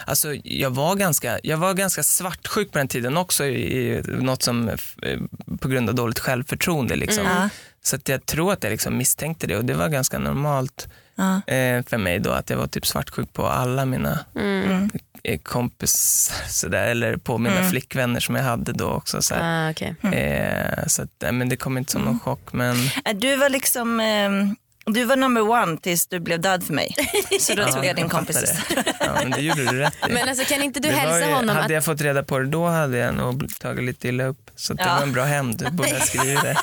alltså, 0.06 0.34
jag, 0.44 0.70
var 0.70 0.94
ganska, 0.94 1.38
jag 1.42 1.56
var 1.56 1.74
ganska 1.74 2.02
svartsjuk 2.02 2.72
på 2.72 2.78
den 2.78 2.88
tiden 2.88 3.16
också 3.16 3.44
i, 3.44 3.88
i 3.96 4.02
något 4.06 4.42
som 4.42 4.68
eh, 4.68 4.76
på 5.60 5.68
grund 5.68 5.88
av 5.88 5.94
dåligt 5.94 6.18
självförtroende. 6.18 6.96
Liksom. 6.96 7.24
Ja. 7.26 7.48
Så 7.82 7.96
att 7.96 8.08
jag 8.08 8.26
tror 8.26 8.52
att 8.52 8.62
jag 8.64 8.70
liksom 8.70 8.96
misstänkte 8.96 9.46
det 9.46 9.56
och 9.56 9.64
det 9.64 9.74
var 9.74 9.88
ganska 9.88 10.18
normalt 10.18 10.88
eh, 11.46 11.82
för 11.86 11.96
mig 11.98 12.18
då 12.18 12.30
att 12.30 12.50
jag 12.50 12.56
var 12.56 12.66
typ 12.66 12.86
svartsjuk 12.86 13.32
på 13.32 13.46
alla 13.46 13.84
mina 13.84 14.18
Mm. 14.36 14.90
Eh, 15.24 15.38
kompisar 15.42 16.48
sådär, 16.48 16.86
eller 16.86 17.16
på 17.16 17.38
mina 17.38 17.70
flickvänner 17.70 18.20
som 18.20 18.34
jag 18.34 18.42
hade 18.42 18.72
då 18.72 18.86
också. 18.88 19.22
Så. 19.22 19.34
Ah, 19.40 19.70
okej. 19.70 19.94
eh, 20.12 20.86
så 20.86 21.02
att, 21.02 21.34
men 21.34 21.48
det 21.48 21.56
kom 21.56 21.78
inte 21.78 21.92
som 21.92 22.02
någon 22.02 22.20
chock. 22.20 22.52
Men 22.52 22.76
Äh, 23.04 23.14
Du 23.16 23.36
var 23.36 23.48
liksom 23.48 24.00
ehm, 24.00 24.56
du 24.92 25.04
var 25.04 25.16
number 25.16 25.50
one 25.50 25.76
tills 25.78 26.06
du 26.06 26.20
blev 26.20 26.40
död 26.40 26.64
för 26.64 26.72
mig. 26.74 26.94
Så 27.40 27.54
då 27.54 27.64
tog 27.64 27.84
jag 27.84 27.96
din 27.96 28.08
kompis 28.08 28.52
ja, 29.00 29.06
men 29.22 29.30
det 29.30 29.40
gjorde 29.40 29.64
du 29.64 29.78
rätt 29.78 29.94
i. 30.08 30.10
Men 30.12 30.28
alltså 30.28 30.44
kan 30.44 30.62
inte 30.62 30.80
du 30.80 30.88
Det 30.88 30.94
hälsa 30.94 31.28
ju- 31.28 31.34
honom 31.34 31.48
hade 31.56 31.64
att... 31.64 31.70
jag 31.70 31.84
fått 31.84 32.00
reda 32.00 32.22
på 32.22 32.38
det 32.38 32.46
då 32.46 32.66
hade 32.66 32.98
jag 32.98 33.14
nog 33.14 33.58
tagit 33.60 33.84
lite 33.84 34.08
illa 34.08 34.24
upp. 34.24 34.50
Så 34.56 34.74
det 34.74 34.82
Ja. 34.86 34.94
var 34.94 35.02
en 35.02 35.12
bra 35.12 35.24
hämnd. 35.24 35.58
Du 35.64 35.70
borde 35.70 35.90
ha 35.90 36.00
skrivit 36.00 36.42
det. 36.42 36.56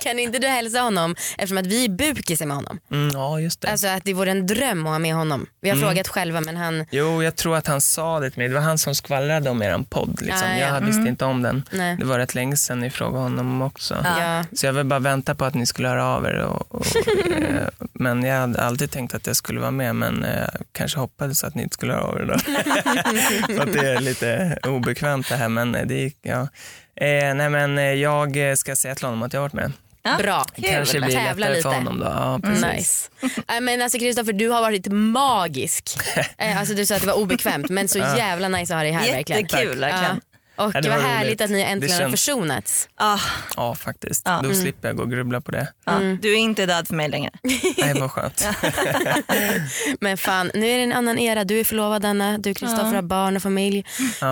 kan 0.00 0.18
inte 0.18 0.38
du 0.38 0.46
hälsa 0.46 0.80
honom 0.80 1.16
eftersom 1.38 1.58
att 1.58 1.66
vi 1.66 1.84
är 1.84 1.88
bukisar 1.88 2.46
med 2.46 2.56
honom? 2.56 2.78
Mm, 2.92 3.10
ja, 3.14 3.40
just 3.40 3.60
det. 3.60 3.68
Alltså 3.70 3.86
att 3.88 4.04
det 4.04 4.14
vore 4.14 4.30
en 4.30 4.46
dröm 4.46 4.86
att 4.86 4.92
ha 4.92 4.98
med 4.98 5.14
honom. 5.14 5.46
Vi 5.60 5.68
har 5.68 5.76
Mm. 5.76 5.88
frågat 5.88 6.08
själva 6.08 6.40
men 6.40 6.56
han... 6.56 6.86
Jo, 6.90 7.22
jag 7.22 7.36
tror 7.36 7.56
att 7.56 7.66
han 7.66 7.80
sa 7.80 8.20
det 8.20 8.30
till 8.30 8.38
mig. 8.38 8.48
Det 8.48 8.54
var 8.54 8.62
han 8.62 8.78
som 8.78 8.94
skvallrade 8.94 9.50
om 9.50 9.62
eran 9.62 9.84
podd. 9.84 10.18
Liksom. 10.22 10.48
Ah, 10.48 10.56
ja. 10.58 10.74
Jag 10.74 10.80
visste 10.80 11.08
inte 11.08 11.24
om 11.24 11.42
den. 11.42 11.64
Nej. 11.70 11.96
Det 11.96 12.04
var 12.04 12.18
rätt 12.18 12.34
länge 12.34 12.56
sedan 12.56 12.80
ni 12.80 12.90
frågade 12.90 13.22
honom 13.22 13.62
också. 13.62 13.96
Ja. 14.04 14.44
Så 14.52 14.66
jag 14.70 14.74
vill 14.74 14.86
bara 14.86 15.00
vänta 15.00 15.34
på 15.34 15.44
att 15.44 15.54
ni 15.54 15.66
skulle 15.66 15.88
höra 15.88 16.06
av 16.06 16.26
er. 16.26 16.38
Och, 16.44 16.74
och, 16.74 16.86
eh, 16.96 17.68
men 17.92 18.22
jag 18.22 18.40
hade 18.40 18.62
alltid 18.62 18.90
tänkt 18.90 19.14
att 19.14 19.26
jag 19.26 19.36
skulle 19.36 19.60
vara 19.60 19.70
med 19.70 19.96
men 19.96 20.24
eh, 20.24 20.48
kanske 20.72 20.98
hoppades 20.98 21.44
att 21.44 21.54
ni 21.54 21.62
inte 21.62 21.74
skulle 21.74 21.92
höra 21.92 22.04
av 22.04 22.18
er 22.20 22.24
då. 22.24 22.38
För 23.54 23.62
att 23.62 23.72
det 23.72 23.92
är 23.92 24.00
lite 24.00 24.58
obekvämt 24.62 25.28
det 25.28 25.36
här 25.36 25.48
men 25.48 25.72
det 25.72 25.94
gick, 25.94 26.16
ja. 26.22 26.48
Eh, 26.96 27.34
nej 27.34 27.50
men 27.50 27.78
eh, 27.78 27.84
jag 27.84 28.50
eh, 28.50 28.54
ska 28.54 28.76
säga 28.76 28.94
till 28.94 29.04
honom 29.04 29.22
att 29.22 29.32
jag 29.32 29.40
har 29.40 29.44
varit 29.44 29.52
med. 29.52 29.72
Ja. 30.02 30.16
Bra. 30.18 30.44
kanske 30.62 31.00
blir 31.00 31.16
Tävla 31.16 31.46
lättare 31.46 31.56
lite. 31.56 31.68
för 31.68 31.76
honom 31.76 31.98
då. 31.98 32.04
Ja, 32.04 32.40
precis. 32.42 33.10
Nice. 33.22 33.42
Nej, 33.48 33.60
men 33.60 33.82
alltså 33.82 33.98
Kristoffer 33.98 34.32
du 34.32 34.48
har 34.48 34.60
varit 34.60 34.86
magisk. 34.92 35.98
Eh, 36.38 36.58
alltså 36.58 36.74
du 36.74 36.86
sa 36.86 36.94
att 36.94 37.00
det 37.00 37.06
var 37.06 37.18
obekvämt 37.18 37.68
men 37.68 37.88
så 37.88 37.98
jävla 37.98 38.48
nice 38.48 38.74
att 38.74 38.78
ha 38.78 38.82
dig 38.82 38.92
här 38.92 39.12
verkligen. 39.12 39.40
Jättekul 39.42 39.80
verkligen. 39.80 40.20
Ja. 40.29 40.29
Och 40.60 40.70
Ja, 40.74 40.80
det 40.80 40.88
vad 40.88 40.98
var 41.02 41.08
härligt 41.08 41.26
roligt. 41.28 41.40
att 41.40 41.50
ni 41.50 41.60
äntligen 41.62 41.94
har 41.94 42.00
känns- 42.00 42.10
försonats. 42.20 42.88
Ah, 42.94 43.18
Ja, 43.56 43.74
faktiskt. 43.74 44.22
Ja. 44.24 44.40
Då 44.44 44.54
slipper 44.54 44.88
jag 44.88 44.96
gå 44.96 45.02
och 45.02 45.10
grubbla 45.10 45.40
på 45.40 45.50
det. 45.50 45.72
ja. 45.84 45.98
Du 46.22 46.32
är 46.32 46.36
inte 46.36 46.66
död 46.66 46.86
för 46.88 46.94
mig 46.94 47.08
längre. 47.08 47.30
Nej, 47.78 47.94
vad 48.00 48.10
skönt. 48.10 48.44
Men 50.00 50.16
fan, 50.16 50.50
nu 50.54 50.66
är 50.66 50.76
det 50.76 50.82
en 50.82 50.92
annan 50.92 51.18
era. 51.18 51.44
Du 51.44 51.60
är 51.60 51.64
förlovad 51.64 52.04
Anna, 52.04 52.38
du 52.38 52.54
Kristoffer 52.54 52.94
har 52.94 53.02
barn 53.02 53.36
och 53.36 53.42
familj. 53.42 53.84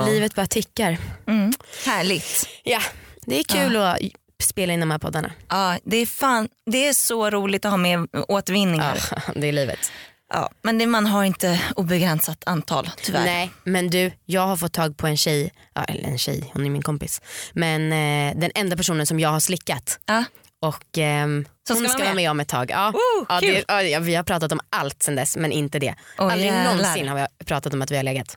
Livet 0.07 0.35
bara 0.35 0.47
tickar. 0.47 0.99
Mm. 1.27 1.53
Härligt. 1.87 2.49
Ja, 2.65 2.81
det 3.27 3.39
är 3.39 3.45
kul 3.45 3.77
att 3.77 3.99
spela 4.43 4.73
in 4.73 4.81
de 4.81 4.91
här 4.91 4.99
poddarna. 4.99 5.31
Ja, 5.49 5.79
det, 5.85 5.97
är 5.97 6.07
fan, 6.07 6.49
det 6.71 6.89
är 6.89 6.93
så 6.93 7.31
roligt 7.31 7.65
att 7.65 7.71
ha 7.71 7.77
med 7.77 8.09
återvinningar. 8.29 8.99
Ja, 9.11 9.17
det 9.37 9.47
är 9.49 9.53
livet. 9.53 9.93
Ja, 10.35 10.51
men 10.63 10.79
det, 10.79 10.87
man 10.87 11.07
har 11.07 11.25
inte 11.25 11.61
obegränsat 11.77 12.43
antal 12.47 12.91
tyvärr. 13.03 13.25
Nej 13.25 13.51
men 13.65 13.91
du, 13.91 14.13
jag 14.25 14.47
har 14.47 14.57
fått 14.57 14.73
tag 14.73 14.97
på 14.97 15.07
en 15.07 15.17
tjej, 15.17 15.53
ja, 15.75 15.85
eller 15.85 16.09
en 16.09 16.19
tjej, 16.19 16.51
hon 16.55 16.67
är 16.67 16.71
min 16.71 16.83
kompis. 16.83 17.21
Men 17.53 17.93
eh, 17.93 18.41
den 18.41 18.51
enda 18.55 18.77
personen 18.77 19.07
som 19.07 19.21
jag 19.21 19.29
har 19.29 19.41
slickat. 19.41 19.99
Ja. 20.07 20.25
Och 20.61 20.85
Som 20.95 21.77
hon 21.77 21.77
ska 21.77 21.89
ska 21.89 21.99
vara 21.99 22.05
vara 22.05 22.15
med 22.15 22.31
om 22.31 22.41
ett 22.41 22.49
tag. 22.49 22.71
Ja. 22.71 22.91
Woo, 22.91 23.27
ja, 23.29 23.41
det, 23.41 23.89
ja, 23.89 24.01
vi 24.01 24.15
har 24.15 24.23
pratat 24.23 24.53
om 24.53 24.61
allt 24.71 25.03
sen 25.03 25.17
dess 25.17 25.37
men 25.37 25.53
inte 25.53 25.79
det. 25.79 25.95
Åh, 26.19 26.33
Aldrig 26.33 26.51
jävlar. 26.53 26.75
någonsin 26.75 27.09
har 27.09 27.17
vi 27.39 27.45
pratat 27.45 27.75
om 27.75 27.83
att 27.83 27.91
vi 27.91 27.97
har 27.97 28.03
legat. 28.03 28.37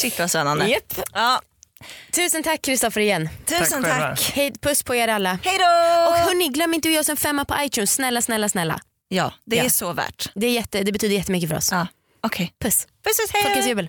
Shit 0.00 0.18
vad 0.18 0.30
spännande. 0.30 0.68
Japp. 0.68 1.00
Ja, 1.12 1.40
Tusen 2.14 2.42
tack 2.42 2.62
Kristoffer 2.62 3.00
igen. 3.00 3.28
tusen 3.44 3.82
Tack 3.82 4.00
tack. 4.00 4.32
Hej, 4.34 4.52
puss 4.60 4.82
på 4.82 4.94
er 4.94 5.08
alla. 5.08 5.38
Hej 5.42 5.58
då! 5.58 5.64
Och 6.10 6.16
hörni, 6.18 6.48
glöm 6.48 6.74
inte 6.74 6.88
att 6.88 6.92
ge 6.92 7.00
oss 7.00 7.08
en 7.08 7.16
femma 7.16 7.44
på 7.44 7.54
iTunes. 7.60 7.94
Snälla, 7.94 8.22
snälla, 8.22 8.48
snälla. 8.48 8.80
Ja, 9.08 9.32
det 9.44 9.56
Ja. 9.56 9.64
är 9.64 9.68
så 9.68 9.92
värt. 9.92 10.30
Det, 10.34 10.46
är 10.46 10.52
jätte, 10.52 10.82
det 10.82 10.92
betyder 10.92 11.14
jättemycket 11.14 11.48
för 11.50 11.56
oss. 11.56 11.68
Ja. 11.72 11.86
Okej. 12.20 12.52
Puss. 12.60 12.86
Puss 13.04 13.16
puss, 13.18 13.30
hej 13.32 13.42
Folkets 13.42 13.68
jubel. 13.68 13.88